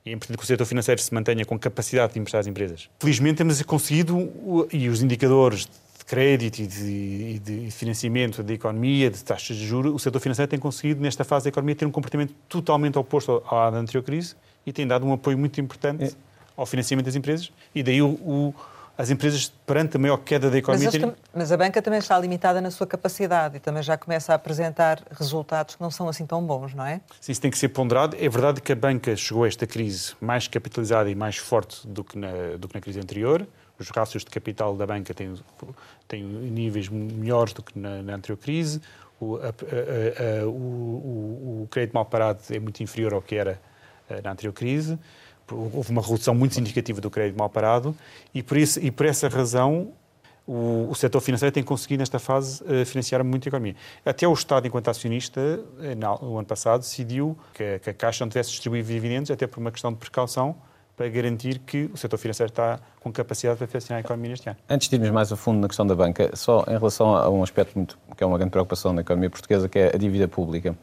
e 0.06 0.10
é 0.10 0.14
importante 0.14 0.38
que 0.38 0.44
o 0.44 0.48
setor 0.48 0.66
financeiro 0.66 1.02
se 1.02 1.14
mantenha 1.14 1.46
com 1.46 1.58
capacidade 1.60 2.14
de 2.14 2.20
emprestar 2.20 2.42
às 2.42 2.48
empresas. 2.48 2.90
Felizmente 3.00 3.38
temos 3.38 3.62
conseguido, 3.62 4.68
e 4.72 4.90
os 4.90 5.02
indicadores 5.02 5.68
crédito 6.12 6.60
e 6.60 6.68
de, 6.68 7.40
de, 7.40 7.72
financiamento 7.72 8.44
da 8.44 8.54
economia, 8.54 9.10
de 9.10 9.24
taxas 9.24 9.56
de 9.56 9.66
juros, 9.66 9.94
o 9.94 9.98
setor 9.98 10.20
financeiro 10.20 10.50
tem 10.50 10.60
conseguido, 10.60 11.02
nesta 11.02 11.24
fase 11.24 11.46
da 11.46 11.50
economia, 11.50 11.74
ter 11.74 11.86
um 11.86 11.92
comportamento 11.92 12.34
totalmente 12.50 13.00
oposto 13.00 13.42
à 13.50 13.70
da 13.70 13.78
anterior 13.78 14.04
crise 14.04 14.36
e 14.66 14.74
tem 14.74 14.86
dado 14.86 15.06
um 15.06 15.14
apoio 15.14 15.38
muito 15.38 15.62
importante 15.62 16.04
é. 16.04 16.12
ao 16.58 16.66
financiamento 16.66 17.06
das 17.06 17.16
empresas 17.16 17.50
e 17.74 17.82
daí 17.82 18.02
o, 18.02 18.10
o, 18.10 18.54
as 19.02 19.10
empresas, 19.10 19.52
perante 19.66 19.98
a 19.98 20.00
maior 20.00 20.18
queda 20.18 20.50
da 20.50 20.58
economia... 20.58 20.86
Mas, 20.86 20.92
terem... 20.94 21.16
mas, 21.34 21.52
a 21.52 21.58
banca 21.58 21.82
também 21.82 21.98
está 21.98 22.18
limitada 22.20 22.62
na 22.62 22.70
sua 22.70 22.86
capacidade 22.86 23.58
e 23.58 23.60
também 23.60 23.82
já 23.82 23.98
começa 23.98 24.32
a 24.32 24.36
apresentar 24.36 25.02
resultados 25.12 25.76
que 25.76 25.82
não 25.82 25.90
são 25.90 26.08
assim 26.08 26.26
tão 26.26 26.46
bons, 26.46 26.76
não 26.76 26.86
é? 26.86 27.02
Sim, 27.20 27.32
isso 27.32 27.42
tem 27.42 27.50
que 27.50 27.58
ser 27.58 27.70
ponderado. 27.70 28.16
É 28.20 28.30
verdade 28.30 28.62
que 28.62 28.72
a 28.72 28.76
banca 28.76 29.16
chegou 29.16 29.44
a 29.44 29.48
esta 29.48 29.66
crise 29.66 30.14
mais 30.22 30.48
capitalizada 30.48 31.10
e 31.10 31.16
mais 31.16 31.38
forte 31.38 31.88
do 31.88 32.04
que 32.04 32.16
na, 32.16 32.30
do 32.60 32.68
que 32.68 32.76
na 32.76 32.82
crise 32.82 33.00
anterior, 33.00 33.48
os 33.80 33.90
rácios 33.90 34.24
de 34.24 34.30
capital 34.30 34.76
da 34.76 34.86
banca 34.86 35.16
têm, 35.16 35.34
têm 36.08 36.24
níveis 36.24 36.88
melhores 36.88 37.54
do 37.54 37.64
que 37.64 37.78
na, 37.80 38.04
na 38.04 38.16
anterior 38.16 38.38
crise, 38.38 38.80
o, 39.20 39.38
a, 39.38 39.48
a, 39.48 40.42
a, 40.44 40.48
o, 40.48 41.64
o, 41.64 41.68
crédito 41.72 41.94
mal 41.94 42.06
parado 42.06 42.40
é 42.52 42.60
muito 42.60 42.82
inferior 42.82 43.14
ao 43.14 43.22
que 43.22 43.36
era 43.36 43.60
eh, 44.10 44.22
na 44.24 44.32
anterior 44.32 44.52
crise, 44.52 44.98
houve 45.52 45.92
uma 45.92 46.02
redução 46.02 46.34
muito 46.34 46.54
significativa 46.54 47.02
do 47.02 47.10
crédito 47.10 47.38
mal 47.38 47.50
parado 47.50 47.96
e 48.34 48.42
por, 48.42 48.58
isso, 48.58 48.80
e 48.80 48.92
por 48.92 49.06
essa 49.06 49.28
razão 49.28 49.92
o, 50.48 50.88
o 50.90 50.96
setor 50.96 51.22
financeiro 51.22 51.54
tem 51.54 51.64
conseguido, 51.64 52.00
nesta 52.00 52.20
fase, 52.20 52.64
uh, 52.64 52.86
financiar 52.86 53.24
muito 53.24 53.48
a 53.48 53.50
economia. 53.50 53.76
Até 54.06 54.28
o 54.28 54.34
Estado, 54.34 54.68
enquanto 54.68 54.90
acionista, 54.90 55.40
eh, 55.82 55.96
no 55.96 56.38
ano 56.38 56.46
passado, 56.46 56.82
decidiu 56.82 57.38
que 57.54 57.80
que 57.80 57.90
a 57.90 57.94
Caixa 57.94 58.26
não 58.26 58.30
tivesse 58.30 58.50
distribuído 58.50 58.88
dividendos, 58.88 59.32
até 59.32 59.48
por 59.48 59.60
uma 59.60 59.72
questão 59.72 59.92
de 59.92 59.98
precaução, 59.98 60.56
para 60.98 61.08
garantir 61.10 61.60
que 61.60 61.90
o 61.94 61.98
setor 61.98 62.18
financeiro 62.18 62.52
está 62.52 62.80
com 63.00 63.12
capacidade 63.12 63.58
para 63.58 63.68
financiar 63.68 63.98
a 63.98 64.00
economia 64.02 64.32
neste 64.32 64.50
ano. 64.50 64.58
Antes 64.70 64.88
de 64.88 64.96
irmos 64.96 65.10
mais 65.10 65.32
a 65.32 65.36
fundo 65.36 65.60
na 65.60 65.68
questão 65.68 65.88
da 65.88 65.96
banca, 65.96 66.30
só 66.36 66.64
em 66.68 66.78
relação 66.78 67.16
a 67.16 67.30
um 67.30 67.42
aspecto 67.42 67.76
muito, 67.76 67.98
que 68.16 68.24
é 68.24 68.28
uma 68.28 68.38
grande 68.38 68.52
preocupação 68.52 68.94
na 68.94 69.02
economia 69.02 69.30
portuguesa, 69.30 69.70
que 69.70 69.80
é 69.80 69.92
a 69.96 69.98
dívida 69.98 70.28
pública. 70.28 70.76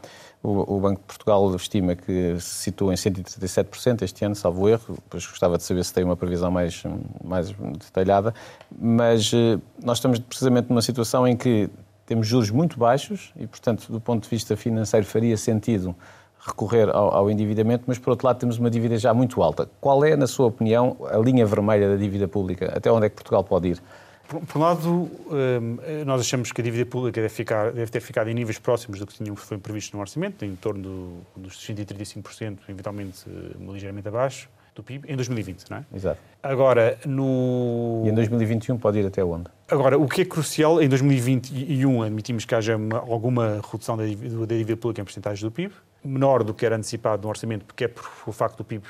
O, 0.51 0.81
Banco 0.81 1.01
de 1.01 1.07
Portugal 1.07 1.55
estima 1.55 1.95
que 1.95 2.39
se 2.41 2.65
situa 2.65 2.93
em 2.93 2.97
137% 2.97 4.03
este 4.03 4.25
ano, 4.25 4.35
salvo 4.35 4.69
erro, 4.69 4.95
depois 4.95 5.27
gostava 5.27 5.57
de 5.59 5.65
saber 5.65 5.85
se 5.85 5.93
tem 5.93 6.05
uma 6.05 6.17
previsão 6.17 6.51
mais, 6.51 6.83
mais 7.23 7.51
detalhada, 7.51 8.35
mas 8.79 9.31
eh, 9.35 9.59
nós 9.83 9.99
estamos 9.99 10.19
precisamente 10.19 10.69
numa 10.71 10.83
situação 10.83 11.27
em 11.27 11.37
que 11.37 11.69
temos 12.07 12.27
juros 12.27 12.51
muito 12.51 12.79
baixos 12.79 13.33
e, 13.37 13.47
portanto, 13.47 13.93
do 13.93 14.01
ponto 14.01 14.23
de 14.23 14.31
vista 14.31 14.57
financeiro 14.57 15.05
faria 15.05 15.37
sentido 15.37 15.95
recorrer 16.39 16.89
ao, 16.89 17.15
ao, 17.15 17.31
endividamento, 17.31 17.85
mas 17.87 17.99
por 17.99 18.11
outro 18.11 18.27
lado 18.27 18.39
temos 18.39 18.59
uma 18.59 18.71
dívida 18.71 18.97
já 18.97 19.13
muito 19.13 19.43
alta. 19.43 19.69
Qual 19.81 20.05
é, 20.05 20.17
na 20.17 20.27
sua 20.27 20.47
opinião, 20.47 20.97
a 21.11 21.19
linha 21.19 21.45
vermelha 21.45 21.91
da 21.91 21.97
dívida 21.97 22.27
pública? 22.27 22.73
Até 22.75 22.91
onde 22.91 23.07
é 23.07 23.09
que 23.09 23.17
Portugal 23.17 23.45
pode 23.45 23.69
ir? 23.69 23.83
Por, 24.29 24.41
por 24.43 24.59
um 24.59 24.61
lado, 24.61 24.91
hum, 24.91 25.79
nós 26.05 26.21
achamos 26.21 26.53
que 26.53 26.61
a 26.61 26.65
dívida 26.65 26.85
pública 26.85 27.21
deve, 27.21 27.33
ficar, 27.33 27.73
deve, 27.73 27.91
ter 27.91 28.01
ficado 28.01 28.29
em 28.29 28.35
níveis 28.35 28.59
próximos 28.59 29.01
do 29.01 29.07
que 29.07 29.15
tinha, 29.15 29.35
foi 29.35 29.57
previsto 29.57 29.97
no 29.97 30.01
orçamento, 30.01 30.45
em 30.45 30.55
torno 30.55 30.83
do, 30.83 31.43
dos 31.43 31.55
135%, 31.67 32.59
eventualmente 32.69 33.25
hum, 33.27 33.73
ligeiramente 33.73 34.07
abaixo 34.07 34.49
do 34.75 34.83
PIB, 34.83 35.11
em 35.11 35.17
2020, 35.17 35.71
não 35.71 35.79
é? 35.79 35.85
Exato. 35.93 36.21
Agora, 36.43 36.99
no... 37.05 38.03
E 38.07 38.11
em 38.11 38.15
2021 38.15 38.79
pode 38.79 38.99
ir 38.99 39.07
até 39.07 39.25
onde? 39.25 39.51
Agora, 39.69 39.99
o 39.99 40.07
que 40.07 40.23
é 40.23 40.25
crucial, 40.25 40.81
em 40.81 40.89
2021 40.89 42.03
admitimos 42.03 42.45
que 42.45 42.55
haja 42.55 42.77
uma, 42.77 42.99
alguma 42.99 43.61
redução 43.71 43.97
da 43.97 44.07
dívida, 44.07 44.47
da 44.47 44.55
dívida 44.55 44.77
pública 44.77 45.01
em 45.01 45.05
porcentagem 45.05 45.45
do 45.45 45.51
PIB, 45.51 45.75
menor 46.05 46.45
do 46.45 46.55
que 46.55 46.65
era 46.65 46.77
antecipado 46.77 47.23
no 47.23 47.29
orçamento, 47.29 47.65
porque 47.65 47.85
é 47.85 47.89
por 47.89 48.05
o 48.27 48.33
facto 48.33 48.59
do 48.59 48.65
PIB 48.65 48.85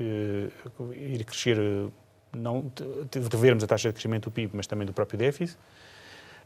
eh, 0.00 0.48
ir 0.96 1.24
crescer, 1.24 1.58
eh, 1.58 1.88
não 2.36 2.72
de 3.10 3.36
vermos 3.36 3.62
a 3.64 3.66
taxa 3.66 3.88
de 3.88 3.94
crescimento 3.94 4.24
do 4.24 4.30
PIB, 4.30 4.52
mas 4.54 4.66
também 4.66 4.86
do 4.86 4.92
próprio 4.92 5.18
déficit. 5.18 5.58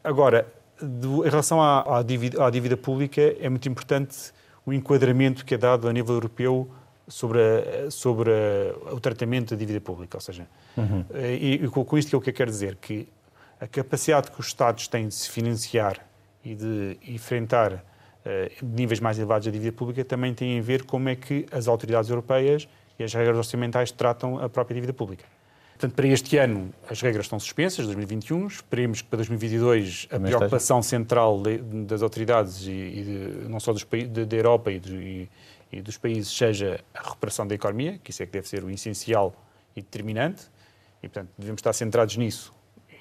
Agora, 0.02 0.46
do, 0.80 1.26
em 1.26 1.30
relação 1.30 1.60
à, 1.60 1.98
à, 1.98 2.02
dívida, 2.02 2.44
à, 2.44 2.50
dívida, 2.50 2.76
pública, 2.76 3.20
é 3.40 3.48
muito 3.48 3.68
importante 3.68 4.32
o 4.64 4.72
enquadramento 4.72 5.44
que 5.44 5.54
é 5.54 5.58
dado 5.58 5.88
a 5.88 5.92
nível 5.92 6.14
europeu 6.14 6.68
sobre, 7.08 7.38
a, 7.40 7.90
sobre 7.90 8.30
a, 8.30 8.94
o 8.94 9.00
tratamento 9.00 9.50
da 9.50 9.56
dívida 9.56 9.80
pública. 9.80 10.16
Ou 10.16 10.20
seja, 10.20 10.46
uhum. 10.76 11.04
Eh, 11.14 11.36
e, 11.36 11.54
e, 11.64 11.68
com 11.68 11.98
isto 11.98 12.08
que 12.08 12.14
é 12.14 12.18
o 12.18 12.20
que 12.20 12.30
eu 12.30 12.34
quero 12.34 12.50
dizer, 12.50 12.76
que 12.76 13.08
a 13.60 13.66
capacidade 13.66 14.30
que 14.30 14.40
os 14.40 14.46
Estados 14.46 14.86
têm 14.88 15.08
de 15.08 15.14
se 15.14 15.30
financiar 15.30 16.04
e 16.44 16.54
de 16.54 16.98
enfrentar 17.08 17.84
eh, 18.24 18.52
níveis 18.62 19.00
mais 19.00 19.18
elevados 19.18 19.46
da 19.46 19.52
dívida 19.52 19.72
pública 19.72 20.04
também 20.04 20.34
têm 20.34 20.58
a 20.58 20.62
ver 20.62 20.84
como 20.84 21.08
é 21.08 21.16
que 21.16 21.46
as 21.50 21.68
autoridades 21.68 22.10
europeias 22.10 22.68
e 22.98 23.04
as 23.04 23.14
regras 23.14 23.36
orçamentais 23.36 23.90
tratam 23.90 24.38
a 24.38 24.48
própria 24.48 24.74
dívida 24.74 24.92
pública. 24.92 25.24
Portanto, 25.78 25.94
para 25.94 26.06
este 26.08 26.38
ano 26.38 26.72
as 26.88 27.02
regras 27.02 27.26
estão 27.26 27.38
suspensas, 27.38 27.84
2021. 27.84 28.46
Esperemos 28.46 29.02
que 29.02 29.08
para 29.08 29.18
2022 29.18 30.08
a 30.10 30.18
preocupação 30.18 30.82
central 30.82 31.42
de, 31.42 31.58
das 31.84 32.02
autoridades 32.02 32.66
e, 32.66 32.70
e 32.70 33.02
de, 33.04 33.48
não 33.48 33.60
só 33.60 33.74
dos, 33.74 33.84
da 33.84 34.36
Europa 34.36 34.72
e, 34.72 34.80
de, 34.80 35.28
e, 35.70 35.82
dos 35.82 35.98
países 35.98 36.34
seja 36.34 36.80
a 36.94 37.02
recuperação 37.02 37.46
da 37.46 37.54
economia, 37.54 37.98
que 38.02 38.10
isso 38.10 38.22
é 38.22 38.26
que 38.26 38.32
deve 38.32 38.48
ser 38.48 38.64
o 38.64 38.70
essencial 38.70 39.34
e 39.76 39.82
determinante. 39.82 40.44
E, 41.02 41.08
portanto, 41.08 41.30
devemos 41.36 41.58
estar 41.58 41.74
centrados 41.74 42.16
nisso 42.16 42.54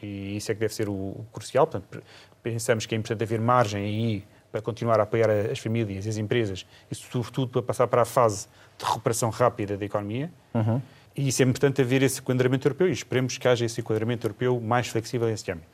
e 0.04 0.36
isso 0.36 0.52
é 0.52 0.54
que 0.54 0.60
deve 0.60 0.74
ser 0.74 0.90
o, 0.90 0.94
o 0.94 1.26
crucial. 1.32 1.66
Portanto, 1.66 2.04
pensamos 2.44 2.86
que 2.86 2.94
é 2.94 2.98
importante 2.98 3.24
haver 3.24 3.40
margem 3.40 3.84
aí 3.84 4.26
para 4.52 4.62
continuar 4.62 5.00
a 5.00 5.04
apoiar 5.04 5.30
as 5.30 5.60
famílias 5.60 6.06
e 6.06 6.10
as 6.10 6.18
empresas 6.18 6.66
e, 6.92 6.96
sobretudo, 6.96 7.52
para 7.52 7.62
passar 7.62 7.88
para 7.88 8.02
a 8.02 8.06
fase 8.06 8.48
de 8.78 8.86
recuperação 8.86 9.30
rápida 9.30 9.78
da 9.78 9.86
economia. 9.86 10.30
Uhum. 10.54 10.82
E 11.16 11.28
isso 11.30 11.42
é 11.42 11.46
importante 11.46 11.82
haver 11.82 12.04
esse 12.04 12.20
enquadramento 12.20 12.68
europeu 12.68 12.88
e 12.88 12.92
esperemos 12.92 13.38
que 13.38 13.48
haja 13.48 13.66
esse 13.66 13.80
enquadramento 13.80 14.28
europeu 14.28 14.60
mais 14.60 14.88
flexível 14.88 15.28
nesse 15.28 15.50
âmbito. 15.52 15.68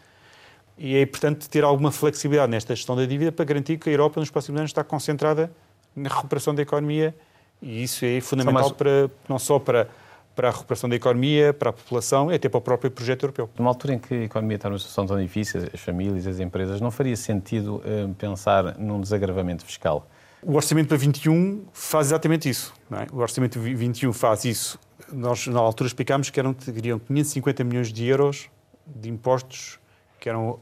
E 0.77 0.95
é 0.95 1.01
importante 1.01 1.49
ter 1.49 1.63
alguma 1.63 1.91
flexibilidade 1.91 2.51
nesta 2.51 2.75
gestão 2.75 2.95
da 2.95 3.06
dívida 3.06 3.32
para 3.32 3.45
garantir 3.45 3.77
que 3.77 3.89
a 3.89 3.91
Europa, 3.91 4.19
nos 4.19 4.30
próximos 4.30 4.60
anos, 4.60 4.69
está 4.69 4.84
concentrada 4.84 5.51
na 5.95 6.10
recuperação 6.10 6.54
da 6.54 6.62
economia 6.62 7.15
e 7.62 7.84
isso 7.84 8.06
é 8.06 8.19
fundamental 8.21 8.62
mais... 8.62 8.71
para, 8.71 9.10
não 9.27 9.38
só 9.38 9.60
para 9.60 9.88
para 10.36 10.49
a 10.49 10.51
recuperação 10.51 10.89
da 10.89 10.95
economia, 10.95 11.54
para 11.54 11.69
a 11.69 11.73
população 11.73 12.32
e 12.32 12.36
até 12.36 12.47
para 12.47 12.58
o 12.58 12.62
próprio 12.62 12.89
projeto 12.89 13.23
europeu. 13.23 13.49
Numa 13.58 13.69
altura 13.69 13.95
em 13.95 13.99
que 13.99 14.13
a 14.13 14.23
economia 14.23 14.56
está 14.56 14.69
numa 14.69 14.80
situação 14.80 15.06
tão 15.06 15.21
difícil, 15.21 15.69
as 15.73 15.80
famílias, 15.80 16.25
as 16.25 16.39
empresas, 16.39 16.80
não 16.80 16.89
faria 16.89 17.15
sentido 17.15 17.82
eh, 17.86 18.08
pensar 18.17 18.77
num 18.77 18.99
desagravamento 18.99 19.65
fiscal? 19.65 20.08
O 20.41 20.56
Orçamento 20.56 20.88
para 20.88 20.97
21 20.97 21.65
faz 21.71 22.08
exatamente 22.08 22.49
isso. 22.49 22.73
É? 22.91 23.08
O 23.13 23.17
Orçamento 23.17 23.60
21 23.60 24.12
faz 24.13 24.45
isso. 24.45 24.80
Nós, 25.13 25.47
na 25.47 25.60
altura, 25.60 25.88
explicámos 25.88 26.30
que 26.30 26.39
eram, 26.39 26.54
teriam 26.54 27.00
550 27.00 27.63
milhões 27.63 27.91
de 27.91 28.06
euros 28.06 28.50
de 28.86 29.10
impostos 29.10 29.80
que 30.19 30.30
eram 30.30 30.51
uh, 30.51 30.59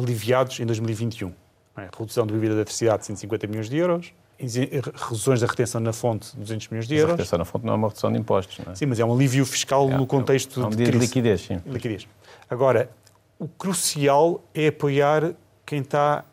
aliviados 0.00 0.60
em 0.60 0.66
2021. 0.66 1.32
É? 1.76 1.88
Redução 1.96 2.26
do 2.26 2.34
bebida 2.34 2.54
da 2.54 2.60
eletricidade 2.60 3.00
de 3.00 3.06
150 3.06 3.46
milhões 3.46 3.68
de 3.68 3.76
euros, 3.76 4.12
reduções 4.38 5.40
da 5.40 5.46
retenção 5.46 5.80
na 5.80 5.92
fonte, 5.92 6.36
200 6.36 6.68
milhões 6.68 6.88
de 6.88 6.94
euros. 6.94 7.12
Mas 7.12 7.20
a 7.20 7.22
retenção 7.22 7.38
na 7.38 7.44
fonte 7.44 7.66
não 7.66 7.72
é 7.74 7.76
uma 7.76 7.88
redução 7.88 8.12
de 8.12 8.18
impostos, 8.18 8.58
não 8.64 8.72
é? 8.72 8.74
Sim, 8.74 8.86
mas 8.86 8.98
é 8.98 9.04
um 9.04 9.12
alívio 9.12 9.44
fiscal 9.44 9.88
é, 9.90 9.96
no 9.96 10.06
contexto 10.06 10.62
é 10.62 10.66
um 10.66 10.70
de, 10.70 10.84
de 10.84 10.90
liquidez, 10.92 11.42
sim. 11.42 11.60
Liquidez. 11.66 12.08
Agora, 12.48 12.90
o 13.38 13.46
crucial 13.46 14.42
é 14.54 14.68
apoiar 14.68 15.34
quem 15.64 15.80
está 15.80 16.24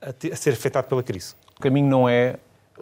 a, 0.00 0.12
ter, 0.12 0.32
a 0.32 0.36
ser 0.36 0.52
afetado 0.52 0.88
pela 0.88 1.02
crise. 1.02 1.34
O 1.56 1.60
caminho 1.60 1.88
não 1.88 2.08
é 2.08 2.36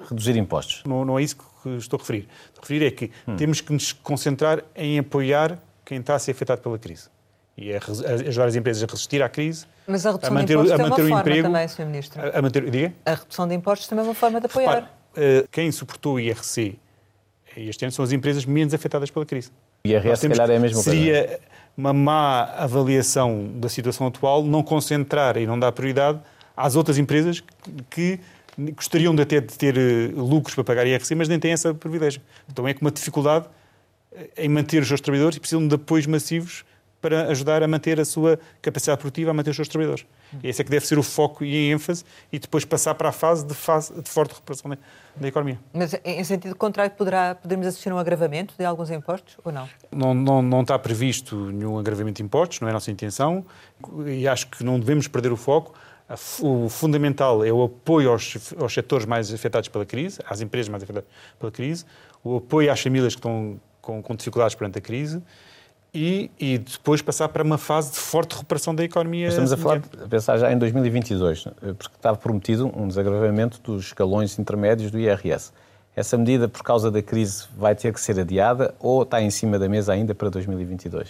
reduzir 0.09 0.37
impostos. 0.37 0.83
Não, 0.87 1.05
não 1.05 1.19
é 1.19 1.23
isso 1.23 1.37
que 1.37 1.45
estou 1.77 1.99
a 1.99 2.01
referir. 2.01 2.29
Estou 2.47 2.61
a 2.61 2.63
referir 2.63 2.87
é 2.87 2.91
que 2.91 3.11
hum. 3.27 3.37
temos 3.37 3.61
que 3.61 3.73
nos 3.73 3.93
concentrar 3.93 4.63
em 4.75 4.99
apoiar 4.99 5.59
quem 5.85 5.99
está 6.01 6.15
a 6.15 6.19
ser 6.19 6.31
afetado 6.31 6.61
pela 6.61 6.79
crise. 6.79 7.09
E 7.57 7.73
a, 7.73 7.77
a 7.77 8.13
ajudar 8.29 8.47
as 8.47 8.57
empresas 8.57 8.83
a 8.83 8.87
resistir 8.87 9.23
à 9.23 9.29
crise 9.29 9.67
mas 9.87 10.05
a 10.05 10.13
redução 10.13 10.37
a 10.37 10.41
manter, 10.41 10.47
de 10.47 10.53
impostos 10.53 10.73
a 10.73 10.79
manter 10.79 11.01
é 11.01 11.05
uma 11.05 11.07
o 11.07 11.09
forma 11.09 11.21
emprego, 11.21 11.49
também, 11.49 11.69
Sr. 11.69 11.87
Ministro. 11.87 12.21
A, 12.21 12.39
a, 12.39 12.43
manter, 12.43 12.71
diga? 12.71 12.95
A 13.07 13.15
redução 13.15 13.49
de 13.49 13.55
impostos 13.55 13.89
também 13.89 14.05
é 14.05 14.09
uma 14.09 14.15
forma 14.15 14.39
de 14.39 14.47
apoiar. 14.47 14.75
Repare, 14.75 14.87
eh, 15.17 15.45
quem 15.51 15.73
suportou 15.73 16.15
o 16.15 16.21
IRC 16.21 16.79
este 17.67 17.85
ano 17.85 17.93
são 17.93 18.05
as 18.05 18.13
empresas 18.13 18.45
menos 18.45 18.73
afetadas 18.75 19.11
pela 19.11 19.27
crise. 19.27 19.51
O 19.85 19.89
IRS, 19.89 20.21
se 20.21 20.29
calhar, 20.29 20.51
é 20.51 20.57
a 20.57 20.61
mesma 20.61 20.83
seria 20.83 21.25
coisa. 21.25 21.41
uma 21.77 21.93
má 21.93 22.45
avaliação 22.57 23.51
da 23.55 23.69
situação 23.69 24.07
atual 24.07 24.45
não 24.45 24.63
concentrar 24.63 25.37
e 25.37 25.47
não 25.47 25.59
dar 25.59 25.73
prioridade 25.73 26.21
às 26.57 26.77
outras 26.77 26.99
empresas 26.99 27.43
que 27.91 28.21
gostariam 28.77 29.15
de 29.15 29.23
até 29.23 29.41
de 29.41 29.57
ter 29.57 29.77
eh, 29.79 30.11
lucros 30.15 30.55
para 30.55 30.65
pagar 30.65 30.87
IRC, 30.87 31.15
mas 31.15 31.29
nem 31.29 31.39
têm 31.39 31.53
essa 31.53 31.73
privilégio. 31.73 32.21
Então 32.51 32.67
é 32.67 32.75
com 32.75 32.81
uma 32.81 32.91
dificuldade 32.91 33.47
eh, 34.13 34.45
em 34.45 34.49
manter 34.49 34.83
os 34.83 34.89
seus 34.89 35.01
trabalhadores 35.01 35.37
e 35.37 35.41
precisam 35.41 35.67
de 35.67 35.75
apoios 35.75 36.07
massivos 36.07 36.65
para 37.01 37.29
ajudar 37.29 37.63
a 37.63 37.69
manter 37.69 38.01
a 38.01 38.05
sua 38.05 38.39
capacidade 38.61 39.01
produtiva, 39.01 39.31
a 39.31 39.35
manter 39.35 39.51
os 39.51 39.57
seus 39.57 39.69
trabalhadores. 39.69 40.05
E 40.43 40.49
esse 40.49 40.61
é 40.61 40.65
que 40.65 40.71
deve 40.71 40.87
ser 40.87 40.99
o 40.99 41.03
foco 41.03 41.45
e 41.45 41.55
a 41.55 41.73
ênfase 41.73 42.05
e 42.33 42.39
depois 42.39 42.65
passar 42.65 42.95
para 42.95 43.09
a 43.09 43.13
fase 43.13 43.47
de, 43.47 43.55
fase, 43.55 43.95
de 43.95 44.09
forte 44.11 44.35
recuperação 44.35 44.71
da, 44.71 44.77
da, 45.17 45.29
economia. 45.29 45.59
Mas 45.73 45.95
em 46.05 46.23
sentido 46.25 46.55
contrário, 46.55 46.93
poderá, 46.97 47.35
podemos 47.35 47.67
assistir 47.67 47.91
a 47.91 47.95
um 47.95 47.99
agravamento 47.99 48.55
de 48.59 48.65
alguns 48.65 48.91
impostos 48.91 49.37
ou 49.45 49.53
não? 49.53 49.69
Não, 49.91 50.13
não? 50.13 50.43
não 50.43 50.63
está 50.63 50.79
previsto 50.79 51.37
nenhum 51.53 51.79
agravamento 51.79 52.17
de 52.17 52.23
impostos, 52.25 52.61
não 52.61 52.69
é 52.69 52.73
a 52.73 52.75
nossa 52.75 52.91
intenção 52.91 53.47
e 54.07 54.27
acho 54.27 54.49
que 54.49 54.65
não 54.65 54.79
devemos 54.79 55.07
perder 55.07 55.33
o 55.33 55.37
foco. 55.37 55.75
O 56.41 56.69
fundamental 56.71 57.45
é 57.45 57.53
o 57.53 57.65
apoio 57.65 58.11
aos, 58.11 58.53
aos 58.59 58.73
setores 58.73 59.05
mais 59.05 59.33
afetados 59.33 59.69
pela 59.69 59.85
crise, 59.85 60.19
às 60.27 60.41
empresas 60.41 60.69
mais 60.69 60.83
afetadas 60.83 61.09
pela 61.39 61.53
crise, 61.53 61.85
o 62.25 62.39
apoio 62.39 62.73
às 62.73 62.81
famílias 62.81 63.15
que 63.15 63.19
estão 63.19 63.61
com, 63.83 64.03
com 64.03 64.15
dificuldades 64.17 64.55
perante 64.55 64.79
a 64.79 64.81
crise 64.81 65.23
e, 65.93 66.31
e, 66.39 66.59
depois 66.59 67.03
passar 67.03 67.29
para 67.29 67.43
uma 67.43 67.59
fase 67.59 67.93
de 67.93 67.99
forte 67.99 68.35
recuperação 68.35 68.75
da 68.75 68.85
economia. 68.85 69.29
Estamos 69.29 69.53
a 69.53 69.57
falar, 69.57 69.83
a 70.03 70.09
pensar 70.09 70.39
já 70.39 70.53
em 70.53 70.59
2022, 70.59 71.45
porque 71.77 71.97
estava 71.97 72.17
prometido 72.17 72.71
um 72.75 72.87
desagravamento 72.89 73.61
dos 73.63 73.87
escalões 73.87 74.39
intermédios 74.39 74.91
do 74.91 74.99
IRS. 74.99 75.53
Essa 75.99 76.17
medida, 76.17 76.49
por 76.49 76.63
causa 76.63 76.93
da 76.93 77.03
crise, 77.03 77.49
vai 77.57 77.75
ter 77.75 77.93
que 77.93 78.01
ser 78.01 78.21
adiada 78.21 78.73
ou 78.79 79.03
está 79.03 79.21
em 79.21 79.31
cima 79.31 79.59
da 79.59 79.69
mesa 79.69 79.93
ainda 79.93 80.15
para 80.15 80.31
2022? 80.31 81.09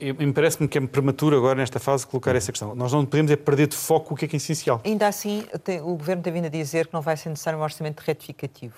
Me 0.00 0.32
parece-me 0.32 0.68
que 0.68 0.78
é 0.78 0.80
prematuro 0.80 1.36
agora, 1.36 1.56
nesta 1.56 1.80
fase, 1.80 2.06
colocar 2.06 2.36
essa 2.36 2.52
questão. 2.52 2.72
Nós 2.72 2.92
não 2.92 3.04
podemos 3.04 3.32
é 3.32 3.36
perder 3.36 3.66
de 3.66 3.74
foco 3.74 4.14
o 4.14 4.16
que 4.16 4.26
é 4.26 4.28
que 4.28 4.36
é 4.36 4.38
essencial. 4.38 4.80
Ainda 4.84 5.08
assim, 5.08 5.44
o 5.82 5.96
Governo 5.96 6.22
tem 6.22 6.32
vindo 6.32 6.44
a 6.44 6.48
dizer 6.48 6.86
que 6.86 6.94
não 6.94 7.00
vai 7.00 7.16
ser 7.16 7.30
necessário 7.30 7.58
um 7.58 7.62
orçamento 7.64 7.98
retificativo. 7.98 8.76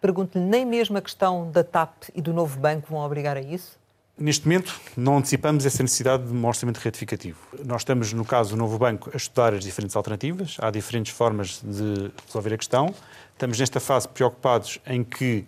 Pergunto-lhe, 0.00 0.42
nem 0.42 0.64
mesmo 0.64 0.96
a 0.96 1.02
questão 1.02 1.50
da 1.50 1.62
TAP 1.62 2.04
e 2.14 2.22
do 2.22 2.32
novo 2.32 2.58
banco 2.58 2.86
vão 2.88 3.00
obrigar 3.00 3.36
a 3.36 3.42
isso? 3.42 3.78
Neste 4.20 4.48
momento, 4.48 4.80
não 4.96 5.18
antecipamos 5.18 5.64
essa 5.64 5.80
necessidade 5.80 6.24
de 6.26 6.32
um 6.32 6.44
orçamento 6.44 6.78
retificativo. 6.78 7.38
Nós 7.64 7.82
estamos, 7.82 8.12
no 8.12 8.24
caso 8.24 8.50
do 8.50 8.56
novo 8.56 8.76
banco, 8.76 9.10
a 9.14 9.16
estudar 9.16 9.54
as 9.54 9.62
diferentes 9.62 9.94
alternativas. 9.94 10.56
Há 10.58 10.72
diferentes 10.72 11.12
formas 11.12 11.62
de 11.62 12.10
resolver 12.26 12.52
a 12.52 12.58
questão. 12.58 12.92
Estamos, 13.32 13.60
nesta 13.60 13.78
fase, 13.78 14.08
preocupados 14.08 14.80
em 14.84 15.04
que, 15.04 15.46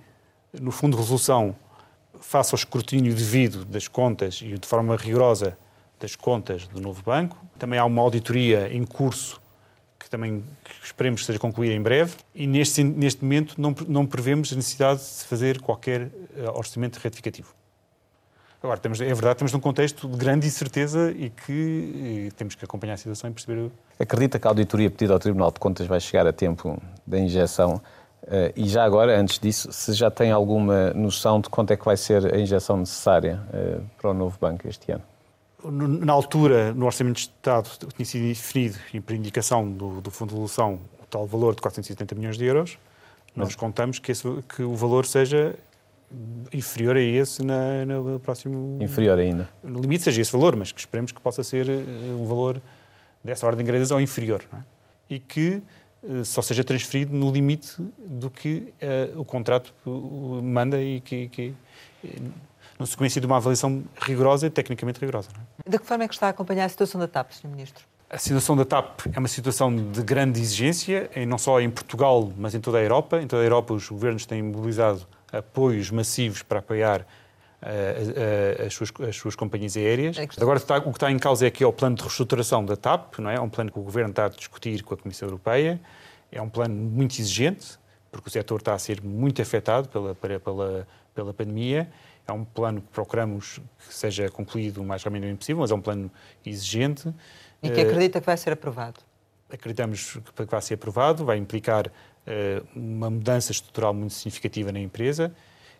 no 0.60 0.70
Fundo 0.70 0.96
de 0.96 1.02
Resolução, 1.02 1.56
faça 2.20 2.54
o 2.54 2.56
escrutínio 2.56 3.12
devido 3.12 3.64
das 3.64 3.88
contas 3.88 4.40
e 4.40 4.56
de 4.56 4.68
forma 4.68 4.94
rigorosa 4.94 5.58
das 5.98 6.14
contas 6.14 6.68
do 6.68 6.80
novo 6.80 7.02
banco. 7.02 7.36
Também 7.58 7.76
há 7.76 7.84
uma 7.84 8.00
auditoria 8.00 8.72
em 8.72 8.84
curso 8.84 9.40
que 9.98 10.08
também 10.08 10.44
esperemos 10.80 11.22
que 11.22 11.26
seja 11.26 11.40
concluída 11.40 11.74
em 11.74 11.82
breve. 11.82 12.14
E 12.32 12.46
neste, 12.46 12.84
neste 12.84 13.24
momento 13.24 13.60
não, 13.60 13.74
não 13.88 14.06
prevemos 14.06 14.52
a 14.52 14.56
necessidade 14.56 15.00
de 15.00 15.24
fazer 15.24 15.60
qualquer 15.60 16.02
eh, 16.36 16.48
orçamento 16.54 16.98
retificativo. 16.98 17.59
Agora, 18.62 18.78
temos, 18.78 19.00
é 19.00 19.06
verdade, 19.06 19.32
estamos 19.32 19.52
num 19.52 19.60
contexto 19.60 20.06
de 20.06 20.16
grande 20.18 20.46
incerteza 20.46 21.10
e 21.12 21.30
que 21.30 21.52
e 21.52 22.32
temos 22.36 22.54
que 22.54 22.64
acompanhar 22.64 22.94
a 22.94 22.96
situação 22.98 23.30
e 23.30 23.32
perceber. 23.32 23.70
Acredita 23.98 24.38
que 24.38 24.46
a 24.46 24.50
auditoria 24.50 24.90
pedida 24.90 25.14
ao 25.14 25.18
Tribunal 25.18 25.50
de 25.50 25.58
Contas 25.58 25.86
vai 25.86 25.98
chegar 25.98 26.26
a 26.26 26.32
tempo 26.32 26.80
da 27.06 27.18
injeção? 27.18 27.80
Uh, 28.22 28.52
e 28.54 28.68
já 28.68 28.84
agora, 28.84 29.18
antes 29.18 29.38
disso, 29.38 29.72
se 29.72 29.94
já 29.94 30.10
tem 30.10 30.30
alguma 30.30 30.90
noção 30.90 31.40
de 31.40 31.48
quanto 31.48 31.72
é 31.72 31.76
que 31.76 31.84
vai 31.84 31.96
ser 31.96 32.34
a 32.34 32.38
injeção 32.38 32.76
necessária 32.76 33.40
uh, 33.48 33.82
para 33.98 34.10
o 34.10 34.14
novo 34.14 34.36
banco 34.38 34.68
este 34.68 34.92
ano? 34.92 35.02
Na 35.64 36.12
altura, 36.12 36.74
no 36.74 36.84
Orçamento 36.84 37.16
de 37.16 37.22
Estado, 37.22 37.68
tinha 37.96 38.06
sido 38.06 38.26
definido, 38.28 38.78
e 38.92 39.00
por 39.00 39.14
indicação 39.14 39.70
do, 39.70 40.02
do 40.02 40.10
Fundo 40.10 40.30
de 40.30 40.34
Evolução, 40.34 40.78
o 41.02 41.06
tal 41.06 41.26
valor 41.26 41.54
de 41.54 41.62
470 41.62 42.14
milhões 42.14 42.36
de 42.36 42.44
euros. 42.44 42.78
Nós 43.34 43.48
Mas... 43.48 43.56
contamos 43.56 43.98
que, 43.98 44.12
esse, 44.12 44.22
que 44.54 44.62
o 44.62 44.74
valor 44.74 45.06
seja 45.06 45.54
inferior 46.52 46.96
a 46.96 47.00
esse 47.00 47.44
na, 47.44 47.84
no 47.86 48.18
próximo. 48.20 48.82
Inferior 48.82 49.18
ainda. 49.18 49.48
No 49.62 49.80
limite 49.80 50.04
seja 50.04 50.20
esse 50.20 50.32
valor, 50.32 50.56
mas 50.56 50.72
que 50.72 50.80
esperemos 50.80 51.12
que 51.12 51.20
possa 51.20 51.42
ser 51.44 51.68
eh, 51.68 51.82
um 52.18 52.26
valor 52.26 52.60
dessa 53.22 53.46
ordem 53.46 53.64
de 53.64 53.70
grandeza 53.70 53.94
ou 53.94 54.00
inferior. 54.00 54.42
É? 54.52 54.58
E 55.08 55.18
que 55.18 55.62
uh, 56.02 56.24
só 56.24 56.42
seja 56.42 56.64
transferido 56.64 57.14
no 57.14 57.30
limite 57.30 57.76
do 57.98 58.30
que 58.30 58.72
uh, 59.14 59.20
o 59.20 59.24
contrato 59.24 59.72
manda 60.42 60.80
e 60.82 61.00
que. 61.00 61.28
que 61.28 61.54
na 62.78 62.86
sequência 62.86 63.20
de 63.20 63.26
uma 63.26 63.36
avaliação 63.36 63.84
rigorosa 64.00 64.46
e 64.46 64.50
tecnicamente 64.50 64.98
rigorosa. 64.98 65.28
É? 65.66 65.70
De 65.70 65.78
que 65.78 65.84
forma 65.84 66.04
é 66.04 66.08
que 66.08 66.14
está 66.14 66.28
a 66.28 66.30
acompanhar 66.30 66.64
a 66.64 66.68
situação 66.68 66.98
da 66.98 67.06
TAP, 67.06 67.32
Sr. 67.32 67.48
Ministro? 67.48 67.84
A 68.08 68.16
situação 68.16 68.56
da 68.56 68.64
TAP 68.64 69.06
é 69.12 69.18
uma 69.18 69.28
situação 69.28 69.74
de 69.76 70.02
grande 70.02 70.40
exigência, 70.40 71.10
não 71.28 71.36
só 71.36 71.60
em 71.60 71.68
Portugal, 71.68 72.32
mas 72.38 72.54
em 72.54 72.60
toda 72.60 72.78
a 72.78 72.82
Europa. 72.82 73.20
Em 73.20 73.26
toda 73.26 73.42
a 73.42 73.44
Europa, 73.44 73.74
os 73.74 73.86
governos 73.86 74.24
têm 74.24 74.42
mobilizado 74.42 75.06
apoios 75.32 75.90
massivos 75.90 76.42
para 76.42 76.58
apoiar 76.58 77.00
uh, 77.00 77.04
uh, 77.64 78.66
as, 78.66 78.74
suas, 78.74 78.90
as, 79.08 79.16
suas, 79.16 79.34
companhias 79.34 79.76
aéreas. 79.76 80.18
É 80.18 80.26
Agora, 80.40 80.58
está, 80.58 80.78
o 80.78 80.82
que 80.82 80.88
está 80.90 81.10
em 81.10 81.18
causa 81.18 81.46
é 81.46 81.50
que 81.50 81.62
é 81.62 81.66
o 81.66 81.72
plano 81.72 81.96
de 81.96 82.02
reestruturação 82.02 82.64
da 82.64 82.76
TAP, 82.76 83.18
não 83.18 83.30
é? 83.30 83.36
é 83.36 83.40
um 83.40 83.48
plano 83.48 83.70
que 83.70 83.78
o 83.78 83.82
Governo 83.82 84.10
está 84.10 84.26
a 84.26 84.28
discutir 84.28 84.82
com 84.82 84.94
a 84.94 84.96
Comissão 84.96 85.28
Europeia. 85.28 85.80
É 86.32 86.40
um 86.40 86.48
plano 86.48 86.74
muito 86.74 87.18
exigente, 87.20 87.78
porque 88.10 88.28
o 88.28 88.30
setor 88.30 88.60
está 88.60 88.74
a 88.74 88.78
ser 88.78 89.02
muito 89.02 89.42
afetado 89.42 89.88
pela, 89.88 90.14
pela, 90.14 90.86
pela 91.14 91.34
pandemia. 91.34 91.90
É 92.26 92.32
um 92.32 92.44
plano 92.44 92.80
que 92.80 92.88
procuramos 92.88 93.60
que 93.86 93.94
seja 93.94 94.28
concluído 94.30 94.80
o 94.80 94.84
mais 94.84 95.02
rapidamente 95.02 95.38
possível, 95.38 95.60
mas 95.60 95.70
é 95.70 95.74
um 95.74 95.80
plano 95.80 96.10
exigente. 96.46 97.12
E 97.62 97.70
que 97.70 97.80
acredita 97.80 98.20
que 98.20 98.26
vai 98.26 98.36
ser 98.36 98.52
aprovado? 98.52 99.00
Acreditamos 99.52 100.18
que 100.36 100.44
vai 100.44 100.62
ser 100.62 100.74
aprovado, 100.74 101.24
vai 101.24 101.36
implicar 101.36 101.86
eh, 101.86 101.90
uma 102.74 103.10
mudança 103.10 103.52
estrutural 103.52 103.94
muito 103.94 104.14
significativa 104.14 104.70
na 104.72 104.80
empresa 104.80 105.32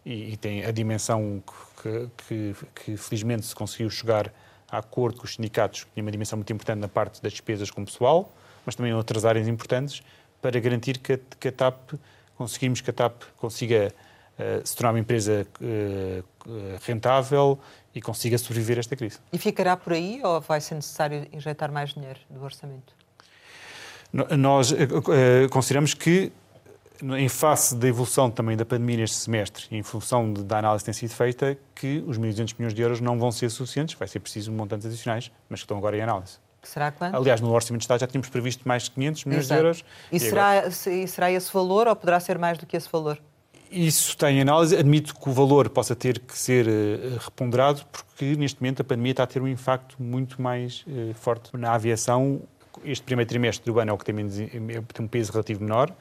e, 0.04 0.32
e 0.32 0.36
tem 0.36 0.64
a 0.64 0.70
dimensão 0.70 1.42
que, 1.82 2.08
que, 2.26 2.54
que, 2.74 2.96
felizmente 2.96 3.46
se 3.46 3.54
conseguiu 3.54 3.90
chegar 3.90 4.32
a 4.70 4.78
acordo 4.78 5.18
com 5.18 5.24
os 5.24 5.34
sindicatos, 5.34 5.84
que 5.84 5.90
tinha 5.92 6.04
uma 6.04 6.10
dimensão 6.10 6.36
muito 6.36 6.52
importante 6.52 6.78
na 6.78 6.88
parte 6.88 7.22
das 7.22 7.32
despesas 7.32 7.70
com 7.70 7.84
pessoal, 7.84 8.32
mas 8.64 8.74
também 8.74 8.92
em 8.92 8.94
outras 8.94 9.24
áreas 9.24 9.48
importantes, 9.48 10.02
para 10.40 10.58
garantir 10.58 10.98
que 10.98 11.14
a, 11.14 11.18
que 11.38 11.48
a 11.48 11.52
TAP, 11.52 11.92
conseguimos 12.36 12.80
que 12.80 12.90
a 12.90 12.92
TAP 12.92 13.22
consiga 13.36 13.92
uh, 14.38 14.66
se 14.66 14.74
tornar 14.76 14.92
uma 14.92 15.00
empresa 15.00 15.46
uh, 15.60 16.24
rentável 16.82 17.58
e 17.94 18.00
consiga 18.00 18.38
sobreviver 18.38 18.78
a 18.78 18.80
esta 18.80 18.96
crise. 18.96 19.18
E 19.32 19.38
ficará 19.38 19.76
por 19.76 19.92
aí 19.92 20.20
ou 20.22 20.40
vai 20.40 20.60
ser 20.60 20.76
necessário 20.76 21.26
injetar 21.32 21.70
mais 21.72 21.92
dinheiro 21.92 22.20
do 22.30 22.42
orçamento? 22.42 22.94
Nós 24.12 24.72
eh, 24.72 24.76
eh, 24.84 25.48
consideramos 25.50 25.94
que, 25.94 26.32
em 27.02 27.28
face 27.28 27.74
da 27.74 27.88
evolução 27.88 28.30
também 28.30 28.56
da 28.56 28.64
pandemia 28.64 28.98
neste 28.98 29.16
semestre 29.16 29.66
e 29.70 29.76
em 29.76 29.82
função 29.82 30.32
da 30.32 30.58
análise 30.58 30.82
que 30.82 30.86
tem 30.86 30.94
sido 30.94 31.14
feita, 31.14 31.56
que 31.74 32.04
os 32.06 32.18
1.200 32.18 32.54
milhões 32.58 32.74
de 32.74 32.82
euros 32.82 33.00
não 33.00 33.18
vão 33.18 33.32
ser 33.32 33.50
suficientes, 33.50 33.94
vai 33.94 34.06
ser 34.06 34.20
preciso 34.20 34.52
montantes 34.52 34.86
adicionais, 34.86 35.30
mas 35.48 35.60
que 35.60 35.64
estão 35.64 35.78
agora 35.78 35.96
em 35.96 36.02
análise. 36.02 36.38
Será 36.62 36.90
quanto? 36.90 37.16
Aliás, 37.16 37.40
no 37.40 37.50
Orçamento 37.50 37.80
de 37.80 37.84
Estado 37.84 38.00
já 38.00 38.06
tínhamos 38.06 38.28
previsto 38.28 38.68
mais 38.68 38.84
de 38.84 38.90
500 38.90 39.24
milhões 39.24 39.44
Exato. 39.46 39.60
de 39.60 39.66
euros. 39.66 39.84
E, 40.12 40.16
e 40.16 40.20
será, 40.20 40.50
agora... 40.50 40.70
será 40.70 41.32
esse 41.32 41.52
valor 41.52 41.88
ou 41.88 41.96
poderá 41.96 42.20
ser 42.20 42.38
mais 42.38 42.58
do 42.58 42.66
que 42.66 42.76
esse 42.76 42.88
valor? 42.90 43.18
Isso 43.70 44.16
tem 44.16 44.40
análise. 44.40 44.76
Admito 44.76 45.14
que 45.14 45.28
o 45.28 45.32
valor 45.32 45.70
possa 45.70 45.96
ter 45.96 46.18
que 46.18 46.36
ser 46.36 46.66
uh, 46.66 47.18
reponderado, 47.18 47.82
porque 47.90 48.36
neste 48.36 48.60
momento 48.60 48.82
a 48.82 48.84
pandemia 48.84 49.12
está 49.12 49.22
a 49.22 49.26
ter 49.26 49.40
um 49.40 49.48
impacto 49.48 49.96
muito 50.02 50.42
mais 50.42 50.84
uh, 50.86 51.14
forte 51.14 51.56
na 51.56 51.72
aviação, 51.72 52.42
este 52.84 53.02
primeiro 53.04 53.28
trimestre 53.28 53.70
do 53.70 53.78
ano 53.78 53.90
é 53.90 53.94
o 53.94 53.98
que 53.98 54.04
tem, 54.04 54.14
menos, 54.14 54.36
tem 54.36 55.04
um 55.04 55.08
peso 55.08 55.32
relativo 55.32 55.62
menor, 55.62 55.94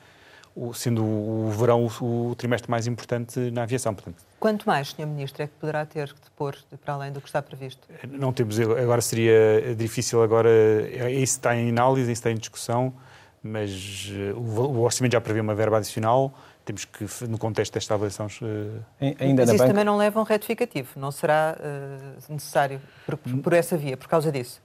sendo 0.73 1.03
o 1.03 1.49
verão 1.51 1.87
o, 2.01 2.35
trimestre 2.35 2.69
mais 2.69 2.87
importante 2.87 3.39
na 3.51 3.63
aviação. 3.63 3.93
Portanto. 3.93 4.17
Quanto 4.39 4.65
mais, 4.65 4.89
Sr. 4.89 5.05
Ministro, 5.05 5.43
é 5.43 5.47
que 5.47 5.53
poderá 5.59 5.85
ter 5.85 6.07
de 6.07 6.31
pôr 6.35 6.55
para 6.83 6.93
além 6.93 7.11
do 7.11 7.21
que 7.21 7.27
está 7.27 7.41
previsto? 7.41 7.87
Não 8.07 8.31
temos, 8.31 8.59
agora 8.59 9.01
seria 9.01 9.75
difícil, 9.75 10.21
agora, 10.21 10.49
isso 11.11 11.37
está 11.37 11.55
em 11.55 11.69
análise, 11.69 12.11
isso 12.11 12.19
está 12.19 12.31
em 12.31 12.35
discussão, 12.35 12.93
mas 13.41 14.11
eh, 14.13 14.33
o, 14.33 14.79
orçamento 14.81 15.13
já 15.13 15.21
prevê 15.21 15.39
uma 15.39 15.55
verba 15.55 15.77
adicional, 15.77 16.33
temos 16.65 16.85
que, 16.85 17.05
no 17.27 17.37
contexto 17.37 17.73
desta 17.73 17.93
avaliação... 17.93 18.27
Uh... 18.41 18.83
Ainda 19.19 19.41
mas 19.41 19.49
isso 19.49 19.57
banca... 19.57 19.67
também 19.69 19.85
não 19.85 19.97
leva 19.97 20.19
a 20.19 20.21
um 20.21 20.25
retificativo, 20.25 20.99
não 20.99 21.11
será 21.11 21.57
uh, 21.57 22.33
necessário 22.33 22.81
por, 23.05 23.17
por 23.17 23.53
essa 23.53 23.75
via, 23.77 23.97
por 23.97 24.07
causa 24.07 24.31
disso? 24.31 24.61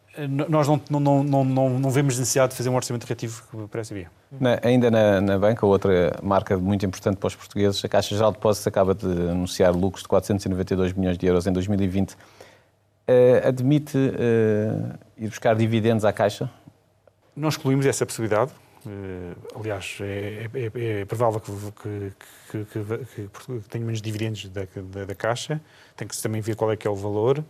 Nós 0.49 0.69
não, 0.69 0.81
não, 0.91 1.25
não, 1.25 1.45
não, 1.45 1.79
não 1.79 1.91
vemos 1.91 2.19
necessidade 2.19 2.53
de 2.53 2.57
fazer 2.57 2.69
um 2.69 2.77
orçamento 2.77 3.05
relativo 3.05 3.43
para 3.69 3.81
essa 3.81 3.95
via. 3.95 4.11
Na, 4.41 4.59
ainda 4.63 4.91
na, 4.91 5.21
na, 5.21 5.39
banca, 5.39 5.67
outra 5.67 6.17
marca 6.23 6.57
muito 6.57 6.87
importante 6.87 7.17
para 7.17 7.27
os 7.27 7.35
portugueses, 7.35 7.85
a 7.85 7.89
Caixa 7.89 8.15
Geral 8.15 8.31
de 8.31 8.39
Depósitos 8.39 8.67
acaba 8.67 8.95
de 8.95 9.07
anunciar 9.07 9.75
lucros 9.75 10.03
de 10.03 10.09
492 10.09 10.93
milhões 10.93 11.19
de 11.19 11.27
euros 11.27 11.47
em 11.47 11.53
2020. 11.53 12.13
Uh, 12.13 12.17
eh, 13.07 13.43
admite 13.47 13.99
uh, 13.99 14.99
ir 15.19 15.29
buscar 15.29 15.55
dividendos 15.55 16.05
à 16.05 16.13
Caixa? 16.13 16.51
Não 17.37 17.49
excluímos 17.49 17.85
essa 17.85 18.07
possibilidade. 18.07 18.53
aliás, 19.55 19.99
é, 20.01 20.49
é, 20.55 20.61
é, 20.65 21.01
é 21.01 21.05
provável 21.05 21.41
que, 21.41 21.53
que, 22.51 22.65
que, 22.65 22.85
que, 23.15 23.69
tenha 23.69 23.85
menos 23.85 24.01
dividendos 24.01 24.49
da, 24.49 24.63
da, 24.93 25.05
da, 25.05 25.15
Caixa. 25.15 25.61
Tem 25.97 26.07
que 26.07 26.15
se 26.15 26.23
também 26.23 26.41
ver 26.41 26.55
qual 26.55 26.71
é 26.73 26.77
que 26.77 26.87
é 26.87 26.91
o 26.91 26.95
valor. 26.95 27.45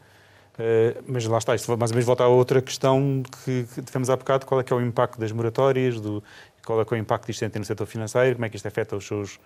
Uh, 0.55 1.03
mas 1.09 1.27
lá 1.27 1.39
está, 1.39 1.55
isto 1.55 1.77
mais 1.77 1.91
ou 1.91 1.95
menos 1.97 2.07
volta 2.07 2.23
a 2.23 2.29
outra 2.29 2.63
questão 2.63 3.23
que, 3.45 3.67
que 3.75 3.83
tivemos 3.83 4.09
há 4.09 4.17
bocado, 4.17 4.47
qual 4.47 4.61
é 4.61 4.65
que 4.65 4.73
é 4.73 4.77
o 4.77 4.81
impacto 4.81 5.19
das 5.19 5.33
moratórias, 5.33 6.01
do, 6.01 6.23
qual 6.65 6.81
é 6.81 6.85
que 6.85 6.95
é 6.95 6.97
o 6.97 7.01
impacto 7.01 7.27
disto 7.27 7.49
tem 7.49 7.59
no 7.59 7.65
setor 7.65 7.87
financeiro, 7.87 8.37
como 8.37 8.45
é 8.45 8.49
que 8.49 8.57
isto 8.57 8.67
afeta 8.67 8.95
os 8.95 9.05
seus, 9.05 9.41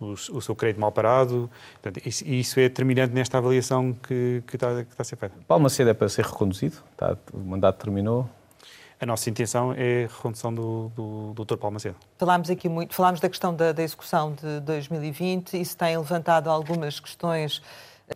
os, 0.00 0.28
o 0.28 0.40
seu 0.40 0.56
crédito 0.56 0.80
mal 0.80 0.92
parado. 0.92 1.50
Portanto, 1.80 2.06
isso, 2.06 2.26
isso, 2.26 2.58
é 2.58 2.64
determinante 2.64 3.14
nesta 3.14 3.38
avaliação 3.38 3.92
que, 3.92 4.42
que, 4.46 4.56
está, 4.56 4.84
que 4.84 4.90
está 4.90 5.02
a 5.02 5.04
ser 5.04 5.16
feita. 5.16 5.34
Paulo 5.46 5.62
Macedo 5.62 5.90
é 5.90 5.94
para 5.94 6.08
ser 6.08 6.24
reconduzido? 6.24 6.76
Está, 6.92 7.16
o 7.32 7.38
mandato 7.38 7.84
terminou? 7.84 8.28
A 9.00 9.06
nossa 9.06 9.30
intenção 9.30 9.72
é 9.76 10.06
a 10.06 10.08
recondução 10.08 10.52
do, 10.52 10.90
do, 10.96 11.32
do 11.32 11.44
Dr. 11.44 11.56
Paulo 11.56 11.74
Macedo. 11.74 11.94
Falámos 12.18 12.50
aqui 12.50 12.68
muito, 12.68 12.94
falámos 12.94 13.20
da 13.20 13.28
questão 13.28 13.54
da, 13.54 13.70
da 13.70 13.82
execução 13.82 14.34
de 14.34 14.58
2020, 14.60 15.60
isso 15.60 15.76
tem 15.76 15.96
levantado 15.96 16.50
algumas 16.50 16.98
questões 16.98 17.62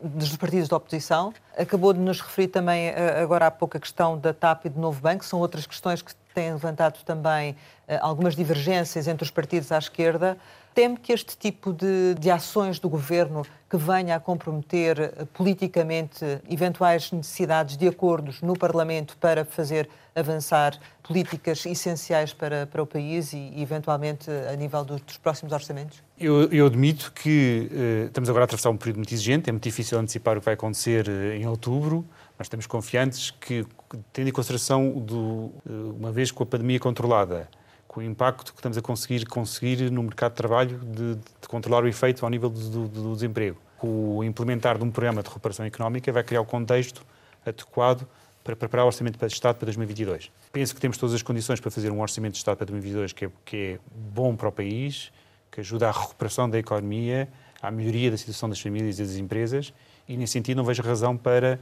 dos 0.00 0.36
partidos 0.36 0.68
da 0.68 0.76
oposição. 0.76 1.34
Acabou 1.56 1.92
de 1.92 2.00
nos 2.00 2.20
referir 2.20 2.48
também 2.48 2.88
eh, 2.88 3.20
agora 3.20 3.46
há 3.46 3.50
pouco 3.50 3.76
a 3.76 3.80
questão 3.80 4.18
da 4.18 4.32
TAP 4.32 4.66
e 4.66 4.68
do 4.68 4.80
Novo 4.80 5.00
Banco, 5.00 5.24
são 5.24 5.38
outras 5.40 5.66
questões 5.66 6.00
que 6.00 6.14
têm 6.34 6.52
levantado 6.52 7.02
também 7.04 7.56
eh, 7.86 7.98
algumas 8.00 8.34
divergências 8.34 9.06
entre 9.06 9.24
os 9.24 9.30
partidos 9.30 9.70
à 9.70 9.78
esquerda. 9.78 10.38
Teme 10.74 10.96
que 10.96 11.12
este 11.12 11.36
tipo 11.36 11.72
de, 11.72 12.14
de 12.18 12.30
ações 12.30 12.78
do 12.78 12.88
governo 12.88 13.42
que 13.68 13.76
venha 13.76 14.16
a 14.16 14.20
comprometer 14.20 15.00
eh, 15.00 15.24
politicamente 15.32 16.24
eventuais 16.48 17.10
necessidades 17.10 17.76
de 17.76 17.88
acordos 17.88 18.40
no 18.40 18.54
Parlamento 18.54 19.16
para 19.18 19.44
fazer 19.44 19.88
avançar 20.14 20.78
políticas 21.02 21.64
essenciais 21.66 22.32
para, 22.32 22.66
para 22.66 22.82
o 22.82 22.86
país 22.86 23.32
e, 23.32 23.52
eventualmente, 23.56 24.30
a 24.30 24.54
nível 24.56 24.84
dos, 24.84 25.00
dos 25.00 25.16
próximos 25.16 25.52
orçamentos? 25.52 26.02
Eu, 26.18 26.50
eu 26.52 26.66
admito 26.66 27.12
que 27.12 27.70
uh, 27.70 28.06
estamos 28.06 28.28
agora 28.28 28.44
a 28.44 28.46
atravessar 28.46 28.70
um 28.70 28.76
período 28.76 28.96
muito 28.96 29.12
exigente, 29.12 29.48
é 29.48 29.52
muito 29.52 29.64
difícil 29.64 29.98
antecipar 29.98 30.36
o 30.36 30.40
que 30.40 30.44
vai 30.44 30.54
acontecer 30.54 31.08
uh, 31.08 31.32
em 31.32 31.46
outubro, 31.46 32.04
mas 32.38 32.46
estamos 32.46 32.66
confiantes 32.66 33.30
que, 33.30 33.66
tendo 34.12 34.28
em 34.28 34.32
consideração, 34.32 34.90
do, 34.90 35.16
uh, 35.16 35.96
uma 35.98 36.12
vez 36.12 36.30
com 36.30 36.42
a 36.42 36.46
pandemia 36.46 36.78
controlada, 36.78 37.48
com 37.92 38.00
o 38.00 38.02
impacto 38.02 38.54
que 38.54 38.58
estamos 38.58 38.78
a 38.78 38.82
conseguir 38.82 39.26
conseguir 39.26 39.90
no 39.90 40.02
mercado 40.02 40.32
de 40.32 40.36
trabalho 40.38 40.78
de, 40.78 41.14
de 41.14 41.46
controlar 41.46 41.84
o 41.84 41.86
efeito 41.88 42.24
ao 42.24 42.30
nível 42.30 42.48
do, 42.48 42.58
do, 42.58 42.88
do, 42.88 43.14
desemprego. 43.14 43.58
O 43.82 44.24
implementar 44.24 44.78
de 44.78 44.84
um 44.84 44.90
programa 44.90 45.22
de 45.22 45.28
recuperação 45.28 45.66
económica 45.66 46.10
vai 46.10 46.24
criar 46.24 46.40
o 46.40 46.44
contexto 46.46 47.04
adequado 47.44 48.08
para 48.42 48.56
preparar 48.56 48.84
o 48.84 48.86
Orçamento 48.86 49.18
de 49.18 49.26
Estado 49.26 49.56
para 49.56 49.66
2022. 49.66 50.32
Penso 50.50 50.74
que 50.74 50.80
temos 50.80 50.96
todas 50.96 51.14
as 51.14 51.20
condições 51.20 51.60
para 51.60 51.70
fazer 51.70 51.90
um 51.90 52.00
Orçamento 52.00 52.32
de 52.32 52.38
Estado 52.38 52.56
para 52.56 52.66
2022 52.66 53.12
que 53.12 53.26
é, 53.26 53.30
que 53.44 53.56
é 53.56 53.78
bom 53.94 54.34
para 54.34 54.48
o 54.48 54.52
país, 54.52 55.12
que 55.50 55.60
ajuda 55.60 55.88
à 55.88 55.92
recuperação 55.92 56.48
da 56.48 56.58
economia, 56.58 57.28
à 57.60 57.70
melhoria 57.70 58.10
da 58.10 58.16
situação 58.16 58.48
das 58.48 58.58
famílias 58.58 58.98
e 58.98 59.02
das 59.02 59.16
empresas, 59.16 59.70
e 60.08 60.16
nesse 60.16 60.32
sentido 60.32 60.56
não 60.56 60.64
vejo 60.64 60.82
razão 60.82 61.16
para 61.16 61.60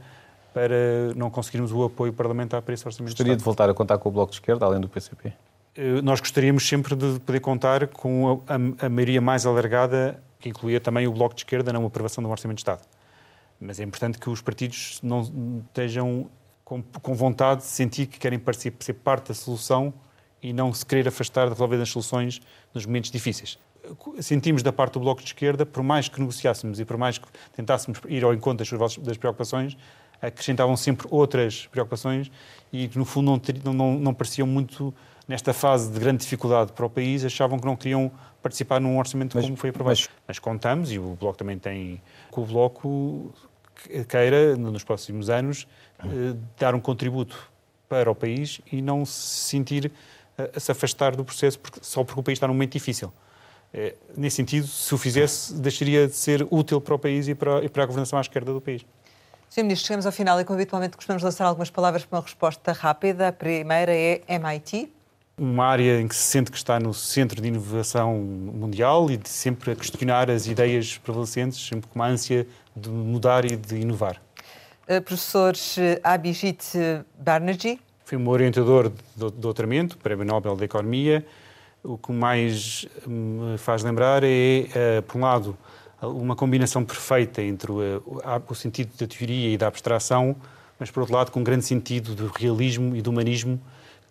para 0.53 1.13
não 1.15 1.29
conseguirmos 1.29 1.71
o 1.71 1.81
apoio 1.85 2.11
parlamentar 2.11 2.61
para 2.61 2.73
esse 2.73 2.85
orçamento. 2.85 3.11
Gostaria 3.11 3.33
de, 3.33 3.39
de 3.39 3.43
voltar 3.45 3.69
a 3.69 3.73
contar 3.73 3.97
com 3.97 4.09
o 4.09 4.11
Bloco 4.11 4.31
de 4.31 4.35
Esquerda, 4.35 4.65
além 4.65 4.81
do 4.81 4.89
PCP? 4.89 5.31
Eh, 5.75 6.01
nós 6.01 6.19
gostaríamos 6.19 6.67
sempre 6.67 6.95
de 6.95 7.19
poder 7.19 7.39
contar 7.39 7.87
com 7.87 8.43
a, 8.47 8.53
a, 8.53 8.85
a 8.85 8.89
maioria 8.89 9.21
mais 9.21 9.45
alargada, 9.45 10.21
que 10.39 10.49
incluía 10.49 10.79
também 10.79 11.07
o 11.07 11.11
Bloco 11.11 11.35
de 11.35 11.41
Esquerda, 11.41 11.71
na 11.71 11.85
aprovação 11.85 12.23
do 12.23 12.29
Orçamento 12.29 12.57
de 12.57 12.61
Estado. 12.61 12.81
Mas 13.59 13.79
é 13.79 13.83
importante 13.83 14.17
que 14.17 14.29
os 14.29 14.41
partidos 14.41 14.99
não 15.03 15.21
estejam 15.67 16.29
com, 16.65 16.81
com 16.81 17.13
vontade 17.13 17.61
de 17.61 17.67
sentir 17.67 18.07
que 18.07 18.17
querem 18.17 18.41
ser 18.79 18.93
parte 18.93 19.29
da 19.29 19.33
solução 19.33 19.93
e 20.41 20.51
não 20.51 20.73
se 20.73 20.85
querer 20.85 21.07
afastar 21.07 21.45
de 21.45 21.51
resolver 21.51 21.79
as 21.79 21.89
soluções 21.89 22.41
nos 22.73 22.85
momentos 22.85 23.11
difíceis. 23.11 23.59
Sentimos 24.19 24.63
da 24.63 24.73
parte 24.73 24.93
do 24.93 24.99
Bloco 24.99 25.21
de 25.21 25.27
Esquerda, 25.27 25.65
por 25.65 25.83
mais 25.83 26.07
que 26.07 26.19
negociássemos 26.19 26.79
e 26.79 26.85
por 26.85 26.97
mais 26.97 27.17
que 27.17 27.27
tentássemos 27.55 27.99
ir 28.07 28.23
ao 28.23 28.33
encontro 28.33 28.77
das, 28.77 28.97
das 28.97 29.17
preocupações, 29.17 29.77
acrescentavam 30.21 30.75
sempre 30.77 31.07
outras 31.09 31.67
preocupações 31.67 32.31
e 32.71 32.87
que, 32.87 32.97
no 32.97 33.05
fundo, 33.05 33.41
não, 33.63 33.73
não, 33.73 33.99
não 33.99 34.13
pareciam 34.13 34.47
muito 34.47 34.93
nesta 35.31 35.53
fase 35.53 35.89
de 35.89 35.97
grande 35.97 36.19
dificuldade 36.19 36.73
para 36.73 36.85
o 36.85 36.89
país, 36.89 37.23
achavam 37.23 37.57
que 37.57 37.65
não 37.65 37.75
queriam 37.75 38.11
participar 38.43 38.81
num 38.81 38.99
orçamento 38.99 39.35
mas, 39.35 39.45
como 39.45 39.55
foi 39.55 39.69
aprovado. 39.69 39.97
Mas... 39.97 40.09
mas 40.27 40.39
contamos, 40.39 40.91
e 40.91 40.99
o 40.99 41.15
Bloco 41.15 41.37
também 41.37 41.57
tem, 41.57 42.01
que 42.31 42.39
o 42.39 42.45
Bloco 42.45 43.33
queira, 44.09 44.55
nos 44.57 44.83
próximos 44.83 45.29
anos, 45.29 45.65
eh, 45.99 46.35
dar 46.59 46.75
um 46.75 46.79
contributo 46.79 47.49
para 47.87 48.11
o 48.11 48.15
país 48.15 48.61
e 48.71 48.81
não 48.81 49.05
se 49.05 49.47
sentir 49.47 49.91
a, 50.37 50.57
a 50.57 50.59
se 50.59 50.71
afastar 50.71 51.15
do 51.15 51.23
processo 51.23 51.57
porque, 51.57 51.79
só 51.81 52.03
porque 52.03 52.19
o 52.19 52.23
país 52.23 52.35
está 52.35 52.47
num 52.47 52.53
momento 52.53 52.73
difícil. 52.73 53.11
É, 53.73 53.95
nesse 54.17 54.35
sentido, 54.35 54.67
se 54.67 54.93
o 54.93 54.97
fizesse, 54.97 55.53
deixaria 55.53 56.07
de 56.07 56.13
ser 56.13 56.45
útil 56.51 56.81
para 56.81 56.93
o 56.93 56.99
país 56.99 57.29
e 57.29 57.33
para, 57.33 57.63
e 57.63 57.69
para 57.69 57.83
a 57.83 57.85
governação 57.85 58.19
à 58.19 58.21
esquerda 58.21 58.53
do 58.53 58.59
país. 58.59 58.85
Sr. 59.49 59.63
Ministro, 59.63 59.87
chegamos 59.87 60.05
ao 60.05 60.11
final 60.11 60.39
e, 60.41 60.45
como 60.45 60.59
habitualmente, 60.59 60.97
costumamos 60.97 61.23
lançar 61.23 61.45
algumas 61.45 61.69
palavras 61.69 62.05
para 62.05 62.19
uma 62.19 62.23
resposta 62.23 62.73
rápida. 62.73 63.29
A 63.29 63.31
primeira 63.31 63.93
é 63.93 64.21
MIT 64.27 64.91
uma 65.37 65.65
área 65.65 65.99
em 65.99 66.07
que 66.07 66.15
se 66.15 66.23
sente 66.23 66.51
que 66.51 66.57
está 66.57 66.79
no 66.79 66.93
centro 66.93 67.41
de 67.41 67.47
inovação 67.47 68.15
mundial 68.17 69.09
e 69.09 69.17
de 69.17 69.29
sempre 69.29 69.71
a 69.71 69.75
questionar 69.75 70.29
as 70.29 70.47
ideias 70.47 70.97
prevalecentes, 70.97 71.59
sempre 71.59 71.87
com 71.89 71.95
uma 71.97 72.07
ânsia 72.07 72.47
de 72.75 72.89
mudar 72.89 73.45
e 73.45 73.55
de 73.55 73.75
inovar. 73.77 74.21
Uh, 74.87 75.01
professor 75.01 75.53
Abhijit 76.03 76.77
Banerjee. 77.17 77.79
Foi 78.05 78.17
um 78.17 78.27
orientador 78.27 78.89
de 78.89 79.31
doutoramento, 79.31 79.97
Prémio 79.97 80.25
Nobel 80.25 80.55
da 80.55 80.65
Economia. 80.65 81.25
O 81.83 81.97
que 81.97 82.11
mais 82.11 82.85
me 83.07 83.57
faz 83.57 83.83
lembrar 83.83 84.23
é, 84.23 84.99
uh, 84.99 85.01
por 85.03 85.17
um 85.17 85.21
lado, 85.21 85.57
uma 86.01 86.35
combinação 86.35 86.83
perfeita 86.83 87.41
entre 87.41 87.71
o, 87.71 88.03
o 88.47 88.55
sentido 88.55 88.91
da 88.99 89.07
teoria 89.07 89.53
e 89.53 89.57
da 89.57 89.67
abstração, 89.67 90.35
mas, 90.77 90.91
por 90.91 91.01
outro 91.01 91.15
lado, 91.15 91.31
com 91.31 91.39
um 91.39 91.43
grande 91.43 91.63
sentido 91.63 92.13
do 92.13 92.27
realismo 92.27 92.95
e 92.95 93.01
do 93.01 93.11
humanismo 93.11 93.59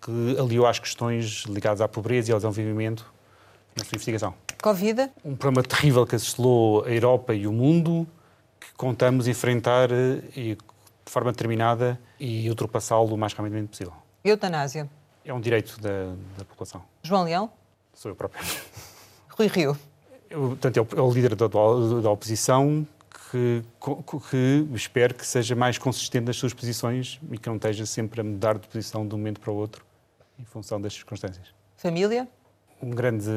que 0.00 0.36
aliou 0.38 0.66
às 0.66 0.78
questões 0.78 1.44
ligadas 1.46 1.80
à 1.80 1.88
pobreza 1.88 2.30
e 2.30 2.32
ao 2.32 2.38
desenvolvimento 2.38 3.04
na 3.76 3.84
sua 3.84 3.96
investigação. 3.96 4.34
Covid? 4.62 5.10
Um 5.24 5.36
problema 5.36 5.66
terrível 5.66 6.06
que 6.06 6.16
assolou 6.16 6.84
a 6.84 6.90
Europa 6.90 7.34
e 7.34 7.46
o 7.46 7.52
mundo, 7.52 8.06
que 8.58 8.72
contamos 8.74 9.28
enfrentar 9.28 9.90
eh, 9.90 10.22
de 10.36 10.58
forma 11.06 11.32
determinada 11.32 11.98
e 12.18 12.48
ultrapassá-lo 12.48 13.14
o 13.14 13.18
mais 13.18 13.32
rapidamente 13.32 13.68
possível. 13.68 13.92
Eutanásia? 14.24 14.88
É 15.24 15.32
um 15.32 15.40
direito 15.40 15.80
da, 15.80 16.14
da 16.36 16.44
população. 16.44 16.82
João 17.02 17.24
Leão? 17.24 17.50
Sou 17.94 18.10
eu 18.10 18.14
próprio. 18.14 18.42
Rui 19.28 19.48
Rio? 19.48 19.76
Eu, 20.28 20.40
portanto, 20.40 20.76
é 20.76 20.80
o, 20.80 20.88
é 20.96 21.02
o 21.02 21.10
líder 21.10 21.34
da, 21.34 21.46
da 21.46 22.10
oposição 22.10 22.86
que, 23.30 23.62
que, 24.30 24.68
espero 24.74 25.14
que 25.14 25.26
seja 25.26 25.54
mais 25.54 25.78
consistente 25.78 26.26
nas 26.26 26.36
suas 26.36 26.52
posições 26.52 27.20
e 27.30 27.38
que 27.38 27.48
não 27.48 27.56
esteja 27.56 27.84
sempre 27.86 28.20
a 28.20 28.24
mudar 28.24 28.58
de 28.58 28.66
posição 28.68 29.06
de 29.06 29.14
um 29.14 29.18
momento 29.18 29.40
para 29.40 29.50
o 29.50 29.56
outro 29.56 29.89
em 30.40 30.44
função 30.44 30.80
das 30.80 30.94
circunstâncias. 30.94 31.48
Família? 31.76 32.28
Um 32.82 32.90
grande 32.90 33.30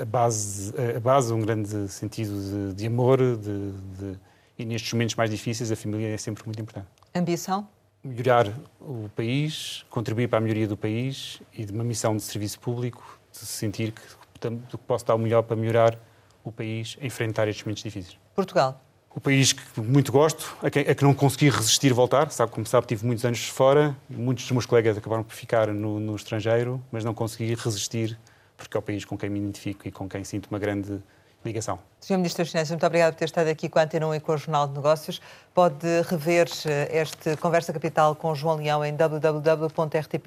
a 0.00 0.04
base, 0.04 0.72
a 0.96 0.98
base 0.98 1.32
um 1.32 1.40
grande 1.40 1.88
sentido 1.88 2.32
de, 2.70 2.74
de 2.74 2.86
amor, 2.86 3.18
de, 3.18 3.72
de, 3.72 4.18
e 4.58 4.64
nestes 4.64 4.92
momentos 4.92 5.14
mais 5.14 5.30
difíceis 5.30 5.70
a 5.70 5.76
família 5.76 6.08
é 6.08 6.16
sempre 6.16 6.44
muito 6.46 6.60
importante. 6.60 6.88
Ambição? 7.14 7.68
Melhorar 8.02 8.48
o 8.80 9.08
país, 9.14 9.84
contribuir 9.90 10.28
para 10.28 10.38
a 10.38 10.40
melhoria 10.40 10.66
do 10.66 10.76
país 10.76 11.42
e 11.52 11.64
de 11.64 11.72
uma 11.72 11.84
missão 11.84 12.16
de 12.16 12.22
serviço 12.22 12.58
público, 12.60 13.18
de 13.30 13.38
sentir 13.38 13.92
que, 13.92 14.02
que 14.40 14.78
posso 14.78 15.04
dar 15.04 15.14
o 15.14 15.18
melhor 15.18 15.42
para 15.42 15.56
melhorar 15.56 15.98
o 16.44 16.52
país, 16.52 16.96
enfrentar 17.02 17.48
estes 17.48 17.64
momentos 17.64 17.82
difíceis. 17.82 18.18
Portugal? 18.34 18.80
O 19.16 19.20
país 19.20 19.54
que 19.54 19.80
muito 19.80 20.12
gosto, 20.12 20.54
a 20.62 20.68
que, 20.68 20.80
a 20.80 20.94
que, 20.94 21.02
não 21.02 21.14
consegui 21.14 21.48
resistir 21.48 21.90
voltar. 21.94 22.30
Sabe, 22.30 22.52
como 22.52 22.66
sabe, 22.66 22.86
tive 22.86 23.06
muitos 23.06 23.24
anos 23.24 23.48
fora, 23.48 23.96
muitos 24.10 24.44
dos 24.44 24.52
meus 24.52 24.66
colegas 24.66 24.98
acabaram 24.98 25.24
por 25.24 25.34
ficar 25.34 25.68
no, 25.68 25.98
no, 25.98 26.14
estrangeiro, 26.14 26.78
mas 26.92 27.02
não 27.02 27.14
consegui 27.14 27.54
resistir 27.54 28.18
porque 28.58 28.76
é 28.76 28.80
o 28.80 28.82
país 28.82 29.06
com 29.06 29.16
quem 29.16 29.30
me 29.30 29.38
identifico 29.38 29.88
e 29.88 29.90
com 29.90 30.06
quem 30.06 30.22
sinto 30.22 30.48
uma 30.50 30.58
grande 30.58 31.00
ligação. 31.44 31.78
Sr. 32.00 32.16
Ministro 32.16 32.42
das 32.44 32.50
Finanças, 32.50 32.70
muito 32.70 32.84
obrigado 32.84 33.14
por 33.14 33.18
ter 33.20 33.24
estado 33.24 33.48
aqui 33.48 33.70
com 33.70 33.78
a 33.78 33.82
Antena 33.82 34.06
1 34.08 34.16
e 34.16 34.20
com 34.20 34.32
o 34.32 34.36
Jornal 34.36 34.68
de 34.68 34.74
Negócios. 34.74 35.20
Pode 35.54 35.86
rever 36.08 36.48
eh, 36.66 37.00
este 37.00 37.36
Conversa 37.36 37.72
Capital 37.72 38.14
com 38.14 38.34
João 38.34 38.56
Leão 38.56 38.84
em 38.84 38.94
www.rtp.pt. 38.94 40.22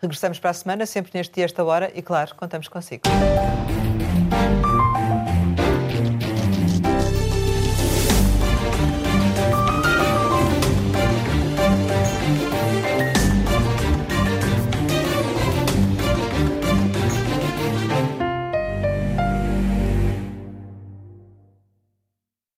Regressamos 0.00 0.38
para 0.38 0.50
a 0.50 0.54
semana, 0.54 0.86
sempre 0.86 1.10
neste 1.14 1.34
dia, 1.34 1.44
esta 1.46 1.64
hora, 1.64 1.90
e 1.94 2.02
claro, 2.02 2.34
contamos 2.36 2.68
consigo. 2.68 3.02